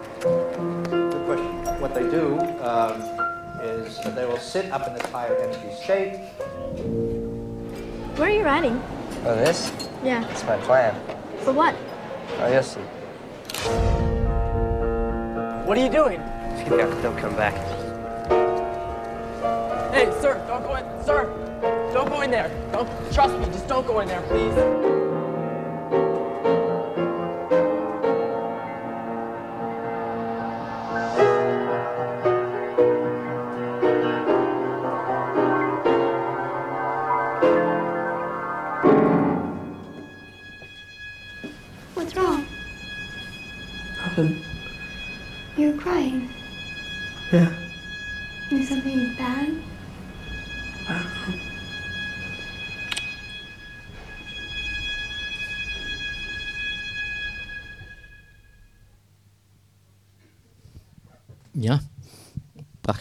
Good 1.11 1.25
question. 1.25 1.79
What 1.79 1.93
they 1.93 2.09
do 2.09 2.39
um, 2.63 3.01
is 3.61 3.99
they 4.15 4.25
will 4.25 4.38
sit 4.38 4.71
up 4.71 4.88
in 4.88 4.93
this 4.93 5.05
high 5.11 5.27
empty 5.27 5.73
state. 5.75 6.17
Where 8.17 8.29
are 8.29 8.31
you 8.31 8.43
riding? 8.43 8.81
Oh, 9.25 9.36
this? 9.36 9.71
Yeah. 10.03 10.27
It's 10.29 10.43
my 10.45 10.57
plan. 10.57 10.95
For 11.39 11.51
what? 11.53 11.75
Oh, 12.39 12.51
you'll 12.51 12.63
see. 12.63 12.81
What 15.66 15.78
are 15.78 15.84
you 15.84 15.89
doing? 15.89 16.20
Yeah, 16.57 16.88
they'll 17.01 17.16
come 17.16 17.36
back. 17.36 17.55
Hey, 19.93 20.11
sir, 20.22 20.43
don't 20.47 20.63
go 20.63 20.76
in. 20.76 21.03
Sir, 21.03 21.26
don't 21.93 22.09
go 22.09 22.22
in 22.22 22.32
there. 22.32 22.49
Don't 22.72 22.89
trust 23.13 23.38
me. 23.38 23.45
Just 23.45 23.68
don't 23.68 23.88
go 23.88 23.99
in 24.01 24.07
there, 24.07 24.22
please. 24.24 25.05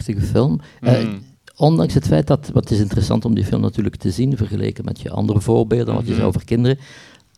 Prachtige 0.05 0.31
film. 0.37 0.59
Eh, 0.81 1.03
Mm. 1.03 1.19
ondanks 1.55 1.93
het 1.93 2.07
feit 2.07 2.27
dat, 2.27 2.49
wat 2.53 2.71
is 2.71 2.79
interessant 2.79 3.25
om 3.25 3.35
die 3.35 3.45
film 3.45 3.61
natuurlijk 3.61 3.95
te 3.95 4.11
zien, 4.11 4.37
vergeleken 4.37 4.85
met 4.85 5.01
je 5.01 5.09
andere 5.09 5.41
voorbeelden, 5.41 5.93
wat 5.93 6.03
je 6.03 6.09
Mhm. 6.09 6.15
zei 6.15 6.27
over 6.27 6.45
kinderen. 6.45 6.77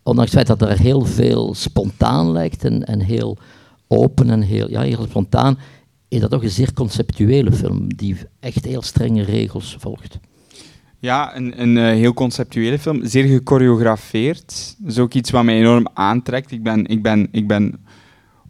Ondanks 0.04 0.32
het 0.32 0.46
feit 0.48 0.60
dat 0.60 0.70
er 0.70 0.80
heel 0.80 1.06
veel 1.06 1.54
spontaan 1.56 2.32
lijkt 2.32 2.64
en, 2.66 2.86
en 2.86 3.00
heel 3.00 3.38
open 3.88 4.30
en 4.30 4.42
heel, 4.42 4.70
ja, 4.70 4.82
heel 4.82 5.06
spontaan, 5.10 5.58
is 6.08 6.20
dat 6.20 6.32
toch 6.32 6.44
een 6.44 6.50
zeer 6.50 6.74
conceptuele 6.74 7.52
film 7.52 7.94
die 7.96 8.16
echt 8.40 8.66
heel 8.66 8.82
strenge 8.82 9.24
regels 9.24 9.76
volgt. 9.80 10.20
Ja, 11.00 11.36
een, 11.36 11.62
een 11.62 11.78
eh, 11.78 11.84
heel 11.84 12.14
conceptuele 12.14 12.80
film. 12.80 13.06
Zeer 13.06 13.24
gechoreografeerd. 13.28 14.76
Dat 14.80 14.92
is 14.92 15.00
ook 15.00 15.14
iets 15.14 15.30
wat 15.32 15.44
mij 15.44 15.58
enorm 15.58 15.88
aantrekt. 15.94 16.52
Ik 16.52 16.64
ben, 16.64 16.86
ik 16.86 17.02
ben, 17.04 17.28
ik 17.32 17.48
ben 17.48 17.86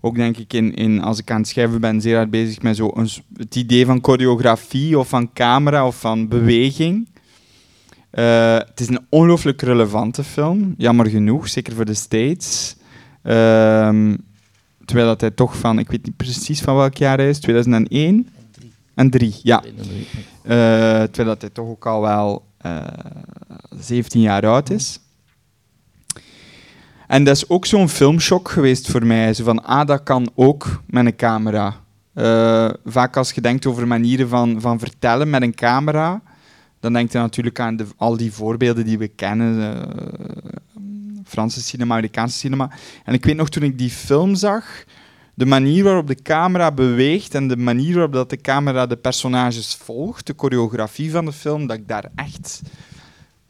ook, 0.07 0.15
denk 0.15 0.37
ik, 0.37 0.53
in, 0.53 0.73
in, 0.73 1.01
als 1.01 1.19
ik 1.19 1.31
aan 1.31 1.37
het 1.37 1.47
schrijven 1.47 1.81
ben, 1.81 2.01
zeer 2.01 2.15
hard 2.15 2.29
bezig 2.29 2.61
met 2.61 2.75
zo 2.75 2.91
een, 2.93 3.09
het 3.37 3.55
idee 3.55 3.85
van 3.85 3.99
choreografie 4.01 4.99
of 4.99 5.07
van 5.09 5.33
camera 5.33 5.87
of 5.87 5.99
van 5.99 6.27
beweging. 6.27 7.09
Eh, 8.09 8.53
het 8.53 8.79
is 8.79 8.87
een 8.87 9.05
ongelooflijk 9.09 9.61
relevante 9.61 10.23
film, 10.23 10.73
jammer 10.77 11.05
genoeg, 11.05 11.49
zeker 11.49 11.73
voor 11.73 11.85
de 11.85 11.93
States. 11.93 12.75
Ehm, 13.23 14.15
terwijl 14.85 15.07
dat 15.07 15.21
hij 15.21 15.31
toch 15.31 15.57
van, 15.57 15.79
ik 15.79 15.89
weet 15.89 16.05
niet 16.05 16.17
precies 16.17 16.61
van 16.61 16.75
welk 16.75 16.97
jaar 16.97 17.17
hij 17.17 17.29
is, 17.29 17.39
2001? 17.39 18.29
En 18.95 19.09
3, 19.09 19.35
ja. 19.43 19.63
Eh, 19.63 19.69
terwijl 21.03 21.27
dat 21.27 21.41
hij 21.41 21.49
toch 21.49 21.67
ook 21.67 21.85
al 21.85 22.01
wel 22.01 22.45
eh 22.57 22.85
17 23.79 24.21
jaar 24.21 24.47
oud 24.47 24.69
is. 24.69 24.99
En 27.07 27.23
dat 27.23 27.35
is 27.35 27.49
ook 27.49 27.65
zo'n 27.65 27.89
filmshock 27.89 28.49
geweest 28.49 28.91
voor 28.91 29.05
mij. 29.05 29.33
Zo 29.33 29.43
van, 29.43 29.63
ah, 29.63 29.87
dat 29.87 30.03
kan 30.03 30.29
ook 30.35 30.81
met 30.85 31.05
een 31.05 31.15
camera. 31.15 31.75
Eh, 32.13 32.69
vaak 32.85 33.17
als 33.17 33.31
je 33.31 33.41
denkt 33.41 33.65
over 33.65 33.87
manieren 33.87 34.29
van, 34.29 34.61
van 34.61 34.79
vertellen 34.79 35.29
met 35.29 35.41
een 35.41 35.55
camera, 35.55 36.21
dan 36.79 36.93
denk 36.93 37.11
je 37.11 37.17
natuurlijk 37.17 37.59
aan 37.59 37.77
al 37.97 38.17
die 38.17 38.33
voorbeelden 38.33 38.85
die 38.85 38.97
we 38.97 39.07
kennen. 39.07 39.61
eh, 39.61 39.81
Franse 41.25 41.61
cinema, 41.61 41.93
Amerikaanse 41.93 42.37
cinema. 42.37 42.71
En 43.03 43.13
ik 43.13 43.25
weet 43.25 43.35
nog, 43.35 43.49
toen 43.49 43.63
ik 43.63 43.77
die 43.77 43.89
film 43.89 44.35
zag, 44.35 44.83
de 45.33 45.45
manier 45.45 45.83
waarop 45.83 46.07
de 46.07 46.21
camera 46.21 46.71
beweegt 46.71 47.35
en 47.35 47.47
de 47.47 47.57
manier 47.57 47.93
waarop 47.93 48.13
dat 48.13 48.29
de 48.29 48.37
camera 48.37 48.85
de 48.85 48.95
personages 48.95 49.75
volgt, 49.75 50.27
de 50.27 50.33
choreografie 50.37 51.11
van 51.11 51.25
de 51.25 51.33
film, 51.33 51.67
dat 51.67 51.77
ik 51.77 51.87
daar 51.87 52.09
echt... 52.15 52.61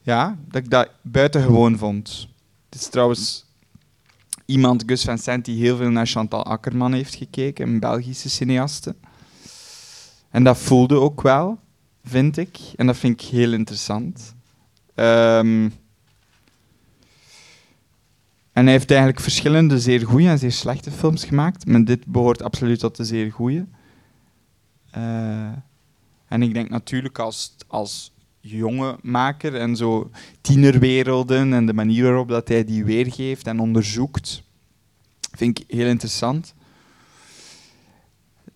Ja, 0.02 0.36
dat 0.48 0.62
ik 0.62 0.70
dat 0.70 0.88
buitengewoon 1.02 1.78
vond. 1.78 2.28
Het 2.70 2.80
is 2.80 2.88
trouwens 2.88 3.47
iemand, 4.48 4.82
Gus 4.86 5.04
Van 5.04 5.18
Sant, 5.18 5.44
die 5.44 5.60
heel 5.60 5.76
veel 5.76 5.90
naar 5.90 6.06
Chantal 6.06 6.44
Akkerman 6.44 6.92
heeft 6.92 7.14
gekeken, 7.14 7.68
een 7.68 7.80
Belgische 7.80 8.28
cineaste. 8.28 8.96
En 10.30 10.44
dat 10.44 10.58
voelde 10.58 10.94
ook 10.94 11.22
wel, 11.22 11.58
vind 12.04 12.36
ik. 12.36 12.58
En 12.76 12.86
dat 12.86 12.96
vind 12.96 13.22
ik 13.22 13.28
heel 13.28 13.52
interessant. 13.52 14.34
Ehm, 14.94 15.68
en 18.52 18.64
hij 18.64 18.72
heeft 18.72 18.90
eigenlijk 18.90 19.20
verschillende 19.20 19.80
zeer 19.80 20.06
goede 20.06 20.28
en 20.28 20.38
zeer 20.38 20.52
slechte 20.52 20.90
films 20.90 21.24
gemaakt. 21.24 21.66
Maar 21.66 21.84
dit 21.84 22.06
behoort 22.06 22.42
absoluut 22.42 22.78
tot 22.78 22.96
de 22.96 23.04
zeer 23.04 23.32
goede. 23.32 23.66
Eh, 24.90 25.52
en 26.28 26.42
ik 26.42 26.54
denk 26.54 26.68
natuurlijk 26.68 27.18
als, 27.18 27.54
als 27.66 28.12
jonge 28.56 28.98
maker 29.02 29.54
en 29.54 29.76
zo 29.76 30.10
tienerwerelden 30.40 31.52
en 31.52 31.66
de 31.66 31.72
manier 31.72 32.02
waarop 32.02 32.28
dat 32.28 32.48
hij 32.48 32.64
die 32.64 32.84
weergeeft 32.84 33.46
en 33.46 33.60
onderzoekt, 33.60 34.42
vind 35.36 35.58
ik 35.58 35.64
heel 35.68 35.86
interessant. 35.86 36.54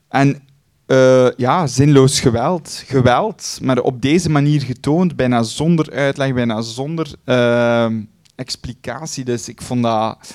En 0.09 0.43
eh, 0.86 1.30
ja, 1.36 1.66
zinloos 1.66 2.20
geweld. 2.20 2.82
Geweld, 2.86 3.59
maar 3.62 3.78
op 3.78 4.03
deze 4.03 4.30
manier 4.30 4.62
getoond, 4.62 5.16
bijna 5.16 5.43
zonder 5.43 5.93
uitleg, 5.93 6.34
bijna 6.34 6.61
zonder 6.61 7.12
ehm, 7.24 8.03
explicatie. 8.34 9.24
Dus 9.24 9.49
ik 9.49 9.62
vond 9.62 9.82
dat... 9.82 10.34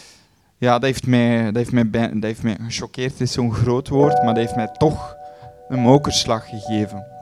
Ja, 0.57 0.73
dat 0.73 0.83
heeft 0.83 1.07
mij, 1.07 1.45
dat 1.45 1.55
heeft 1.55 1.71
mij, 1.71 1.89
dat 1.89 2.23
heeft 2.23 2.43
mij 2.43 2.57
gechoqueerd, 2.61 3.21
is 3.21 3.31
zo'n 3.31 3.53
groot 3.53 3.87
woord, 3.87 4.13
maar 4.23 4.33
dat 4.33 4.37
heeft 4.37 4.55
mij 4.55 4.69
toch 4.77 5.15
een 5.69 5.79
mokerslag 5.79 6.49
gegeven. 6.49 7.16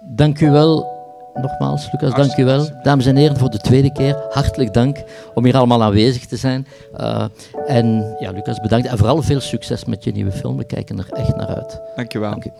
Dank 0.00 0.40
u 0.40 0.50
wel. 0.50 0.94
Nogmaals, 1.34 1.88
Lucas, 1.92 2.14
dank 2.14 2.36
u 2.36 2.44
wel. 2.44 2.68
Dames 2.82 3.06
en 3.06 3.16
heren, 3.16 3.36
voor 3.36 3.50
de 3.50 3.58
tweede 3.58 3.92
keer, 3.92 4.26
hartelijk 4.30 4.74
dank 4.74 5.02
om 5.34 5.44
hier 5.44 5.56
allemaal 5.56 5.82
aanwezig 5.82 6.26
te 6.26 6.36
zijn. 6.36 6.66
Eh, 6.96 7.24
en 7.66 8.16
ja, 8.18 8.30
Lucas, 8.30 8.60
bedankt. 8.60 8.86
En 8.86 8.98
vooral 8.98 9.22
veel 9.22 9.40
succes 9.40 9.84
met 9.84 10.04
je 10.04 10.12
nieuwe 10.12 10.32
film. 10.32 10.56
We 10.56 10.64
kijken 10.64 10.98
er 10.98 11.08
echt 11.10 11.36
naar 11.36 11.46
uit. 11.46 11.80
Dank 11.96 12.12
je 12.12 12.18
wel. 12.18 12.30
Dank 12.30 12.44
u. 12.44 12.50